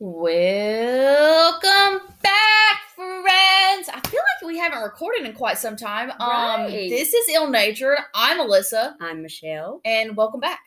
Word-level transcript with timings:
Welcome 0.00 2.00
back, 2.22 2.80
friends. 2.96 3.88
I 3.88 4.00
feel 4.08 4.20
like 4.20 4.44
we 4.46 4.58
haven't 4.58 4.82
recorded 4.82 5.24
in 5.24 5.32
quite 5.34 5.56
some 5.56 5.76
time. 5.76 6.10
Um, 6.10 6.18
Right. 6.64 6.90
this 6.90 7.14
is 7.14 7.28
Ill 7.34 7.48
Natured. 7.48 7.98
I'm 8.14 8.38
Alyssa, 8.40 8.94
I'm 9.00 9.22
Michelle. 9.22 9.80
and 9.84 10.16
welcome 10.16 10.40
back. 10.40 10.58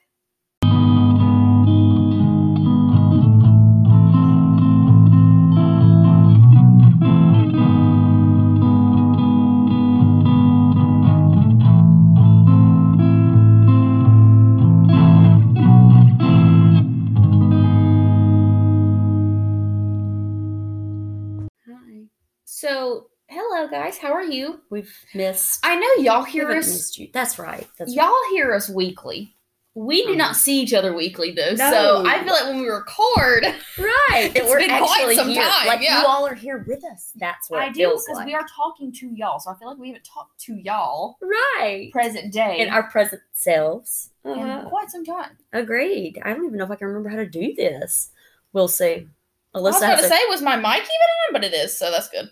You? 24.31 24.62
We've 24.70 24.94
missed. 25.13 25.59
I 25.63 25.76
know 25.76 26.04
y'all 26.04 26.23
hear 26.23 26.52
us. 26.52 26.98
That's 27.13 27.38
right. 27.40 27.67
That's 27.77 27.94
Y'all 27.94 28.13
hear 28.31 28.53
us 28.53 28.70
weekly. 28.70 29.34
We 29.73 30.03
do 30.08 30.16
not 30.16 30.31
Mhm. 30.31 30.38
see 30.38 30.59
each 30.62 30.73
other 30.73 30.91
weekly 30.91 31.34
though, 31.34 31.53
so 31.55 32.03
I 32.03 32.23
feel 32.23 32.34
like 32.34 32.45
when 32.45 32.62
we 32.62 32.67
record, 32.67 33.44
right. 33.77 34.31
It's 34.36 34.52
been 34.55 34.70
quite 34.84 35.16
some 35.16 35.30
here. 35.30 35.44
time, 35.48 35.67
Like 35.67 35.81
yeah. 35.81 36.02
you 36.02 36.08
all 36.08 36.26
are 36.26 36.34
here 36.34 36.66
with 36.67 36.84
us. 36.84 37.12
That's 37.16 37.48
what 37.52 37.59
I 37.62 37.70
do 37.70 37.90
because 37.90 38.08
like. 38.16 38.26
we 38.26 38.34
are 38.34 38.45
talking 38.55 38.91
to 38.94 39.09
y'all. 39.13 39.40
So 39.40 39.52
I 39.52 39.55
feel 39.59 39.67
like 39.70 39.77
we 39.77 39.90
haven't 39.90 40.03
talked 40.12 40.39
to 40.45 40.55
y'all 40.55 41.17
right 41.22 41.91
present 41.91 42.34
day 42.34 42.58
in 42.58 42.70
our 42.70 42.89
present 42.89 43.22
selves. 43.34 44.09
in 44.25 44.31
Uh-huh. 44.31 44.67
quite 44.67 44.89
some 44.89 45.05
time. 45.05 45.38
Agreed. 45.53 46.20
I 46.25 46.34
don't 46.34 46.45
even 46.45 46.58
know 46.58 46.66
if 46.66 46.72
I 46.72 46.75
can 46.75 46.88
remember 46.88 47.09
how 47.09 47.17
to 47.17 47.28
do 47.28 47.53
this. 47.53 48.09
We'll 48.53 48.67
see. 48.67 49.08
I 49.53 49.59
was 49.59 49.75
Alyssa 49.75 49.81
going 49.81 49.98
to 50.00 50.03
say, 50.09 50.20
was 50.28 50.41
my 50.41 50.55
mic 50.55 50.66
even 50.81 50.81
on? 50.81 51.34
But 51.34 51.44
it 51.44 51.53
is, 51.53 51.78
so 51.78 51.92
that's 51.92 52.09
good. 52.09 52.30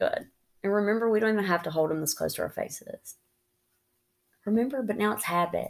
good. 0.00 0.26
And 0.62 0.72
remember, 0.72 1.10
we 1.10 1.20
don't 1.20 1.32
even 1.32 1.44
have 1.44 1.62
to 1.64 1.70
hold 1.70 1.90
them 1.90 2.00
this 2.00 2.14
close 2.14 2.34
to 2.34 2.42
our 2.42 2.50
faces. 2.50 3.16
Remember, 4.44 4.82
but 4.82 4.96
now 4.96 5.12
it's 5.12 5.24
habit. 5.24 5.68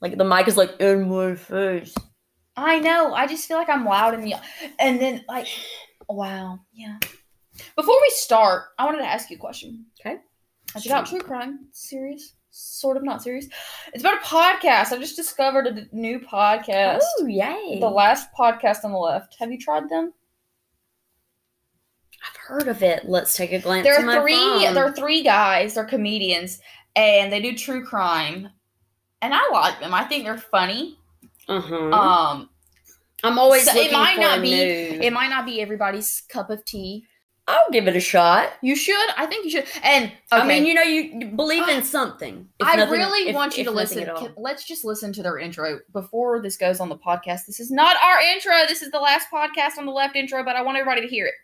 Like 0.00 0.16
the 0.16 0.24
mic 0.24 0.48
is 0.48 0.56
like 0.56 0.80
in 0.80 1.08
my 1.08 1.34
face. 1.34 1.94
I 2.56 2.80
know. 2.80 3.14
I 3.14 3.26
just 3.26 3.46
feel 3.46 3.56
like 3.56 3.68
I'm 3.68 3.84
loud 3.84 4.14
in 4.14 4.20
the 4.22 4.34
and 4.78 5.00
then 5.00 5.24
like 5.28 5.46
wow, 6.08 6.60
yeah. 6.72 6.98
Before 7.76 7.98
we 8.00 8.10
start, 8.10 8.64
I 8.78 8.84
wanted 8.84 8.98
to 8.98 9.06
ask 9.06 9.30
you 9.30 9.36
a 9.36 9.40
question. 9.40 9.86
Okay. 10.00 10.18
I 10.74 10.80
checked 10.80 10.94
out 10.94 11.06
true 11.06 11.20
crime. 11.20 11.66
Serious, 11.72 12.34
sort 12.50 12.96
of 12.96 13.04
not 13.04 13.22
serious. 13.22 13.46
It's 13.92 14.02
about 14.02 14.22
a 14.22 14.26
podcast. 14.26 14.92
I 14.92 14.98
just 14.98 15.16
discovered 15.16 15.66
a 15.66 15.86
new 15.94 16.18
podcast. 16.18 17.00
Oh, 17.20 17.26
yay. 17.26 17.78
The 17.78 17.88
last 17.88 18.28
podcast 18.38 18.84
on 18.84 18.92
the 18.92 18.98
left. 18.98 19.36
Have 19.38 19.52
you 19.52 19.58
tried 19.58 19.88
them? 19.88 20.12
I've 22.22 22.36
heard 22.36 22.68
of 22.68 22.82
it. 22.82 23.08
Let's 23.08 23.36
take 23.36 23.52
a 23.52 23.58
glance. 23.58 23.84
There 23.84 23.98
at 23.98 24.04
my 24.04 24.16
are 24.18 24.22
three. 24.22 24.36
phone. 24.36 24.74
There 24.74 24.84
are 24.84 24.92
three 24.92 25.22
guys. 25.22 25.74
They're 25.74 25.84
comedians, 25.84 26.60
and 26.96 27.32
they 27.32 27.40
do 27.40 27.56
true 27.56 27.84
crime. 27.84 28.48
And 29.20 29.32
I 29.34 29.48
like 29.52 29.80
them. 29.80 29.94
I 29.94 30.04
think 30.04 30.24
they're 30.24 30.38
funny. 30.38 30.98
Uh-huh. 31.48 31.90
Um, 31.90 32.48
I'm 33.24 33.38
always 33.38 33.64
so 33.64 33.72
it 33.72 33.76
looking 33.76 33.92
might 33.92 34.14
for 34.16 34.20
not 34.22 34.42
be- 34.42 34.50
new. 34.50 34.98
it 35.00 35.12
might 35.12 35.28
not 35.28 35.46
be 35.46 35.60
everybody's 35.60 36.22
cup 36.28 36.50
of 36.50 36.64
tea. 36.64 37.06
I'll 37.48 37.70
give 37.72 37.88
it 37.88 37.96
a 37.96 38.00
shot. 38.00 38.52
You 38.62 38.76
should. 38.76 39.08
I 39.16 39.26
think 39.26 39.44
you 39.44 39.50
should. 39.50 39.66
And 39.82 40.12
I 40.30 40.46
mean, 40.46 40.64
you 40.64 40.74
know, 40.74 40.82
you 40.82 41.02
you 41.02 41.26
believe 41.26 41.68
in 41.68 41.82
something. 41.82 42.48
if 42.60 42.66
I 42.66 42.76
nothing- 42.76 42.92
really 43.00 43.28
if- 43.30 43.34
want 43.34 43.58
you 43.58 43.64
to 43.64 43.70
listen. 43.72 44.08
at. 44.08 44.14
Can- 44.16 44.34
let's 44.36 44.64
just 44.64 44.84
listen 44.84 45.12
to 45.14 45.22
their 45.24 45.38
intro 45.38 45.80
before 45.92 46.40
this 46.40 46.56
goes 46.56 46.78
on 46.78 46.88
the 46.88 46.96
podcast. 46.96 47.46
This 47.46 47.58
is 47.58 47.70
not 47.72 47.96
our 48.02 48.20
intro. 48.20 48.52
This 48.68 48.80
is 48.82 48.92
the 48.92 49.00
last 49.00 49.26
podcast 49.32 49.76
on 49.76 49.86
the 49.86 49.92
left 49.92 50.14
intro, 50.14 50.44
but 50.44 50.54
I 50.54 50.62
want 50.62 50.78
everybody 50.78 51.00
to 51.02 51.08
hear 51.08 51.26
it. 51.26 51.34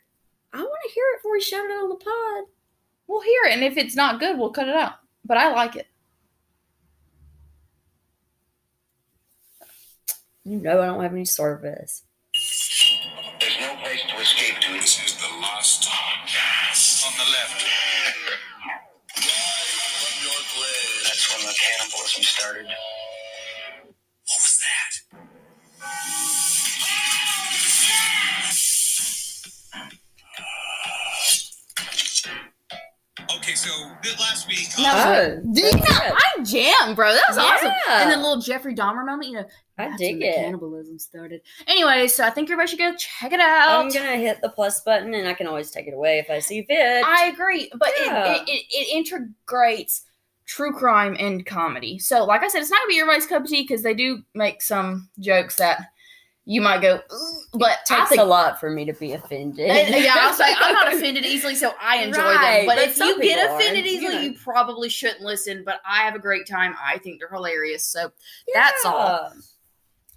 I 0.53 0.59
want 0.59 0.81
to 0.87 0.95
hear 0.95 1.05
it 1.13 1.19
before 1.19 1.33
we 1.33 1.41
shout 1.41 1.65
it 1.65 1.73
on 1.73 1.89
the 1.89 1.97
pod. 1.97 2.45
We'll 3.07 3.23
hear 3.23 3.45
it, 3.47 3.53
and 3.53 3.65
if 3.65 3.77
it's 3.77 3.97
not 3.97 4.21
good, 4.21 4.39
we'll 4.39 4.51
cut 4.51 4.69
it 4.69 4.75
out. 4.75 4.95
But 5.25 5.37
I 5.39 5.53
like 5.53 5.77
it. 5.77 5.87
You 10.45 10.59
know, 10.59 10.81
I 10.81 10.87
don't 10.87 11.03
have 11.03 11.13
any 11.13 11.27
service. 11.27 12.05
There's 13.41 13.57
no 13.61 13.75
place 13.83 14.03
to 14.09 14.17
escape 14.21 14.61
to. 14.61 14.73
This 14.73 15.05
is 15.05 15.17
the 15.17 15.29
last 15.41 15.89
podcast 15.89 17.07
on 17.07 17.13
the 17.19 17.31
left. 17.31 17.63
From 19.15 20.15
your 20.25 20.41
place. 20.57 21.05
That's 21.05 21.37
when 21.37 21.47
the 21.47 21.55
cannibalism 21.55 22.23
started. 22.23 22.67
Okay, 33.69 33.83
so 33.83 33.91
this 34.03 34.21
last 34.21 34.49
week, 34.49 34.67
No. 34.79 34.89
Uh, 34.89 35.37
oh, 35.37 35.41
Dude, 35.53 35.65
you 35.65 35.71
know, 35.73 35.85
I 35.91 36.43
jam, 36.45 36.95
bro. 36.95 37.13
That 37.13 37.25
was 37.29 37.39
awesome. 37.39 37.73
Yeah. 37.87 38.03
And 38.03 38.11
then 38.11 38.23
little 38.23 38.41
Jeffrey 38.41 38.75
Dahmer 38.75 39.05
moment, 39.05 39.29
you 39.29 39.35
know, 39.35 39.45
I 39.79 39.89
that's 39.89 39.99
dig 39.99 40.15
when 40.15 40.21
the 40.21 40.27
it. 40.29 40.35
cannibalism 40.37 40.99
started. 40.99 41.41
Anyway, 41.67 42.09
so 42.09 42.25
I 42.25 42.31
think 42.31 42.49
everybody 42.49 42.69
should 42.69 42.79
go 42.79 42.95
check 42.97 43.33
it 43.33 43.41
out. 43.41 43.85
I'm 43.85 43.91
gonna 43.91 44.17
hit 44.17 44.41
the 44.41 44.49
plus 44.49 44.81
button, 44.83 45.15
and 45.15 45.29
I 45.29 45.35
can 45.35 45.47
always 45.47 45.71
take 45.71 45.87
it 45.87 45.95
away 45.95 46.19
if 46.19 46.31
I 46.31 46.39
see 46.41 46.63
fit. 46.65 47.05
I 47.05 47.27
agree, 47.27 47.71
but 47.79 47.91
Yeah. 48.05 48.35
it, 48.35 48.43
it, 48.43 48.51
it, 48.51 48.65
it 48.71 48.97
integrates 48.97 50.03
true 50.47 50.73
crime 50.73 51.15
and 51.19 51.45
comedy. 51.45 51.99
So, 51.99 52.25
like 52.25 52.43
I 52.43 52.49
said, 52.49 52.61
it's 52.63 52.71
not 52.71 52.81
gonna 52.81 52.89
be 52.89 53.01
everybody's 53.01 53.27
cup 53.27 53.43
of 53.45 53.49
tea 53.49 53.63
because 53.63 53.83
they 53.83 53.95
do 53.95 54.23
make 54.35 54.63
some 54.63 55.09
jokes 55.21 55.57
that 55.57 55.91
you 56.49 56.63
might 56.63 56.81
go, 56.81 56.99
but 57.53 57.81
think, 57.87 58.19
a 58.19 58.25
lot 58.25 58.59
for 58.59 58.71
me 58.71 58.87
to 58.87 58.95
be 58.95 59.13
offended. 59.13 59.69
and, 59.69 60.03
yeah, 60.03 60.15
I'll 60.17 60.33
say 60.33 60.47
I'm 60.59 60.73
not 60.73 60.89
offended 60.95 61.27
easily, 61.27 61.55
so 61.55 61.75
I 61.79 61.99
enjoy 61.99 62.23
Right, 62.23 62.57
them. 62.61 62.67
But, 62.67 62.77
but 62.77 62.89
if 62.89 62.97
you 62.97 63.21
get 63.21 63.37
people 63.37 63.55
are, 63.55 63.59
offended 63.59 63.87
easily, 63.87 64.15
know. 64.15 64.21
you 64.23 64.33
probably 64.33 64.89
shouldn't 64.89 65.21
listen. 65.21 65.63
But 65.63 65.83
I 65.87 65.99
have 66.05 66.15
a 66.15 66.19
great 66.19 66.47
time. 66.49 66.75
I 66.83 66.97
think 66.97 67.21
they're 67.21 67.29
hilarious. 67.29 67.85
So 67.85 68.11
that's 68.55 68.83
all. 68.87 69.31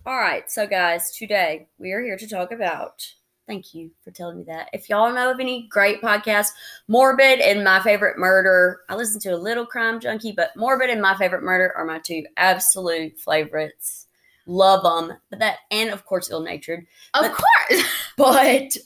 All 0.06 0.18
right, 0.18 0.50
so 0.50 0.66
guys, 0.66 1.12
today 1.12 1.68
we 1.78 1.92
are 1.92 2.02
here 2.02 2.18
to 2.18 2.28
talk 2.28 2.54
about. 2.54 3.06
Thank 3.46 3.74
you 3.74 3.92
for 4.02 4.12
telling 4.12 4.38
me 4.38 4.44
that. 4.46 4.70
If 4.72 4.90
y'all 4.90 5.14
know 5.14 5.32
of 5.32 5.42
any 5.42 5.68
great 5.68 6.02
podcasts, 6.02 6.52
Morbid 6.88 7.42
and 7.42 7.62
My 7.62 7.82
Favorite 7.82 8.18
Murder, 8.18 8.80
I 8.88 8.96
listen 8.96 9.20
to 9.20 9.32
a 9.32 9.36
little 9.36 9.66
Crime 9.66 10.00
Junkie, 10.00 10.32
but 10.32 10.56
Morbid 10.56 10.90
and 10.90 11.02
My 11.02 11.18
Favorite 11.18 11.44
Murder 11.44 11.74
are 11.76 11.84
my 11.84 12.00
two 12.00 12.24
absolute 12.38 13.20
favorites. 13.20 14.08
Love 14.52 14.84
them, 14.84 15.18
but 15.30 15.40
that 15.40 15.58
and 15.72 15.90
of 15.92 16.06
course 16.06 16.30
Ill 16.30 16.42
Natured. 16.42 16.86
Of 17.14 17.22
But- 17.22 17.32
course. 17.34 17.84
But 18.18 18.78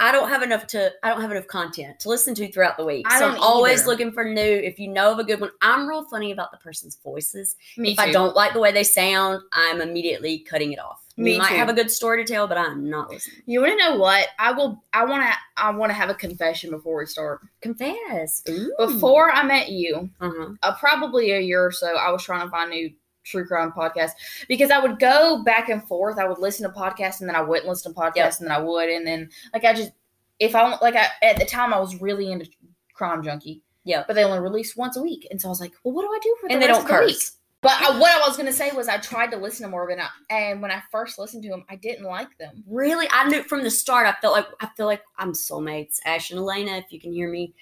I 0.00 0.12
don't 0.12 0.28
have 0.28 0.42
enough 0.42 0.66
to. 0.68 0.92
I 1.02 1.08
don't 1.08 1.20
have 1.20 1.30
enough 1.30 1.46
content 1.46 2.00
to 2.00 2.08
listen 2.08 2.34
to 2.34 2.50
throughout 2.52 2.76
the 2.76 2.84
week. 2.84 3.06
I 3.08 3.18
so 3.18 3.28
I'm 3.30 3.40
always 3.40 3.80
either. 3.82 3.90
looking 3.90 4.12
for 4.12 4.24
new. 4.24 4.40
If 4.42 4.78
you 4.78 4.88
know 4.88 5.12
of 5.12 5.18
a 5.20 5.24
good 5.24 5.40
one, 5.40 5.50
I'm 5.62 5.88
real 5.88 6.04
funny 6.04 6.32
about 6.32 6.50
the 6.50 6.58
person's 6.58 6.96
voices 7.02 7.56
Me 7.76 7.92
if 7.92 7.98
I 7.98 8.10
don't 8.12 8.34
like 8.36 8.52
the 8.52 8.60
way 8.60 8.72
they 8.72 8.82
sound, 8.84 9.40
I'm 9.52 9.80
immediately 9.80 10.40
cutting 10.40 10.72
it 10.72 10.78
off. 10.80 11.00
Me 11.16 11.34
you 11.34 11.38
might 11.38 11.50
too. 11.50 11.54
have 11.56 11.68
a 11.68 11.72
good 11.72 11.90
story 11.92 12.24
to 12.24 12.30
tell, 12.32 12.48
but 12.48 12.58
I'm 12.58 12.90
not 12.90 13.08
listening. 13.08 13.42
You 13.46 13.60
want 13.60 13.78
to 13.78 13.78
know 13.90 13.96
what? 13.96 14.26
I 14.38 14.50
will. 14.52 14.82
I 14.92 15.04
want 15.04 15.22
to. 15.22 15.32
I 15.56 15.70
want 15.70 15.90
to 15.90 15.94
have 15.94 16.10
a 16.10 16.14
confession 16.14 16.70
before 16.70 16.98
we 16.98 17.06
start. 17.06 17.40
Confess. 17.62 18.42
Ooh. 18.48 18.74
Before 18.78 19.30
I 19.32 19.44
met 19.44 19.70
you, 19.70 20.10
Uh-huh. 20.20 20.50
uh, 20.62 20.74
probably 20.74 21.30
a 21.30 21.40
year 21.40 21.64
or 21.64 21.72
so, 21.72 21.96
I 21.96 22.10
was 22.10 22.22
trying 22.24 22.44
to 22.44 22.50
find 22.50 22.70
new 22.70 22.90
true 23.24 23.46
crime 23.46 23.72
podcast 23.72 24.10
because 24.48 24.70
I 24.70 24.78
would 24.78 24.98
go 25.00 25.42
back 25.44 25.68
and 25.68 25.82
forth. 25.88 26.18
I 26.18 26.28
would 26.28 26.38
listen 26.38 26.68
to 26.70 26.78
podcasts 26.78 27.20
and 27.20 27.28
then 27.28 27.36
I 27.36 27.40
wouldn't 27.40 27.66
listen 27.68 27.92
to 27.92 27.98
podcasts 27.98 28.14
Yep. 28.16 28.34
and 28.40 28.48
then 28.48 28.56
I 28.56 28.60
would 28.60 28.88
and 28.88 29.06
then 29.06 29.30
like 29.52 29.64
I 29.64 29.72
just 29.72 29.92
if 30.38 30.54
I 30.54 30.76
like 30.80 30.96
I 30.96 31.08
at 31.22 31.38
the 31.38 31.44
time 31.44 31.72
I 31.74 31.80
was 31.80 32.00
really 32.00 32.30
into 32.30 32.48
Crime 32.94 33.22
Junkie. 33.22 33.62
Yeah. 33.84 34.04
But 34.06 34.14
they 34.14 34.24
only 34.24 34.38
released 34.40 34.76
once 34.76 34.96
a 34.96 35.02
week, 35.02 35.26
and 35.30 35.40
so 35.40 35.48
I 35.48 35.50
was 35.50 35.60
like, 35.60 35.72
"Well, 35.84 35.92
what 35.94 36.02
do 36.02 36.08
I 36.08 36.18
do 36.22 36.36
for 36.40 36.48
the 36.48 36.54
And 36.54 36.62
they 36.62 36.66
don't 36.66 36.86
the 36.86 36.92
week?" 36.94 37.14
curse. 37.14 37.32
But 37.60 37.72
I, 37.80 37.98
what 37.98 38.10
I 38.10 38.26
was 38.28 38.36
gonna 38.36 38.52
say 38.52 38.70
was, 38.72 38.88
I 38.88 38.98
tried 38.98 39.30
to 39.30 39.38
listen 39.38 39.64
to 39.64 39.70
more 39.70 39.84
of 39.84 39.90
it, 39.90 40.02
and 40.30 40.60
when 40.60 40.70
I 40.70 40.82
first 40.92 41.18
listened 41.18 41.42
to 41.44 41.48
them, 41.48 41.64
I 41.70 41.76
didn't 41.76 42.04
like 42.04 42.36
them. 42.38 42.62
Really, 42.66 43.08
I 43.10 43.26
knew 43.28 43.42
from 43.42 43.62
the 43.62 43.70
start. 43.70 44.06
I 44.06 44.12
felt 44.20 44.34
like 44.34 44.46
I 44.60 44.68
feel 44.76 44.86
like 44.86 45.02
I'm 45.18 45.32
soulmates. 45.32 45.98
Ash 46.04 46.30
and 46.30 46.38
Alaina, 46.40 46.72
if 46.72 46.92
you 46.92 47.00
can 47.00 47.12
hear 47.12 47.30
me, 47.30 47.54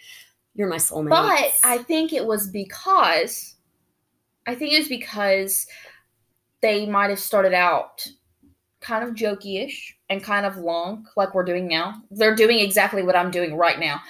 you're 0.55 0.69
my 0.69 0.77
soulmates. 0.77 1.11
But 1.11 1.53
I 1.65 1.79
think 1.79 2.13
it 2.13 2.25
was 2.25 2.49
because 2.49 3.57
I 4.47 4.55
think 4.55 4.73
it 4.73 4.79
was 4.81 4.89
because 4.89 5.67
they 6.61 6.87
might 6.87 7.11
have 7.11 7.19
started 7.19 7.55
out 7.55 8.07
kind 8.81 9.05
of 9.09 9.15
jokey-ish 9.15 9.97
and 10.09 10.23
kind 10.23 10.45
of 10.45 10.57
long, 10.57 11.07
like 11.17 11.35
we're 11.35 11.45
doing 11.45 11.69
now. 11.69 12.03
They're 12.11 12.35
doing 12.35 12.59
exactly 12.59 13.03
what 13.03 13.17
I'm 13.17 13.31
doing 13.31 13.57
right 13.57 13.79
now. 13.79 14.01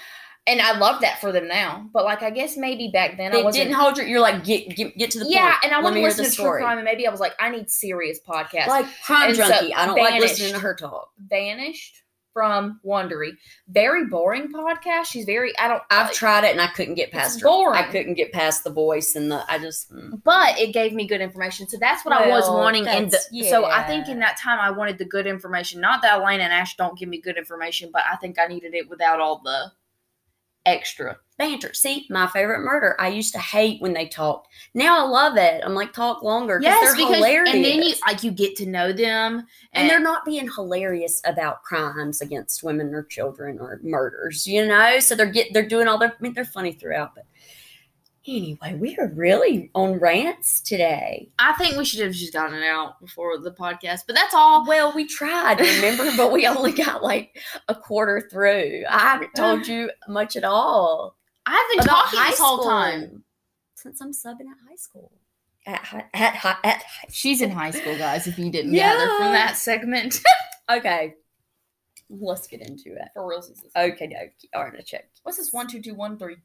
And 0.47 0.61
I 0.61 0.77
love 0.77 1.01
that 1.03 1.21
for 1.21 1.31
them 1.31 1.47
now. 1.47 1.89
But 1.93 2.05
like 2.05 2.23
I 2.23 2.31
guess 2.31 2.57
maybe 2.57 2.89
back 2.93 3.17
then 3.17 3.33
I 3.33 3.37
they 3.37 3.43
wasn't 3.45 3.65
didn't 3.67 3.77
hold 3.77 3.97
your. 3.97 4.07
You're 4.09 4.21
like 4.21 4.43
get 4.45 4.75
get, 4.75 4.97
get 4.99 5.11
to 5.13 5.21
the 5.21 5.27
Yeah, 5.29 5.53
point. 5.53 5.65
and 5.65 5.73
I 5.73 5.81
want 5.81 5.95
to 5.95 6.03
listen 6.03 6.25
to 6.25 6.31
true 6.31 6.45
story. 6.45 6.63
crime 6.63 6.79
and 6.79 6.85
maybe 6.85 7.07
I 7.07 7.11
was 7.13 7.21
like, 7.21 7.35
I 7.39 7.49
need 7.49 7.71
serious 7.71 8.19
podcasts. 8.27 8.67
Like 8.67 8.87
crime 9.05 9.29
And 9.29 9.37
so. 9.37 9.45
I 9.45 9.87
don't 9.87 9.97
like 9.97 10.21
listening 10.21 10.53
to 10.55 10.59
her 10.59 10.75
talk. 10.75 11.11
Vanished 11.29 12.02
from 12.33 12.81
Wondery. 12.85 13.33
Very 13.69 14.07
boring 14.07 14.53
podcast. 14.53 15.07
She's 15.07 15.25
very 15.25 15.57
I 15.59 15.69
don't 15.69 15.83
I've 15.91 16.11
I- 16.11 16.13
tried 16.13 16.45
it 16.45 16.53
and 16.53 16.61
I 16.61 16.69
couldn't 16.69 16.95
get 16.95 17.11
past 17.13 17.41
her. 17.41 17.47
boring. 17.47 17.79
I 17.79 17.85
couldn't 17.91 18.15
get 18.15 18.33
past 18.33 18.65
the 18.65 18.71
voice 18.71 19.15
and 19.15 19.31
the. 19.31 19.45
I 19.49 19.59
just. 19.59 19.93
mm. 19.93 20.23
but 20.25 20.59
it 20.59 20.73
gave 20.73 20.93
me 20.93 21.07
good 21.07 21.21
information. 21.21 21.69
So 21.69 21.77
that's 21.81 22.05
what 22.05 22.15
I 22.15 22.29
was 22.29 22.49
wanting. 22.49 22.87
And 22.87 23.07
the, 23.07 23.19
that's- 23.33 23.51
so 23.51 23.65
I 23.67 23.83
think 23.83 24.09
in 24.09 24.19
that 24.21 24.37
time 24.39 24.59
I 24.61 24.71
wanted 24.71 24.99
the 24.99 25.05
good 25.05 25.27
information. 25.27 25.81
Not 25.81 26.03
that 26.03 26.19
Alaina 26.21 26.45
and 26.45 26.53
Ash 26.53 26.77
don't 26.77 26.99
give 26.99 27.09
me 27.09 27.21
good 27.21 27.37
information, 27.37 27.91
but 27.93 28.03
I 28.11 28.17
think 28.17 28.39
I 28.39 28.47
needed 28.47 28.75
it 28.75 28.89
without 28.89 29.21
all 29.21 29.41
the 29.45 29.73
extra. 30.67 31.17
banter. 31.39 31.75
See, 31.75 32.07
my 32.09 32.27
favorite 32.29 32.61
murder. 32.61 32.95
I 33.01 33.09
used 33.09 33.33
to 33.33 33.39
hate 33.41 33.81
when 33.81 33.93
they 33.93 34.07
talked. 34.07 34.49
Now 34.75 35.05
I 35.05 35.09
love 35.09 35.37
it. 35.37 35.63
I'm 35.65 35.75
like, 35.75 35.93
talk 35.93 36.23
longer. 36.23 36.61
Yes, 36.63 36.81
they're 36.81 36.95
because 36.95 37.17
hilarious. 37.17 37.55
and 37.55 37.65
then 37.65 37.83
you 37.83 37.95
like 38.07 38.23
you 38.23 38.31
get 38.31 38.55
to 38.57 38.67
know 38.67 38.93
them, 38.93 39.47
and 39.73 39.91
they're 39.91 40.01
not 40.01 40.25
being 40.25 40.49
hilarious 40.49 41.21
about 41.25 41.63
crimes 41.63 42.21
against 42.21 42.63
women 42.63 42.95
or 42.95 43.03
children 43.05 43.59
or 43.59 43.81
murders, 43.83 44.47
you 44.47 44.67
know. 44.67 45.01
So 45.01 45.15
they're 45.15 45.27
get 45.27 45.53
they're 45.53 45.69
doing 45.69 45.89
all 45.89 45.99
their. 45.99 46.11
I 46.11 46.23
mean, 46.23 46.35
they're 46.35 46.45
funny 46.45 46.73
throughout, 46.73 47.15
but 47.15 47.25
anyway, 48.27 48.75
we 48.75 48.97
are 48.99 49.09
really 49.09 49.71
on 49.75 49.99
rants 49.99 50.61
today. 50.61 51.31
I 51.39 51.53
think 51.55 51.77
we 51.77 51.85
should 51.85 52.01
have 52.01 52.13
just 52.13 52.33
gotten 52.33 52.55
it 52.57 52.65
out 52.65 53.01
before 53.01 53.39
the 53.39 53.51
podcast, 53.53 54.01
but 54.07 54.15
that's 54.17 54.35
all. 54.35 54.67
Well, 54.67 54.93
we 54.95 55.07
tried, 55.07 55.61
remember, 55.61 56.11
but 56.17 56.33
we 56.33 56.47
only 56.47 56.73
got 56.73 57.03
like 57.03 57.39
a 57.69 57.75
quarter 57.75 58.27
through. 58.31 58.85
I 58.89 58.99
haven't 59.01 59.33
told 59.37 59.67
you 59.67 59.91
much 60.09 60.37
at 60.37 60.45
all 60.45 61.17
I've 61.47 61.69
been 61.71 61.81
about 61.81 62.05
talking 62.05 62.19
high 62.21 62.31
this 62.31 62.39
whole 62.41 62.65
time. 62.65 63.25
since 63.75 64.01
I'm 64.01 64.13
subbing 64.13 64.43
at 64.51 64.59
high 64.69 64.77
school. 64.77 65.11
At 65.67 65.85
hi- 65.85 66.07
at 66.15 66.35
hi- 66.37 66.57
at 66.65 66.83
high 66.83 67.07
She's 67.11 67.41
in 67.41 67.51
high 67.51 67.71
school, 67.71 67.97
guys. 67.97 68.27
If 68.27 68.39
you 68.39 68.51
didn't 68.51 68.75
Yeah. 68.75 68.93
gather 68.97 69.07
from 69.17 69.33
that 69.33 69.57
segment, 69.57 70.21
Okay, 70.71 71.15
let's 72.09 72.47
get 72.47 72.61
into 72.63 72.95
it. 72.95 73.09
for 73.15 73.29
real. 73.29 73.45
Okay, 73.77 74.07
dokie. 74.07 74.49
All 74.55 74.63
right, 74.65 74.73
I 74.79 74.81
check. 74.83 75.09
What's 75.23 75.39
this? 75.39 75.53
One, 75.53 75.67
two, 75.67 75.81
two, 75.83 75.95
one, 75.95 76.19
three. 76.19 76.37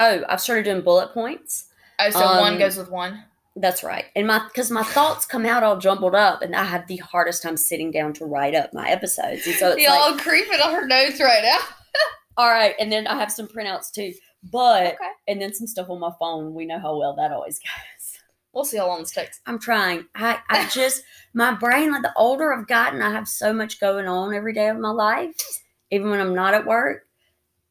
Oh, 0.00 0.22
I've 0.28 0.40
started 0.40 0.64
doing 0.64 0.82
bullet 0.82 1.12
points. 1.12 1.66
Oh, 1.98 2.10
so 2.10 2.20
one 2.38 2.54
Um, 2.54 2.58
goes 2.58 2.76
with 2.76 2.90
one. 2.90 3.24
That's 3.58 3.82
right. 3.82 4.04
And 4.14 4.26
my 4.26 4.40
because 4.46 4.70
my 4.70 4.82
thoughts 4.82 5.24
come 5.24 5.46
out 5.46 5.62
all 5.62 5.78
jumbled 5.78 6.14
up, 6.14 6.42
and 6.42 6.54
I 6.54 6.64
have 6.64 6.86
the 6.86 6.98
hardest 6.98 7.42
time 7.42 7.56
sitting 7.56 7.90
down 7.90 8.12
to 8.14 8.26
write 8.26 8.54
up 8.54 8.74
my 8.74 8.88
episodes. 8.90 9.46
And 9.46 9.56
so 9.56 9.70
it's 9.70 9.88
like, 9.88 10.18
creeping 10.18 10.60
on 10.60 10.74
her 10.74 10.86
notes 10.86 11.20
right 11.20 11.42
now. 11.42 11.58
all 12.36 12.50
right, 12.50 12.74
and 12.78 12.92
then 12.92 13.06
I 13.06 13.16
have 13.18 13.32
some 13.32 13.48
printouts 13.48 13.90
too, 13.90 14.12
but 14.52 14.84
Okay. 14.94 14.96
and 15.28 15.40
then 15.40 15.54
some 15.54 15.66
stuff 15.66 15.88
on 15.88 15.98
my 16.00 16.12
phone. 16.20 16.52
We 16.52 16.66
know 16.66 16.78
how 16.78 16.98
well 16.98 17.16
that 17.16 17.32
always 17.32 17.58
goes. 17.58 18.18
We'll 18.52 18.64
see 18.64 18.76
how 18.76 18.88
long 18.88 19.00
this 19.00 19.10
takes. 19.12 19.40
I'm 19.46 19.58
trying. 19.58 20.04
I 20.14 20.38
I 20.50 20.68
just 20.72 21.02
my 21.32 21.54
brain. 21.54 21.92
Like 21.92 22.02
the 22.02 22.12
older 22.14 22.52
I've 22.52 22.66
gotten, 22.66 23.00
I 23.00 23.10
have 23.10 23.26
so 23.28 23.54
much 23.54 23.80
going 23.80 24.06
on 24.06 24.34
every 24.34 24.52
day 24.52 24.68
of 24.68 24.78
my 24.78 24.90
life. 24.90 25.34
Even 25.90 26.10
when 26.10 26.20
I'm 26.20 26.34
not 26.34 26.52
at 26.52 26.66
work, 26.66 27.04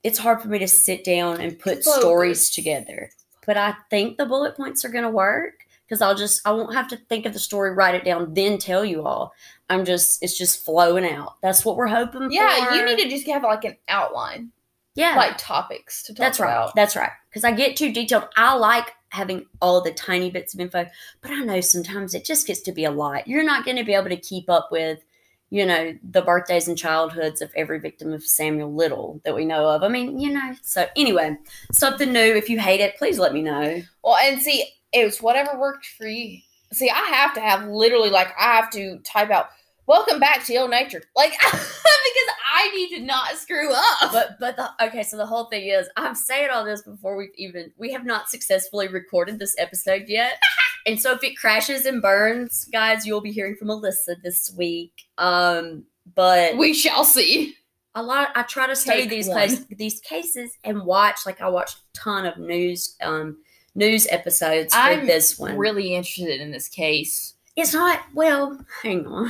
it's 0.05 0.19
hard 0.19 0.39
for 0.41 0.47
me 0.47 0.59
to 0.59 0.67
sit 0.67 1.03
down 1.03 1.41
and 1.41 1.57
put 1.57 1.83
Focus. 1.83 1.95
stories 1.95 2.49
together. 2.51 3.09
But 3.45 3.57
I 3.57 3.75
think 3.89 4.17
the 4.17 4.25
bullet 4.25 4.55
points 4.55 4.85
are 4.85 4.89
going 4.89 5.03
to 5.03 5.09
work 5.09 5.65
because 5.87 6.01
I'll 6.01 6.15
just 6.15 6.41
I 6.47 6.51
won't 6.51 6.73
have 6.75 6.87
to 6.89 6.97
think 6.97 7.25
of 7.25 7.33
the 7.33 7.39
story, 7.39 7.71
write 7.73 7.95
it 7.95 8.05
down, 8.05 8.33
then 8.33 8.57
tell 8.57 8.85
you 8.85 9.05
all. 9.05 9.33
I'm 9.69 9.83
just 9.83 10.21
it's 10.23 10.37
just 10.37 10.63
flowing 10.63 11.05
out. 11.05 11.35
That's 11.41 11.65
what 11.65 11.75
we're 11.75 11.87
hoping 11.87 12.31
Yeah, 12.31 12.65
for. 12.67 12.75
you 12.75 12.85
need 12.85 13.01
to 13.03 13.09
just 13.09 13.27
have 13.27 13.43
like 13.43 13.63
an 13.65 13.77
outline, 13.87 14.51
yeah, 14.95 15.15
like 15.15 15.37
topics 15.37 16.03
to 16.03 16.13
talk 16.13 16.19
that's 16.19 16.39
right. 16.39 16.51
about. 16.51 16.75
That's 16.75 16.95
right. 16.95 17.11
Because 17.29 17.43
I 17.43 17.51
get 17.51 17.75
too 17.75 17.91
detailed. 17.91 18.27
I 18.37 18.55
like 18.55 18.91
having 19.09 19.45
all 19.61 19.81
the 19.81 19.93
tiny 19.93 20.29
bits 20.29 20.53
of 20.53 20.59
info, 20.59 20.85
but 21.21 21.31
I 21.31 21.39
know 21.39 21.61
sometimes 21.61 22.13
it 22.13 22.25
just 22.25 22.45
gets 22.47 22.61
to 22.61 22.71
be 22.71 22.85
a 22.85 22.91
lot. 22.91 23.27
You're 23.27 23.43
not 23.45 23.63
going 23.63 23.77
to 23.77 23.83
be 23.83 23.93
able 23.93 24.09
to 24.09 24.17
keep 24.17 24.49
up 24.49 24.69
with, 24.71 24.99
you 25.49 25.65
know, 25.65 25.97
the 26.03 26.21
birthdays 26.21 26.67
and 26.67 26.77
childhoods 26.77 27.41
of 27.41 27.51
every 27.55 27.79
victim 27.79 28.11
of 28.13 28.23
Samuel 28.23 28.73
Little 28.73 29.21
that 29.23 29.35
we 29.35 29.45
know 29.45 29.69
of. 29.69 29.83
I 29.83 29.87
mean, 29.87 30.19
you 30.19 30.33
know. 30.33 30.55
So 30.63 30.87
anyway, 30.95 31.37
something 31.71 32.11
new. 32.11 32.35
If 32.35 32.49
you 32.49 32.59
hate 32.59 32.81
it, 32.81 32.97
please 32.97 33.19
let 33.19 33.33
me 33.33 33.41
know. 33.41 33.81
Well, 34.03 34.17
and 34.17 34.41
see, 34.41 34.67
it 34.91 35.05
was 35.05 35.21
whatever 35.21 35.59
worked 35.59 35.85
for 35.85 36.07
you. 36.07 36.39
See, 36.73 36.89
I 36.89 36.95
have 36.95 37.33
to 37.35 37.41
have 37.41 37.67
literally 37.67 38.09
like 38.09 38.29
I 38.39 38.55
have 38.55 38.69
to 38.71 38.99
type 38.99 39.29
out 39.29 39.49
"Welcome 39.87 40.19
back 40.19 40.45
to 40.45 40.53
Ill 40.53 40.67
Nature," 40.67 41.03
like 41.15 41.31
because 42.05 42.35
I 42.53 42.71
need 42.75 42.97
to 42.97 43.03
not 43.03 43.35
screw 43.35 43.71
up. 43.73 44.11
But 44.11 44.39
but 44.39 44.55
the 44.55 44.69
okay, 44.85 45.03
so 45.03 45.17
the 45.17 45.25
whole 45.25 45.45
thing 45.45 45.67
is 45.67 45.87
I'm 45.97 46.15
saying 46.15 46.49
all 46.51 46.65
this 46.65 46.81
before 46.81 47.17
we've 47.17 47.29
even 47.35 47.71
we 47.77 47.91
have 47.91 48.05
not 48.05 48.29
successfully 48.29 48.87
recorded 48.87 49.39
this 49.39 49.55
episode 49.57 50.05
yet. 50.07 50.41
and 50.85 50.99
so 50.99 51.13
if 51.13 51.23
it 51.23 51.37
crashes 51.37 51.85
and 51.85 52.01
burns, 52.01 52.65
guys, 52.71 53.05
you'll 53.05 53.21
be 53.21 53.31
hearing 53.31 53.55
from 53.55 53.67
Alyssa 53.67 54.21
this 54.23 54.53
week. 54.57 54.93
Um 55.17 55.83
but 56.15 56.57
we 56.57 56.73
shall 56.73 57.03
see. 57.03 57.55
a 57.95 58.03
lot 58.03 58.29
I 58.35 58.43
try 58.43 58.67
to 58.67 58.75
study 58.75 59.01
Take 59.01 59.09
these 59.09 59.27
case, 59.27 59.65
these 59.69 59.99
cases 60.01 60.51
and 60.63 60.85
watch 60.85 61.25
like 61.25 61.41
I 61.41 61.49
watched 61.49 61.77
a 61.77 61.99
ton 61.99 62.25
of 62.25 62.37
news 62.37 62.95
um 63.01 63.37
news 63.75 64.07
episodes 64.09 64.73
I'm 64.75 65.05
this 65.05 65.37
one. 65.37 65.57
Really 65.57 65.95
interested 65.95 66.41
in 66.41 66.51
this 66.51 66.69
case. 66.69 67.34
It's 67.55 67.73
not 67.73 67.99
well, 68.13 68.59
hang 68.83 69.05
on. 69.07 69.29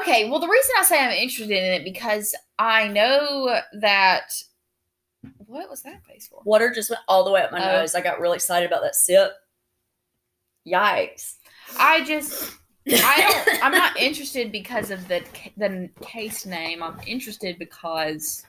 Okay, 0.00 0.30
well, 0.30 0.40
the 0.40 0.48
reason 0.48 0.70
I 0.78 0.84
say 0.84 0.98
I'm 1.04 1.10
interested 1.12 1.50
in 1.50 1.72
it 1.80 1.84
because 1.84 2.34
I 2.58 2.88
know 2.88 3.60
that. 3.80 4.30
What 5.46 5.68
was 5.70 5.82
that 5.82 6.04
face 6.04 6.26
for? 6.26 6.40
Water 6.44 6.72
just 6.74 6.90
went 6.90 7.02
all 7.06 7.24
the 7.24 7.30
way 7.30 7.42
up 7.42 7.52
my 7.52 7.62
Oh. 7.62 7.80
nose. 7.80 7.94
I 7.94 8.00
got 8.00 8.18
really 8.20 8.36
excited 8.36 8.66
about 8.66 8.82
that 8.82 8.94
sip. 8.94 9.32
Yikes. 10.66 11.36
I 11.78 12.02
just. 12.04 12.52
I 12.86 13.44
don't. 13.46 13.64
I'm 13.64 13.72
not 13.72 13.96
interested 13.98 14.50
because 14.52 14.90
of 14.90 15.06
the 15.08 15.22
the 15.56 15.88
case 16.02 16.46
name. 16.46 16.82
I'm 16.82 16.98
interested 17.06 17.58
because 17.58 18.44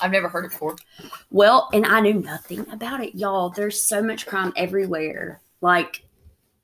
I've 0.00 0.12
never 0.12 0.28
heard 0.28 0.44
it 0.46 0.50
before. 0.52 0.76
Well, 1.30 1.68
and 1.72 1.84
I 1.86 2.00
knew 2.00 2.14
nothing 2.14 2.60
about 2.70 3.00
it, 3.02 3.14
y'all. 3.14 3.50
There's 3.50 3.80
so 3.80 4.02
much 4.02 4.26
crime 4.26 4.52
everywhere. 4.56 5.40
Like 5.60 6.04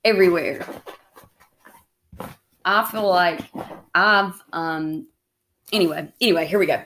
everywhere. 0.05 0.65
I 2.63 2.85
feel 2.85 3.09
like 3.09 3.41
I've 3.93 4.41
um 4.53 5.07
anyway, 5.73 6.13
anyway, 6.21 6.45
here 6.45 6.59
we 6.59 6.67
go. 6.67 6.81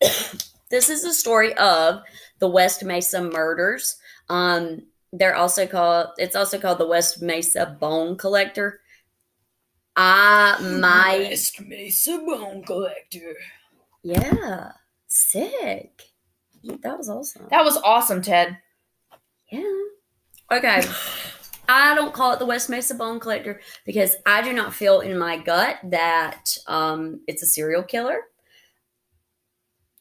this 0.70 0.90
is 0.90 1.02
the 1.02 1.14
story 1.14 1.54
of 1.54 2.02
the 2.40 2.48
West 2.48 2.84
Mesa 2.84 3.22
murders. 3.22 3.96
Um 4.28 4.82
they're 5.12 5.36
also 5.36 5.66
called 5.66 6.08
it's 6.18 6.36
also 6.36 6.58
called 6.58 6.78
the 6.78 6.86
West 6.86 7.22
Mesa 7.22 7.76
Bone 7.80 8.16
Collector. 8.16 8.80
I 9.96 10.58
my 10.80 11.28
West 11.30 11.60
Mesa 11.60 12.18
Bone 12.18 12.64
Collector. 12.64 13.34
yeah, 14.02 14.72
sick. 15.06 16.02
That 16.82 16.98
was 16.98 17.08
awesome. 17.08 17.46
That 17.50 17.64
was 17.64 17.76
awesome, 17.78 18.22
Ted. 18.22 18.58
Yeah. 19.50 19.62
Okay. 20.52 20.82
I 21.68 21.94
don't 21.94 22.12
call 22.12 22.32
it 22.32 22.38
the 22.38 22.46
West 22.46 22.68
Mesa 22.68 22.94
Bone 22.94 23.18
Collector 23.18 23.60
because 23.86 24.16
I 24.26 24.42
do 24.42 24.52
not 24.52 24.74
feel 24.74 25.00
in 25.00 25.16
my 25.18 25.38
gut 25.38 25.78
that 25.84 26.58
um, 26.66 27.20
it's 27.26 27.42
a 27.42 27.46
serial 27.46 27.82
killer. 27.82 28.18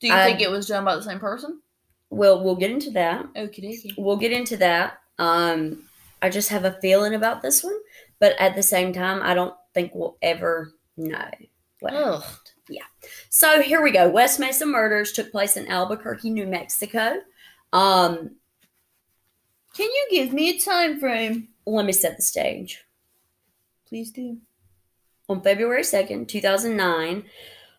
Do 0.01 0.07
you 0.07 0.13
I- 0.13 0.25
think 0.25 0.41
it 0.41 0.51
was 0.51 0.67
done 0.67 0.83
by 0.85 0.95
the 0.95 1.03
same 1.03 1.19
person? 1.19 1.61
Well, 2.09 2.43
we'll 2.43 2.55
get 2.57 2.69
into 2.69 2.91
that. 2.91 3.25
Okay. 3.35 3.79
We'll 3.97 4.17
get 4.17 4.31
into 4.31 4.57
that. 4.57 4.99
Um, 5.17 5.83
I 6.21 6.29
just 6.29 6.49
have 6.49 6.63
a 6.63 6.77
feeling 6.79 7.15
about 7.15 7.41
this 7.41 7.63
one, 7.63 7.77
but 8.19 8.39
at 8.39 8.55
the 8.55 8.61
same 8.61 8.93
time, 8.93 9.21
I 9.23 9.33
don't 9.33 9.55
think 9.73 9.93
we'll 9.95 10.17
ever 10.21 10.73
know. 10.95 11.29
what 11.79 12.23
yeah. 12.69 12.83
So 13.29 13.61
here 13.61 13.81
we 13.81 13.91
go. 13.91 14.07
West 14.09 14.39
Mesa 14.39 14.65
murders 14.65 15.11
took 15.11 15.31
place 15.31 15.57
in 15.57 15.67
Albuquerque, 15.67 16.29
New 16.29 16.45
Mexico. 16.45 17.15
Um, 17.73 18.35
Can 19.75 19.89
you 19.89 20.07
give 20.11 20.33
me 20.33 20.49
a 20.49 20.59
time 20.59 20.99
frame? 20.99 21.49
let 21.65 21.85
me 21.85 21.93
set 21.93 22.17
the 22.17 22.23
stage. 22.23 22.83
Please 23.87 24.11
do. 24.11 24.37
On 25.29 25.41
February 25.41 25.83
2nd, 25.83 26.27
2009, 26.27 27.23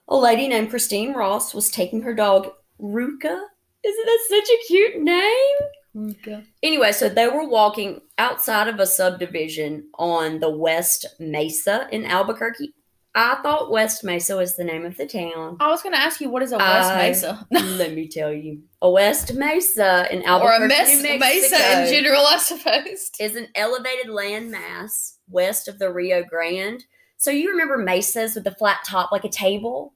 a 0.08 0.16
lady 0.16 0.48
named 0.48 0.70
Christine 0.70 1.12
Ross 1.12 1.54
was 1.54 1.70
taking 1.70 2.02
her 2.02 2.14
dog, 2.14 2.50
Ruca. 2.80 3.40
Isn't 3.84 4.06
that 4.06 4.20
such 4.28 4.48
a 4.48 4.66
cute 4.66 5.02
name? 5.02 6.10
Okay. 6.10 6.44
Anyway, 6.62 6.92
so 6.92 7.08
they 7.08 7.28
were 7.28 7.46
walking 7.46 8.00
outside 8.18 8.68
of 8.68 8.80
a 8.80 8.86
subdivision 8.86 9.88
on 9.98 10.40
the 10.40 10.50
West 10.50 11.06
Mesa 11.20 11.86
in 11.92 12.04
Albuquerque. 12.04 12.74
I 13.16 13.36
thought 13.44 13.70
West 13.70 14.02
Mesa 14.02 14.36
was 14.36 14.56
the 14.56 14.64
name 14.64 14.84
of 14.84 14.96
the 14.96 15.06
town. 15.06 15.56
I 15.60 15.68
was 15.68 15.82
going 15.82 15.94
to 15.94 16.00
ask 16.00 16.20
you, 16.20 16.30
what 16.30 16.42
is 16.42 16.50
a 16.52 16.58
West 16.58 16.90
I- 16.90 16.96
Mesa? 16.96 17.46
Let 17.52 17.94
me 17.94 18.08
tell 18.08 18.32
you. 18.32 18.60
A 18.82 18.90
West 18.90 19.34
Mesa 19.34 20.06
in 20.12 20.22
or 20.22 20.28
Albuquerque, 20.28 20.64
a 20.64 20.68
mess, 20.68 21.02
New 21.02 21.18
Mesa 21.20 21.50
Mexico 21.50 21.80
in 21.82 21.92
general, 21.92 22.22
I 22.26 22.38
suppose. 22.38 23.10
is 23.20 23.36
an 23.36 23.46
elevated 23.54 24.08
landmass 24.08 25.18
west 25.28 25.68
of 25.68 25.78
the 25.78 25.92
Rio 25.92 26.24
Grande. 26.24 26.84
So 27.16 27.30
you 27.30 27.50
remember 27.50 27.78
mesas 27.78 28.34
with 28.34 28.44
the 28.44 28.50
flat 28.50 28.78
top, 28.84 29.12
like 29.12 29.24
a 29.24 29.28
table? 29.30 29.94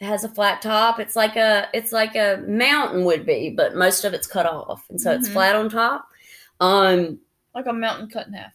It 0.00 0.04
has 0.04 0.22
a 0.24 0.28
flat 0.28 0.60
top. 0.62 1.00
It's 1.00 1.16
like 1.16 1.34
a 1.36 1.68
it's 1.74 1.90
like 1.90 2.14
a 2.14 2.44
mountain 2.46 3.04
would 3.06 3.26
be, 3.26 3.50
but 3.56 3.74
most 3.74 4.04
of 4.04 4.12
it's 4.14 4.26
cut 4.28 4.46
off, 4.46 4.84
and 4.90 5.00
so 5.00 5.10
it's 5.12 5.28
Mhm. 5.28 5.32
flat 5.32 5.56
on 5.56 5.68
top. 5.70 6.06
Um, 6.60 7.18
Like 7.54 7.66
a 7.66 7.72
mountain 7.72 8.08
cut 8.08 8.28
in 8.28 8.34
half. 8.34 8.52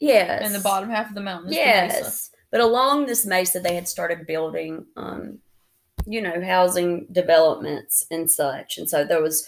Yes, 0.00 0.42
And 0.44 0.54
the 0.54 0.60
bottom 0.60 0.90
half 0.90 1.08
of 1.08 1.14
the 1.14 1.20
mountain 1.22 1.50
is 1.50 1.56
the 1.56 1.64
mesa. 1.64 1.98
Yes. 1.98 2.30
But 2.50 2.60
along 2.60 3.06
this 3.06 3.26
mesa, 3.26 3.60
they 3.60 3.74
had 3.74 3.88
started 3.88 4.26
building, 4.26 4.86
um, 4.96 5.38
you 6.06 6.20
know, 6.22 6.42
housing 6.44 7.06
developments 7.10 8.06
and 8.10 8.30
such. 8.30 8.78
And 8.78 8.88
so 8.88 9.04
there 9.04 9.20
was 9.22 9.46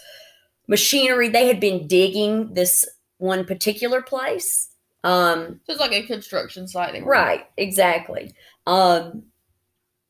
machinery. 0.67 1.29
They 1.29 1.47
had 1.47 1.59
been 1.59 1.87
digging 1.87 2.53
this 2.53 2.85
one 3.17 3.45
particular 3.45 4.01
place. 4.01 4.69
Um, 5.03 5.61
So 5.65 5.73
it's 5.73 5.79
like 5.79 5.93
a 5.93 6.05
construction 6.05 6.67
site. 6.67 7.03
right, 7.05 7.47
exactly. 7.57 8.33
Um, 8.67 9.23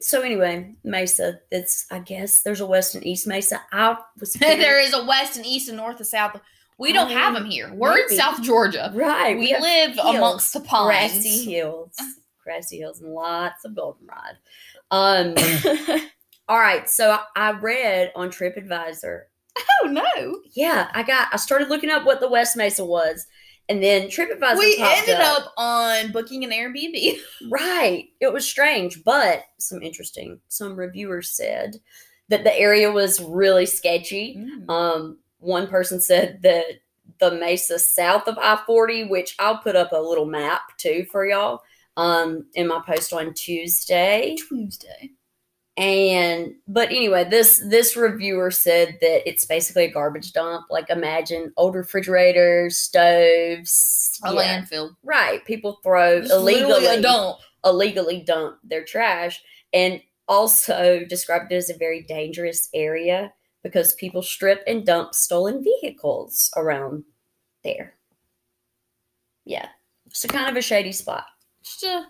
so 0.02 0.22
anyway, 0.22 0.76
Mesa. 0.84 1.40
That's 1.52 1.86
I 1.92 2.00
guess 2.00 2.42
there's 2.42 2.62
a 2.62 2.66
west 2.66 2.96
and 2.96 3.06
east 3.06 3.28
Mesa. 3.28 3.62
I 3.72 3.98
was 4.20 4.34
there 4.40 4.80
is 4.80 4.94
a 4.94 5.06
west 5.06 5.38
and 5.38 5.46
east 5.46 5.68
and 5.68 5.78
north 5.78 5.98
and 5.98 6.08
south. 6.08 6.40
We 6.80 6.94
don't 6.94 7.12
have 7.12 7.34
them 7.34 7.46
here. 7.46 7.72
We're 7.74 7.98
in. 7.98 8.10
South 8.10 8.42
Georgia. 8.42 8.92
right. 8.96 9.38
We 9.38 9.50
have 9.50 9.62
live 9.62 9.96
hills, 9.96 10.16
amongst 10.16 10.54
the 10.54 10.62
pines. 10.62 11.12
grassy 11.12 11.44
hills, 11.54 11.96
grassy 12.44 12.78
hills, 12.80 13.02
and 13.02 13.14
lots 13.14 13.66
of 13.66 13.76
goldenrod. 13.76 14.38
Um, 14.90 15.36
all 16.48 16.58
right. 16.58 16.90
So 16.90 17.12
I, 17.12 17.20
I 17.36 17.52
read 17.52 18.12
on 18.16 18.30
TripAdvisor. 18.30 19.22
Oh 19.84 19.88
no. 19.88 20.40
Yeah, 20.54 20.90
I 20.94 21.04
got. 21.04 21.28
I 21.34 21.38
started 21.38 21.68
looking 21.70 21.90
up 21.90 22.06
what 22.06 22.22
the 22.22 22.30
West 22.30 22.56
Mesa 22.56 22.86
was, 22.86 23.28
and 23.68 23.84
then 23.84 24.08
TripAdvisor. 24.08 24.58
we 24.58 24.78
ended 24.80 25.16
up 25.20 25.52
on 25.58 26.12
booking 26.14 26.44
an 26.46 26.52
Airbnb. 26.52 27.18
Right. 27.52 28.06
It 28.22 28.32
was 28.32 28.48
strange, 28.48 29.04
but 29.04 29.44
some 29.58 29.82
interesting. 29.82 30.40
Some 30.48 30.76
reviewers 30.78 31.30
said 31.36 31.78
that 32.30 32.44
the 32.46 32.58
area 32.58 32.90
was 32.92 33.20
really 33.22 33.66
sketchy. 33.66 34.42
Um, 34.70 35.18
one 35.40 35.68
person 35.68 36.00
said 36.02 36.42
that 36.44 36.66
the 37.20 37.32
mesa 37.32 37.80
south 37.80 38.28
of 38.28 38.38
I 38.38 38.62
40, 38.66 39.06
which 39.06 39.36
I'll 39.40 39.58
put 39.58 39.76
up 39.76 39.92
a 39.92 39.98
little 40.00 40.26
map 40.26 40.62
too 40.78 41.06
for 41.12 41.26
y'all 41.26 41.62
um, 41.98 42.46
in 42.54 42.68
my 42.68 42.82
post 42.86 43.12
on 43.14 43.34
Tuesday. 43.34 44.36
Tuesday. 44.48 45.12
And 45.78 46.56
but 46.68 46.90
anyway, 46.90 47.24
this 47.30 47.64
this 47.70 47.96
reviewer 47.96 48.52
said 48.52 48.98
that 49.00 49.28
it's 49.30 49.46
basically 49.46 49.86
a 49.86 49.92
garbage 49.92 50.34
dump. 50.34 50.66
Like 50.70 50.90
imagine 50.90 51.54
old 51.56 51.76
refrigerators, 51.76 52.76
stoves, 52.78 54.20
A 54.26 54.34
yeah, 54.34 54.62
landfill. 54.62 54.96
right? 55.04 55.44
People 55.46 55.80
throw 55.84 56.18
It's 56.18 56.32
illegally 56.32 57.02
dump. 57.02 57.38
illegally 57.64 58.22
dump 58.22 58.58
their 58.64 58.84
trash 58.84 59.42
and 59.74 60.02
also 60.28 61.06
described 61.08 61.52
it 61.52 61.56
as 61.56 61.70
a 61.70 61.78
very 61.78 62.04
dangerous 62.04 62.70
area 62.74 63.34
because 63.64 63.94
people 63.96 64.22
strip 64.22 64.64
and 64.68 64.86
dump 64.86 65.14
stolen 65.14 65.64
vehicles 65.64 66.52
around 66.56 67.04
there. 67.64 67.96
Yeah. 69.46 69.68
It's 70.06 70.24
a 70.24 70.28
kind 70.28 70.50
of 70.50 70.56
a 70.56 70.62
shady 70.62 70.92
spot. 70.92 71.26
Just 71.64 71.84
a 71.84 72.06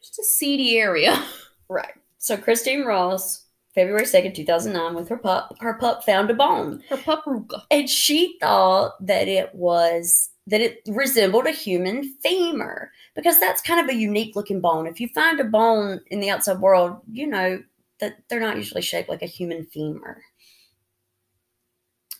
just 0.00 0.18
a 0.18 0.24
seedy 0.24 0.78
area. 0.78 1.22
Right. 1.70 1.92
So 2.16 2.38
Christine 2.38 2.86
Ross, 2.86 3.44
February 3.74 4.04
2nd, 4.04 4.34
2009, 4.34 4.94
with 4.94 5.06
her 5.10 5.18
pup, 5.18 5.54
her 5.60 5.74
pup 5.74 6.02
found 6.02 6.30
a 6.30 6.34
bone. 6.34 6.82
Her 6.88 6.96
paprika. 6.96 7.62
And 7.70 7.90
she 7.90 8.38
thought 8.40 8.94
that 9.06 9.28
it 9.28 9.54
was 9.54 10.30
that 10.46 10.62
it 10.62 10.80
resembled 10.86 11.46
a 11.46 11.50
human 11.50 12.14
femur 12.22 12.90
because 13.14 13.38
that's 13.38 13.60
kind 13.60 13.80
of 13.80 13.94
a 13.94 13.98
unique 13.98 14.34
looking 14.34 14.62
bone. 14.62 14.86
If 14.86 14.98
you 14.98 15.08
find 15.08 15.38
a 15.40 15.44
bone 15.44 16.00
in 16.06 16.20
the 16.20 16.30
outside 16.30 16.58
world, 16.58 17.02
you 17.12 17.26
know 17.26 17.62
that 18.00 18.14
they're 18.30 18.40
not 18.40 18.56
usually 18.56 18.80
shaped 18.80 19.10
like 19.10 19.22
a 19.22 19.26
human 19.26 19.66
femur. 19.66 20.22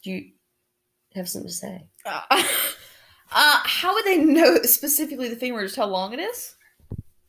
Do 0.03 0.11
you 0.13 0.31
have 1.15 1.29
something 1.29 1.49
to 1.49 1.55
say? 1.55 1.87
Uh, 2.05 2.21
uh, 2.31 2.43
how 3.65 3.95
would 3.95 4.05
they 4.05 4.19
know 4.19 4.63
specifically 4.63 5.29
the 5.29 5.37
femur 5.37 5.63
just 5.63 5.77
how 5.77 5.87
long 5.87 6.13
it 6.13 6.21
is? 6.21 6.55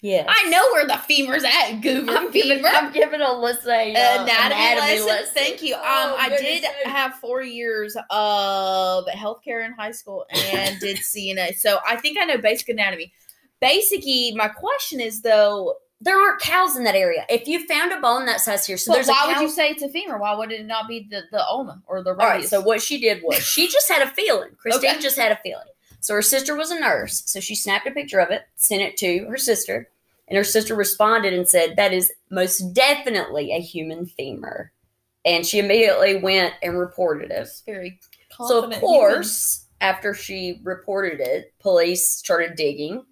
Yes. 0.02 0.28
I 0.30 0.50
know 0.50 0.62
where 0.72 0.88
the 0.88 0.98
femur's 0.98 1.44
at, 1.44 1.82
Goober 1.82 2.14
I'm 2.14 2.32
giving, 2.32 2.60
femur. 2.60 2.70
I'm 2.70 2.94
giving 2.94 3.20
Alyssa 3.20 3.68
a 3.68 3.94
uh, 3.94 4.24
anatomy, 4.24 5.02
lesson. 5.02 5.34
Thank 5.34 5.62
you. 5.62 5.76
Um, 5.76 5.82
Oh, 5.84 6.16
I 6.18 6.30
did 6.30 6.64
sakes. 6.64 6.86
have 6.86 7.16
four 7.16 7.42
years 7.42 7.98
of 8.10 9.06
healthcare 9.08 9.66
in 9.66 9.74
high 9.74 9.92
school 9.92 10.26
and 10.54 10.80
did 10.80 10.98
CNA, 10.98 11.56
so 11.56 11.80
I 11.86 11.98
think 11.98 12.18
I 12.18 12.24
know 12.24 12.38
basic 12.38 12.70
anatomy. 12.70 13.12
Basically, 13.60 14.34
my 14.38 14.48
question 14.48 15.02
is 15.02 15.22
though, 15.22 15.76
There 16.02 16.18
aren't 16.18 16.40
cows 16.40 16.78
in 16.78 16.86
that 16.86 16.96
area. 16.96 17.26
If 17.30 17.48
you 17.48 17.68
found 17.68 17.92
a 17.92 18.00
bone 18.00 18.26
that 18.28 18.40
size 18.40 18.66
here, 18.66 18.78
so 18.78 18.92
but 18.92 18.96
there's 18.96 19.10
a 19.10 19.12
why 19.12 19.28
would 19.28 19.42
you 19.42 19.50
say 19.50 19.70
it's 19.72 19.82
a 19.84 19.90
femur? 19.90 20.18
Why 20.18 20.34
would 20.34 20.52
it 20.52 20.66
not 20.66 20.88
be 20.88 21.08
the 21.10 21.24
the 21.32 21.46
ulna 21.46 21.82
or 21.88 22.02
the 22.04 22.12
All 22.12 22.16
right. 22.16 22.48
So 22.48 22.62
what 22.62 22.82
she 22.82 23.00
did 23.00 23.22
was 23.24 23.38
she 23.44 23.68
just 23.68 23.90
had 23.92 24.02
a 24.02 24.08
feeling. 24.12 24.52
Christine 24.58 24.92
Okay. 24.92 25.00
just 25.02 25.18
had 25.18 25.32
a 25.32 25.40
feeling. 25.44 25.68
So 26.00 26.14
her 26.14 26.22
sister 26.22 26.56
was 26.56 26.72
a 26.72 26.80
nurse. 26.80 27.24
So 27.26 27.42
she 27.42 27.56
snapped 27.56 27.86
a 27.86 27.92
picture 27.92 28.20
of 28.20 28.32
it, 28.32 28.44
sent 28.56 28.82
it 28.82 28.96
to 28.98 29.26
her 29.26 29.38
sister, 29.38 29.90
and 30.30 30.38
her 30.38 30.46
sister 30.46 30.74
responded 30.74 31.34
and 31.34 31.48
said, 31.48 31.76
"That 31.76 31.92
is 31.92 32.14
most 32.30 32.74
definitely 32.74 33.52
a 33.52 33.60
human 33.60 34.06
femur." 34.06 34.72
And 35.26 35.46
she 35.46 35.60
immediately 35.60 36.16
went 36.16 36.54
and 36.64 36.80
reported 36.80 37.30
it. 37.30 37.50
Very 37.66 38.00
So 38.48 38.64
of 38.64 38.80
course, 38.80 39.66
after 39.82 40.14
she 40.14 40.62
reported 40.64 41.20
it, 41.20 41.54
police 41.60 42.08
started 42.10 42.56
digging, 42.56 43.04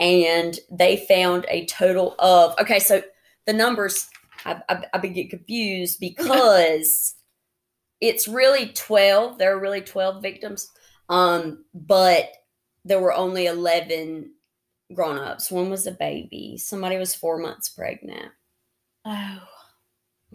and 0.00 0.58
they 0.70 0.96
found 0.96 1.46
a 1.48 1.66
total 1.66 2.16
of 2.18 2.54
okay. 2.60 2.80
So 2.80 3.02
the 3.46 3.52
numbers, 3.52 4.08
I, 4.44 4.60
I, 4.68 4.84
I 4.92 4.98
get 4.98 5.30
confused 5.30 5.98
because 6.00 7.14
it's 8.00 8.26
really 8.26 8.68
twelve. 8.68 9.38
There 9.38 9.54
are 9.56 9.60
really 9.60 9.82
twelve 9.82 10.22
victims, 10.22 10.70
um, 11.08 11.64
but 11.74 12.30
there 12.84 13.00
were 13.00 13.12
only 13.12 13.46
eleven 13.46 14.32
grown-ups. 14.92 15.50
One 15.50 15.70
was 15.70 15.86
a 15.86 15.92
baby. 15.92 16.56
Somebody 16.58 16.96
was 16.96 17.14
four 17.14 17.38
months 17.38 17.68
pregnant. 17.68 18.32
Oh, 19.04 19.42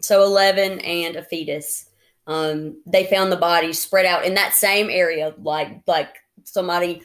So 0.01 0.23
11 0.23 0.79
and 0.79 1.15
a 1.15 1.23
fetus. 1.23 1.89
Um, 2.27 2.81
they 2.85 3.05
found 3.05 3.31
the 3.31 3.37
bodies 3.37 3.79
spread 3.79 4.05
out 4.05 4.25
in 4.25 4.33
that 4.35 4.53
same 4.53 4.89
area, 4.89 5.35
like 5.37 5.81
like 5.85 6.15
somebody 6.43 7.03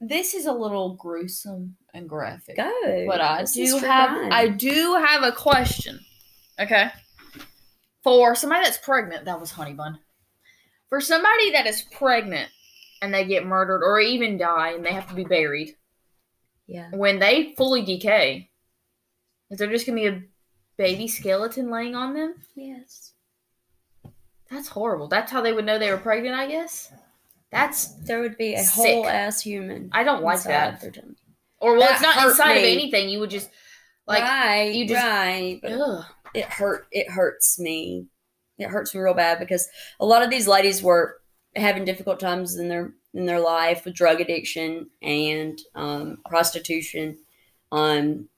this 0.00 0.34
is 0.34 0.46
a 0.46 0.52
little 0.52 0.94
gruesome 0.94 1.76
and 1.92 2.08
graphic. 2.08 2.56
go. 2.56 3.04
But 3.06 3.20
I 3.20 3.42
This 3.42 3.54
do 3.54 3.78
have 3.78 4.10
crime. 4.10 4.32
I 4.32 4.48
do 4.48 4.94
have 4.94 5.22
a 5.22 5.32
question. 5.32 6.00
Okay. 6.60 6.90
For 8.02 8.34
somebody 8.34 8.64
that's 8.64 8.78
pregnant, 8.78 9.24
that 9.24 9.40
was 9.40 9.50
honey 9.50 9.74
bun. 9.74 9.98
For 10.88 11.00
somebody 11.00 11.50
that 11.52 11.66
is 11.66 11.82
pregnant 11.92 12.50
and 13.02 13.12
they 13.12 13.24
get 13.24 13.44
murdered 13.44 13.82
or 13.82 14.00
even 14.00 14.38
die 14.38 14.72
and 14.72 14.84
they 14.84 14.92
have 14.92 15.08
to 15.08 15.14
be 15.14 15.24
buried, 15.24 15.76
yeah. 16.66 16.90
when 16.92 17.18
they 17.18 17.54
fully 17.56 17.84
decay, 17.84 18.50
is 19.50 19.58
there 19.58 19.70
just 19.70 19.86
gonna 19.86 19.96
be 19.96 20.06
a 20.06 20.22
baby 20.76 21.08
skeleton 21.08 21.70
laying 21.70 21.94
on 21.94 22.14
them? 22.14 22.34
Yes. 22.54 23.12
That's 24.50 24.68
horrible. 24.68 25.08
That's 25.08 25.30
how 25.30 25.42
they 25.42 25.52
would 25.52 25.66
know 25.66 25.78
they 25.78 25.90
were 25.90 25.98
pregnant, 25.98 26.34
I 26.34 26.46
guess. 26.46 26.90
That's 27.50 27.86
There 28.04 28.20
would 28.20 28.36
be 28.36 28.54
a 28.54 28.62
Sick. 28.62 28.74
whole 28.74 29.06
ass 29.06 29.40
human. 29.40 29.88
I 29.92 30.04
don't 30.04 30.22
like 30.22 30.42
that. 30.44 30.82
Or 31.60 31.72
well, 31.72 31.80
That 31.80 31.92
it's 31.92 32.02
not 32.02 32.26
inside 32.28 32.56
of 32.58 32.64
anything. 32.64 33.08
You 33.08 33.20
would 33.20 33.30
just 33.30 33.50
like 34.06 34.22
right, 34.22 34.74
you 34.74 34.86
just- 34.86 35.02
right. 35.02 35.60
It 36.34 36.44
hurt. 36.44 36.86
It 36.92 37.10
hurts 37.10 37.58
me. 37.58 38.06
It 38.58 38.68
hurts 38.68 38.94
me 38.94 39.00
real 39.00 39.14
bad 39.14 39.38
because 39.38 39.68
a 39.98 40.04
lot 40.06 40.22
of 40.22 40.30
these 40.30 40.46
ladies 40.46 40.82
were 40.82 41.20
having 41.56 41.84
difficult 41.84 42.20
times 42.20 42.56
in 42.56 42.68
their 42.68 42.92
in 43.14 43.24
their 43.24 43.40
life 43.40 43.84
with 43.84 43.94
drug 43.94 44.20
addiction 44.20 44.90
and 45.00 45.58
um, 45.74 46.18
prostitution. 46.28 47.16
Um, 47.72 48.28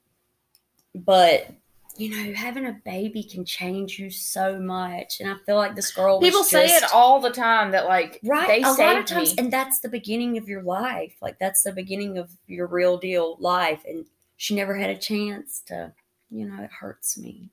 but 0.94 1.50
you 1.96 2.08
know, 2.10 2.32
having 2.34 2.66
a 2.66 2.80
baby 2.84 3.22
can 3.22 3.44
change 3.44 3.98
you 3.98 4.10
so 4.10 4.58
much, 4.58 5.20
and 5.20 5.30
I 5.30 5.34
feel 5.44 5.56
like 5.56 5.74
this 5.74 5.92
girl. 5.92 6.18
was 6.18 6.28
People 6.28 6.44
say 6.44 6.66
it 6.66 6.84
all 6.92 7.20
the 7.20 7.30
time 7.30 7.72
that 7.72 7.86
like 7.86 8.20
right 8.24 8.48
they 8.48 8.62
a 8.62 8.72
lot 8.72 8.96
of 8.96 9.06
times, 9.06 9.36
me. 9.36 9.42
and 9.42 9.52
that's 9.52 9.80
the 9.80 9.88
beginning 9.88 10.38
of 10.38 10.48
your 10.48 10.62
life. 10.62 11.14
Like 11.20 11.38
that's 11.38 11.62
the 11.62 11.72
beginning 11.72 12.18
of 12.18 12.30
your 12.46 12.66
real 12.66 12.96
deal 12.98 13.36
life, 13.38 13.82
and 13.86 14.06
she 14.36 14.54
never 14.54 14.76
had 14.76 14.90
a 14.90 14.98
chance 14.98 15.62
to. 15.66 15.92
You 16.30 16.48
know, 16.48 16.62
it 16.62 16.70
hurts 16.70 17.18
me. 17.18 17.50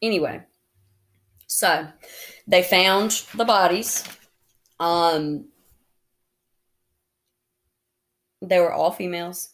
Anyway, 0.00 0.42
so 1.46 1.86
they 2.46 2.62
found 2.62 3.22
the 3.34 3.44
bodies. 3.44 4.04
Um, 4.80 5.46
they 8.40 8.58
were 8.60 8.72
all 8.72 8.90
females. 8.90 9.53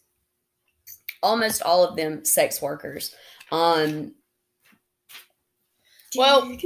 Almost 1.22 1.62
all 1.62 1.84
of 1.84 1.96
them 1.96 2.24
sex 2.24 2.62
workers. 2.62 3.14
Um, 3.52 4.14
Well, 6.16 6.56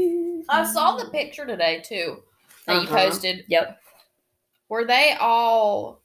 I 0.48 0.64
saw 0.64 0.96
the 0.96 1.10
picture 1.10 1.46
today 1.46 1.82
too 1.84 2.22
that 2.66 2.74
you 2.74 2.80
Uh-huh. 2.88 2.96
posted. 2.96 3.44
Yep. 3.48 3.78
Were 4.68 4.84
they 4.84 5.16
all? 5.20 6.00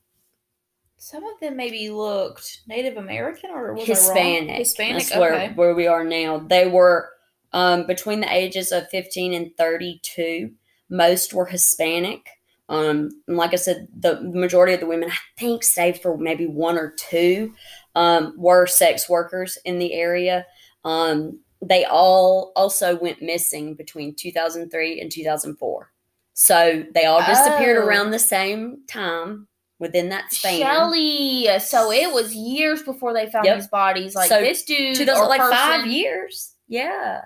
Some 0.98 1.24
of 1.24 1.39
them 1.39 1.56
maybe 1.56 1.89
looked 1.89 2.60
Native 2.68 2.98
American 2.98 3.51
or 3.51 3.74
was 3.74 3.84
I 3.89 3.94
wrong? 3.94 3.98
Hispanic. 3.98 4.58
Hispanic. 4.58 5.03
That's 5.03 5.15
where, 5.18 5.34
okay. 5.34 5.53
where 5.53 5.74
we 5.74 5.88
are 5.88 6.03
now. 6.03 6.39
They 6.39 6.68
were 6.68 7.10
um, 7.53 7.88
between 7.88 8.20
the 8.20 8.32
ages 8.34 8.74
of 8.74 8.89
15 8.89 9.34
and 9.34 9.56
32. 9.58 10.51
Most 10.89 11.34
were 11.34 11.46
Hispanic. 11.46 12.27
Um, 12.68 13.10
and 13.27 13.38
like 13.38 13.53
I 13.53 13.56
said, 13.56 13.88
the 13.98 14.22
majority 14.22 14.74
of 14.74 14.82
the 14.82 14.86
women, 14.88 15.10
I 15.10 15.15
think, 15.39 15.63
save 15.63 16.01
for 16.01 16.18
maybe 16.18 16.46
one 16.46 16.77
or 16.77 16.91
two, 16.91 17.56
um, 17.96 18.34
were 18.38 18.65
sex 18.67 19.10
workers 19.10 19.58
in 19.65 19.79
the 19.79 19.93
area. 19.93 20.46
Um, 20.86 21.39
they 21.62 21.86
all 21.86 22.51
also 22.55 22.96
went 22.98 23.22
missing 23.22 23.75
between 23.75 24.15
2003 24.15 25.01
and 25.01 25.12
2004. 25.12 25.91
So 26.34 26.86
they 26.93 27.05
all 27.05 27.19
disappeared 27.25 27.77
Oh. 27.77 27.86
around 27.86 28.12
the 28.12 28.19
same 28.19 28.79
time 28.88 29.48
within 29.77 30.10
that 30.10 30.31
span. 30.31 30.60
Shelly. 30.60 31.60
So 31.60 31.91
it 31.91 32.13
was 32.13 32.34
years 32.34 32.81
before 32.84 33.13
they 33.13 33.29
found 33.29 33.46
Yep. 33.46 33.58
these 33.58 33.67
bodies. 33.67 34.15
Like 34.15 34.29
So, 34.29 34.39
this 34.39 34.63
dude, 34.63 34.96
2000, 34.96 35.22
or 35.24 35.27
like 35.27 35.41
five 35.41 35.86
years. 35.86 36.53
Yeah. 36.69 37.25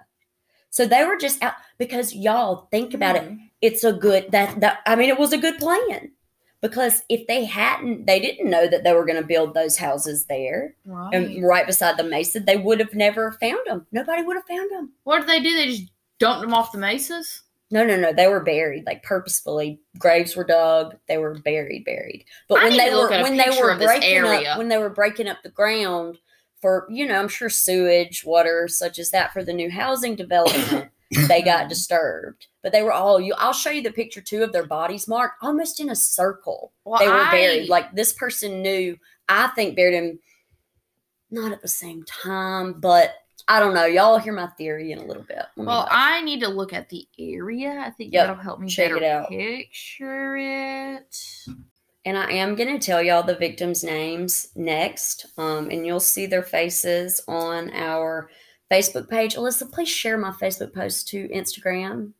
So 0.71 0.87
they 0.87 1.03
were 1.03 1.17
just 1.17 1.43
out 1.43 1.53
because 1.77 2.15
y'all 2.15 2.67
think 2.71 2.95
about 2.95 3.15
it. 3.17 3.23
Hmm. 3.23 3.35
It's 3.61 3.83
a 3.83 3.93
good 3.93 4.31
that 4.31 4.59
that 4.61 4.79
I 4.87 4.95
mean 4.95 5.09
it 5.09 5.19
was 5.19 5.31
a 5.31 5.37
good 5.37 5.59
plan 5.59 6.11
because 6.63 7.03
if 7.09 7.27
they 7.27 7.45
hadn't, 7.45 8.07
they 8.07 8.19
didn't 8.19 8.49
know 8.49 8.67
that 8.67 8.83
they 8.83 8.93
were 8.93 9.05
going 9.05 9.21
to 9.21 9.27
build 9.27 9.53
those 9.53 9.77
houses 9.77 10.25
there 10.25 10.75
Right. 10.85 11.13
and 11.13 11.45
right 11.45 11.67
beside 11.67 11.97
the 11.97 12.03
mesa. 12.03 12.39
They 12.39 12.57
would 12.57 12.79
have 12.79 12.95
never 12.95 13.33
found 13.33 13.59
them. 13.67 13.85
Nobody 13.91 14.23
would 14.23 14.37
have 14.37 14.47
found 14.47 14.71
them. 14.71 14.93
what 15.03 15.19
did 15.19 15.29
they 15.29 15.41
do? 15.41 15.53
They 15.55 15.67
just 15.67 15.91
dumped 16.19 16.41
them 16.41 16.53
off 16.55 16.71
the 16.71 16.79
mesas. 16.79 17.43
No, 17.69 17.85
no, 17.85 17.95
no. 17.97 18.13
They 18.13 18.27
were 18.27 18.39
buried 18.43 18.85
like 18.85 19.03
purposefully. 19.03 19.79
Graves 19.97 20.35
were 20.35 20.43
dug. 20.43 20.95
They 21.07 21.17
were 21.17 21.39
buried, 21.39 21.85
buried. 21.85 22.25
But 22.47 22.59
I 22.59 22.69
when 22.69 22.77
they 22.77 22.89
were 22.91 23.09
when 23.09 23.37
they 23.37 23.49
were 23.61 23.75
breaking 23.77 24.23
up 24.23 24.57
when 24.57 24.67
they 24.69 24.77
were 24.77 24.89
breaking 24.89 25.27
up 25.27 25.43
the 25.43 25.49
ground 25.49 26.17
for 26.61 26.87
you 26.89 27.05
know 27.07 27.19
I'm 27.19 27.27
sure 27.27 27.49
sewage, 27.49 28.23
water 28.23 28.67
such 28.67 28.99
as 28.99 29.09
that 29.11 29.33
for 29.33 29.43
the 29.43 29.53
new 29.53 29.69
housing 29.69 30.15
development, 30.15 30.91
they 31.27 31.41
got 31.41 31.67
disturbed. 31.75 32.47
But 32.63 32.71
they 32.71 32.81
were 32.81 32.93
all 32.93 33.19
you. 33.19 33.33
I'll 33.37 33.51
show 33.53 33.69
you 33.71 33.83
the 33.83 33.91
picture 33.91 34.21
too 34.21 34.41
of 34.41 34.53
their 34.53 34.65
bodies 34.65 35.07
marked 35.07 35.35
almost 35.43 35.79
in 35.81 35.89
a 35.89 35.95
circle. 35.95 36.71
Well, 36.85 36.99
they 36.99 37.07
were 37.09 37.13
I- 37.13 37.31
buried. 37.31 37.69
Like 37.69 37.93
this 37.93 38.13
person 38.13 38.61
knew. 38.61 38.97
I 39.29 39.47
think 39.49 39.75
buried 39.75 39.93
him 39.95 40.19
not 41.29 41.51
at 41.51 41.61
the 41.61 41.67
same 41.67 42.03
time, 42.03 42.79
but 42.79 43.13
I 43.47 43.59
don't 43.59 43.73
know. 43.73 43.85
Y'all 43.85 44.17
hear 44.19 44.31
my 44.33 44.47
theory 44.57 44.91
in 44.93 44.99
a 44.99 45.05
little 45.05 45.23
bit. 45.23 45.39
Let 45.57 45.67
Well. 45.67 45.87
I 45.91 46.21
need 46.21 46.39
to 46.41 46.47
look 46.47 46.71
at 46.71 46.87
the 46.89 47.05
area. 47.19 47.83
I 47.85 47.89
think 47.89 48.13
Yep. 48.13 48.27
that'll 48.27 48.41
help 48.41 48.59
me 48.61 48.69
Check 48.69 48.91
it 48.91 49.03
out. 49.03 49.27
picture 49.29 50.37
it. 50.37 51.17
And 52.05 52.17
I 52.17 52.31
am 52.31 52.55
going 52.55 52.77
to 52.79 52.85
tell 52.85 53.01
y'all 53.01 53.23
the 53.23 53.35
victims' 53.35 53.83
names 53.83 54.49
next. 54.55 55.25
Um, 55.37 55.69
and 55.69 55.85
you'll 55.85 55.99
see 55.99 56.25
their 56.25 56.43
faces 56.43 57.21
on 57.27 57.71
our 57.73 58.29
Facebook 58.71 59.09
page. 59.09 59.35
Alyssa, 59.35 59.69
please 59.71 59.89
share 59.89 60.17
my 60.17 60.31
Facebook 60.31 60.73
post 60.73 61.07
to 61.09 61.27
Instagram. 61.29 62.13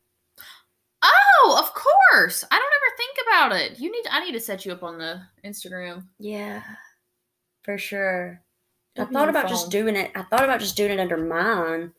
Oh, 1.04 1.56
of 1.62 1.72
course. 1.74 2.44
I 2.50 2.58
don't 2.58 2.64
ever 2.64 2.96
think 2.96 3.16
about 3.28 3.52
it. 3.52 3.78
You 3.78 3.92
need. 3.92 4.04
I 4.10 4.24
need 4.24 4.32
to 4.32 4.40
set 4.40 4.64
you 4.64 4.72
up 4.72 4.82
on 4.82 4.98
the 4.98 5.20
Instagram. 5.44 6.06
Yeah, 6.18 6.62
for 7.62 7.76
sure. 7.78 8.40
I 8.96 9.04
thought 9.06 9.28
about 9.28 9.48
just 9.48 9.70
doing 9.70 9.96
it. 9.96 10.12
I 10.14 10.22
thought 10.22 10.44
about 10.44 10.60
just 10.60 10.76
doing 10.76 10.92
it 10.92 11.00
under 11.00 11.16
mine. 11.16 11.92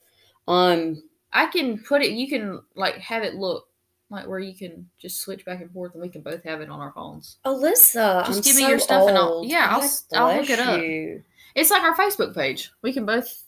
Um, 0.48 1.04
I 1.34 1.48
can 1.48 1.78
put 1.84 2.02
it. 2.02 2.12
You 2.12 2.28
can 2.30 2.62
like 2.76 2.96
have 2.98 3.24
it 3.24 3.36
look 3.36 3.68
like 4.10 4.28
where 4.28 4.40
you 4.40 4.56
can 4.56 4.90
just 5.00 5.20
switch 5.22 5.44
back 5.46 5.62
and 5.62 5.72
forth, 5.72 5.94
and 5.94 6.02
we 6.02 6.10
can 6.10 6.22
both 6.22 6.44
have 6.44 6.62
it 6.62 6.70
on 6.70 6.80
our 6.80 6.92
phones. 6.94 7.38
Alyssa, 7.46 8.26
Just 8.26 8.38
I'm 8.38 8.44
give 8.44 8.56
me 8.56 8.62
so 8.64 8.68
your 8.70 8.80
stuff 8.80 9.10
and 9.10 9.18
I'll- 9.18 9.44
yeah, 9.46 9.68
I'll 9.72 9.90
I'll 10.14 10.38
look 10.40 10.50
it 10.50 10.60
up. 10.60 10.82
you. 10.82 11.24
It's 11.56 11.70
like 11.72 11.82
our 11.84 11.96
Facebook 11.96 12.34
page. 12.34 12.72
We 12.82 12.94
can 12.94 13.06
both 13.06 13.44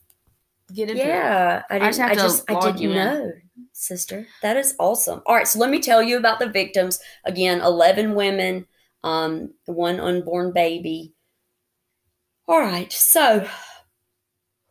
get 0.74 0.90
into 0.90 1.02
it. 1.02 1.08
Yeah, 1.08 1.64
I 1.70 1.80
just 1.80 2.00
didn't. 2.00 2.12
I 2.12 2.16
to 2.16 2.22
just, 2.22 2.52
I 2.52 2.60
didn't 2.60 2.82
you 2.82 2.92
in. 2.92 3.42
Sister. 3.74 4.28
That 4.42 4.58
is 4.58 4.76
awesome. 4.80 5.22
All 5.26 5.36
right, 5.36 5.48
so 5.48 5.60
let 5.60 5.70
me 5.70 5.80
tell 5.80 6.02
you 6.02 6.18
about 6.18 6.40
the 6.40 6.50
victims. 6.50 7.00
Again, 7.26 7.62
eleven 7.62 8.16
women, 8.16 8.66
um, 9.04 9.54
one 9.66 10.00
unborn 10.00 10.54
baby. 10.54 11.14
All 12.48 12.60
right, 12.60 12.92
so 12.92 13.48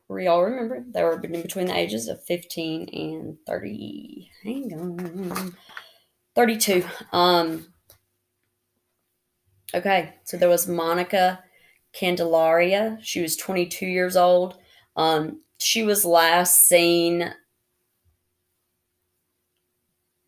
we 0.08 0.26
all 0.26 0.44
remember 0.44 0.84
they 0.88 1.02
were 1.02 1.20
in 1.20 1.42
between 1.42 1.66
the 1.66 1.76
ages 1.76 2.08
of 2.08 2.24
fifteen 2.24 2.88
and 2.92 3.36
thirty. 3.46 4.30
Hang 4.42 4.72
on, 4.72 5.56
thirty-two. 6.34 6.84
Um. 7.12 7.66
Okay, 9.74 10.14
so 10.24 10.36
there 10.36 10.48
was 10.48 10.68
Monica 10.68 11.42
Candelaria. 11.92 12.98
She 13.02 13.20
was 13.20 13.36
22 13.36 13.86
years 13.86 14.16
old. 14.16 14.58
Um, 14.96 15.40
she 15.58 15.82
was 15.82 16.04
last 16.04 16.66
seen 16.68 17.32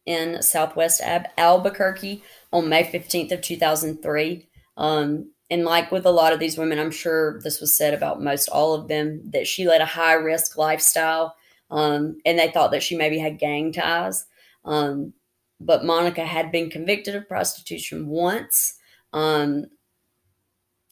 in 0.09 0.41
Southwest 0.43 1.03
Ab- 1.03 1.29
Albuquerque 1.37 2.23
on 2.51 2.71
May 2.71 2.83
15th 2.83 3.31
of 3.31 3.43
2003. 3.43 4.49
Um, 4.79 5.33
and 5.51 5.67
like 5.67 5.93
with 5.93 6.07
a 6.07 6.11
lot 6.11 6.33
of 6.33 6.41
these 6.41 6.57
women, 6.57 6.79
I'm 6.79 6.91
sure 6.91 7.39
this 7.43 7.61
was 7.61 7.77
said 7.77 7.93
about 7.93 8.23
most 8.23 8.49
all 8.49 8.73
of 8.73 8.89
them 8.89 9.21
that 9.33 9.47
she 9.47 9.69
led 9.69 9.83
a 9.83 9.87
high 9.87 10.15
risk 10.15 10.57
lifestyle. 10.57 11.37
Um, 11.71 12.21
and 12.25 12.39
they 12.39 12.51
thought 12.51 12.71
that 12.71 12.83
she 12.83 12.97
maybe 12.97 13.19
had 13.19 13.39
gang 13.39 13.71
ties. 13.71 14.25
Um, 14.65 15.13
but 15.61 15.85
Monica 15.85 16.25
had 16.25 16.51
been 16.51 16.71
convicted 16.71 17.15
of 17.15 17.29
prostitution 17.29 18.09
once. 18.09 18.79
Um, 19.13 19.67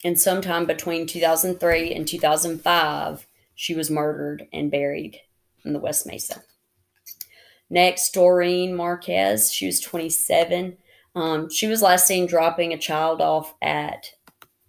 and 0.04 0.20
sometime 0.20 0.66
between 0.66 1.06
2003 1.06 1.94
and 1.94 2.06
2005, 2.06 3.26
she 3.54 3.74
was 3.74 3.90
murdered 3.90 4.46
and 4.52 4.70
buried 4.70 5.20
in 5.64 5.72
the 5.72 5.80
West 5.80 6.06
Mesa. 6.06 6.42
Next, 7.68 8.12
Doreen 8.14 8.74
Marquez. 8.74 9.52
She 9.52 9.66
was 9.66 9.80
27. 9.80 10.76
Um, 11.14 11.50
she 11.50 11.66
was 11.66 11.82
last 11.82 12.06
seen 12.06 12.26
dropping 12.26 12.72
a 12.72 12.78
child 12.78 13.20
off 13.20 13.54
at 13.62 14.10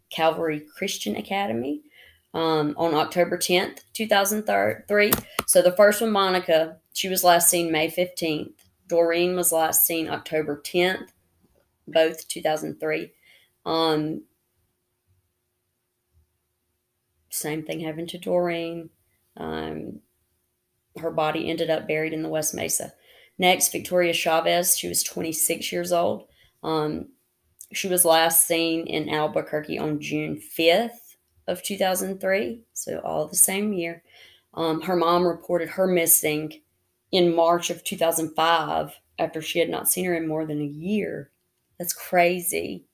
Calvary 0.09 0.65
Christian 0.77 1.15
Academy 1.15 1.81
um, 2.33 2.73
on 2.77 2.93
October 2.93 3.37
10th, 3.37 3.81
2003. 3.93 5.11
So 5.45 5.61
the 5.61 5.73
first 5.73 6.01
one, 6.01 6.11
Monica, 6.11 6.77
she 6.93 7.09
was 7.09 7.23
last 7.23 7.49
seen 7.49 7.71
May 7.71 7.89
15th. 7.89 8.53
Doreen 8.87 9.35
was 9.35 9.51
last 9.51 9.85
seen 9.85 10.09
October 10.09 10.61
10th, 10.65 11.09
both 11.87 12.27
2003. 12.27 13.11
Um, 13.65 14.23
same 17.29 17.63
thing 17.63 17.81
happened 17.81 18.09
to 18.09 18.17
Doreen. 18.17 18.89
Um, 19.35 19.99
her 20.97 21.11
body 21.11 21.49
ended 21.49 21.69
up 21.69 21.87
buried 21.87 22.13
in 22.13 22.23
the 22.23 22.29
West 22.29 22.53
Mesa. 22.53 22.93
Next, 23.37 23.71
Victoria 23.71 24.13
Chavez. 24.13 24.77
She 24.77 24.87
was 24.87 25.03
26 25.03 25.71
years 25.71 25.91
old. 25.91 26.27
Um, 26.63 27.09
she 27.73 27.87
was 27.87 28.05
last 28.05 28.47
seen 28.47 28.87
in 28.87 29.09
Albuquerque 29.09 29.77
on 29.77 29.99
June 29.99 30.41
5th 30.57 31.15
of 31.47 31.63
2003, 31.63 32.61
so 32.73 32.99
all 32.99 33.27
the 33.27 33.35
same 33.35 33.73
year. 33.73 34.03
Um, 34.53 34.81
her 34.81 34.95
mom 34.95 35.25
reported 35.25 35.69
her 35.69 35.87
missing 35.87 36.61
in 37.11 37.35
March 37.35 37.69
of 37.69 37.83
2005 37.83 38.93
after 39.19 39.41
she 39.41 39.59
had 39.59 39.69
not 39.69 39.89
seen 39.89 40.05
her 40.05 40.15
in 40.15 40.27
more 40.27 40.45
than 40.45 40.61
a 40.61 40.65
year. 40.65 41.31
That's 41.77 41.93
crazy. 41.93 42.85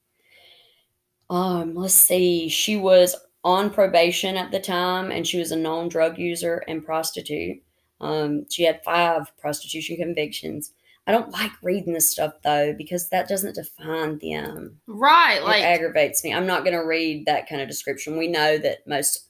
Um, 1.30 1.74
let's 1.74 1.94
see. 1.94 2.50
She 2.50 2.76
was 2.76 3.16
on 3.44 3.70
probation 3.70 4.38
at 4.38 4.52
the 4.52 4.60
time, 4.60 5.12
and 5.12 5.28
she 5.28 5.40
was 5.40 5.52
a 5.52 5.56
known 5.56 5.90
drug 5.90 6.18
user 6.18 6.64
and 6.68 6.86
prostitute. 6.86 7.62
Um, 8.02 8.46
she 8.50 8.64
had 8.64 8.84
five 8.84 9.32
prostitution 9.38 9.98
convictions. 9.98 10.74
I 11.06 11.12
don't 11.12 11.32
like 11.32 11.52
reading 11.62 11.94
this 11.94 12.12
stuff 12.12 12.34
though 12.44 12.74
because 12.74 13.10
that 13.10 13.28
doesn't 13.28 13.56
define 13.56 14.20
them. 14.20 14.80
Right. 14.88 15.38
It 15.38 15.44
Like 15.44 15.64
aggravates 15.64 16.24
me. 16.24 16.34
I'm 16.34 16.48
not 16.48 16.64
going 16.64 16.78
to 16.78 16.86
read 16.86 17.26
that 17.26 17.48
kind 17.50 17.62
of 17.62 17.68
description. 17.68 18.18
We 18.18 18.28
know 18.28 18.58
that 18.58 18.88
most 18.88 19.28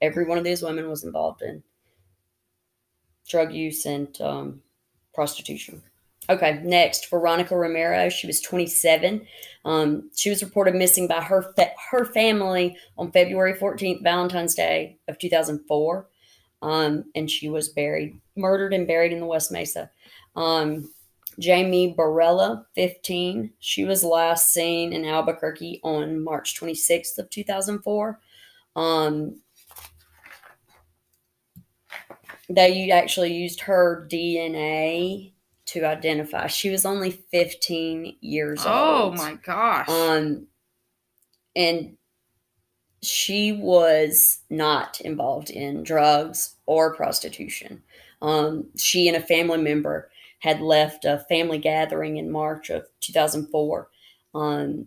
every 0.00 0.24
one 0.24 0.38
of 0.38 0.44
these 0.44 0.62
women 0.62 0.88
was 0.88 1.04
involved 1.04 1.42
in 1.42 1.62
drug 3.28 3.52
use 3.52 3.86
and 3.86 4.20
um, 4.20 4.62
prostitution. 5.14 5.82
Okay, 6.28 6.60
next, 6.64 7.08
Veronica 7.08 7.56
Romero. 7.56 8.08
She 8.08 8.26
was 8.26 8.40
27. 8.40 9.26
Um, 9.64 10.10
she 10.16 10.28
was 10.28 10.42
reported 10.42 10.74
missing 10.74 11.06
by 11.06 11.20
her 11.20 11.52
fa- 11.54 11.72
her 11.90 12.04
family 12.04 12.76
on 12.98 13.12
February 13.12 13.54
14th, 13.54 14.02
Valentine's 14.02 14.54
Day 14.54 14.98
of 15.06 15.18
2004, 15.18 16.08
um, 16.62 17.04
and 17.14 17.30
she 17.30 17.48
was 17.48 17.68
buried, 17.68 18.20
murdered, 18.36 18.72
and 18.72 18.86
buried 18.86 19.12
in 19.12 19.20
the 19.20 19.26
West 19.26 19.52
Mesa. 19.52 19.90
Um, 20.34 20.90
Jamie 21.38 21.94
Barela, 21.96 22.64
15. 22.74 23.52
She 23.58 23.84
was 23.84 24.02
last 24.02 24.52
seen 24.52 24.92
in 24.92 25.04
Albuquerque 25.04 25.80
on 25.82 26.22
March 26.22 26.58
26th 26.58 27.18
of 27.18 27.28
2004. 27.30 28.20
Um, 28.74 29.40
they 32.48 32.90
actually 32.90 33.34
used 33.34 33.60
her 33.60 34.06
DNA 34.10 35.32
to 35.66 35.84
identify. 35.84 36.46
She 36.46 36.70
was 36.70 36.86
only 36.86 37.10
15 37.10 38.16
years 38.20 38.62
oh 38.64 39.02
old. 39.02 39.14
Oh 39.14 39.16
my 39.16 39.34
gosh. 39.34 39.88
Um, 39.88 40.46
and 41.54 41.96
she 43.06 43.52
was 43.52 44.40
not 44.50 45.00
involved 45.00 45.50
in 45.50 45.82
drugs 45.82 46.56
or 46.66 46.94
prostitution. 46.94 47.82
Um, 48.22 48.66
she 48.76 49.08
and 49.08 49.16
a 49.16 49.20
family 49.20 49.58
member 49.58 50.10
had 50.40 50.60
left 50.60 51.04
a 51.04 51.24
family 51.28 51.58
gathering 51.58 52.16
in 52.16 52.30
March 52.30 52.70
of 52.70 52.86
2004. 53.00 53.88
Um, 54.34 54.86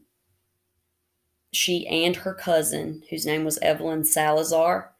she 1.51 1.87
and 1.87 2.15
her 2.15 2.33
cousin, 2.33 3.03
whose 3.09 3.25
name 3.25 3.43
was 3.43 3.57
Evelyn 3.59 4.03
Salazar, 4.03 4.91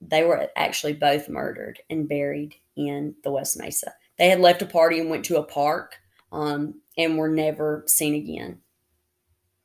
they 0.00 0.24
were 0.24 0.48
actually 0.56 0.92
both 0.92 1.28
murdered 1.28 1.80
and 1.90 2.08
buried 2.08 2.54
in 2.76 3.14
the 3.24 3.30
West 3.30 3.58
Mesa. 3.58 3.94
They 4.18 4.28
had 4.28 4.40
left 4.40 4.62
a 4.62 4.66
party 4.66 5.00
and 5.00 5.10
went 5.10 5.24
to 5.26 5.38
a 5.38 5.42
park 5.42 5.96
um, 6.30 6.80
and 6.96 7.18
were 7.18 7.28
never 7.28 7.84
seen 7.86 8.14
again. 8.14 8.60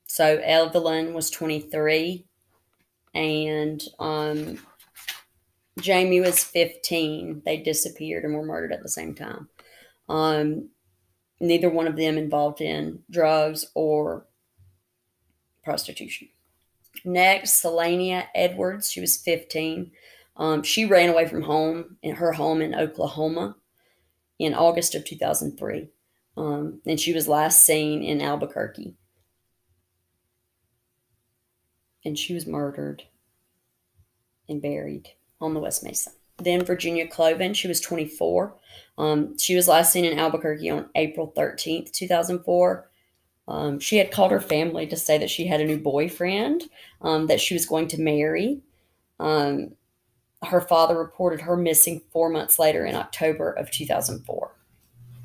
So 0.08 0.38
Evelyn 0.44 1.14
was 1.14 1.30
23 1.30 2.26
and 3.14 3.82
um, 4.00 4.60
Jamie 5.80 6.22
was 6.22 6.44
15. 6.44 7.44
They 7.46 7.58
disappeared 7.58 8.24
and 8.24 8.34
were 8.34 8.46
murdered 8.46 8.72
at 8.72 8.84
the 8.84 8.90
same 8.90 9.16
time. 9.16 9.50
Um, 10.08 10.70
neither 11.40 11.70
one 11.70 11.88
of 11.88 11.96
them 11.96 12.18
involved 12.18 12.62
in 12.62 13.04
drugs 13.10 13.66
or 13.76 14.26
prostitution. 15.64 16.30
Next, 17.06 17.64
Syllannia 17.64 18.26
Edwards. 18.36 18.92
She 18.92 19.02
was 19.02 19.18
15. 19.18 19.92
Um, 20.36 20.64
she 20.64 20.86
ran 20.86 21.10
away 21.10 21.28
from 21.28 21.42
home 21.42 21.98
in 22.02 22.16
her 22.16 22.32
home 22.32 22.62
in 22.62 22.76
Oklahoma 22.76 23.56
in 24.40 24.54
August 24.54 24.96
of 24.96 25.06
2003. 25.06 25.90
Um, 26.38 26.82
and 26.86 27.00
she 27.00 27.14
was 27.14 27.28
last 27.28 27.66
seen 27.66 28.02
in 28.02 28.22
Albuquerque. 28.22 28.96
And 32.06 32.18
she 32.18 32.34
was 32.34 32.48
murdered 32.48 33.04
and 34.48 34.62
buried 34.62 35.10
on 35.42 35.54
the 35.54 35.60
West 35.60 35.84
Mesa. 35.84 36.12
Then 36.38 36.64
Virginia 36.64 37.08
Cloven, 37.08 37.54
she 37.54 37.68
was 37.68 37.82
24. 37.82 38.56
Um, 38.98 39.38
she 39.38 39.56
was 39.56 39.68
last 39.68 39.92
seen 39.92 40.06
in 40.06 40.18
Albuquerque 40.18 40.70
on 40.70 40.90
April 40.96 41.34
13th, 41.36 41.92
2004. 41.92 42.90
Um, 43.48 43.80
she 43.80 43.98
had 43.98 44.12
called 44.12 44.32
her 44.32 44.40
family 44.40 44.86
to 44.88 44.96
say 44.96 45.18
that 45.18 45.30
she 45.30 45.48
had 45.48 45.60
a 45.60 45.66
new 45.66 45.80
boyfriend 45.80 46.64
um, 47.02 47.28
that 47.28 47.42
she 47.42 47.56
was 47.56 47.66
going 47.66 47.88
to 47.90 48.00
marry. 48.00 48.62
Um, 49.20 49.72
her 50.44 50.62
father 50.62 50.98
reported 50.98 51.42
her 51.42 51.58
missing 51.58 52.02
four 52.12 52.30
months 52.30 52.60
later 52.60 52.86
in 52.86 52.96
October 52.96 53.52
of 53.52 53.72
2004. 53.72 54.52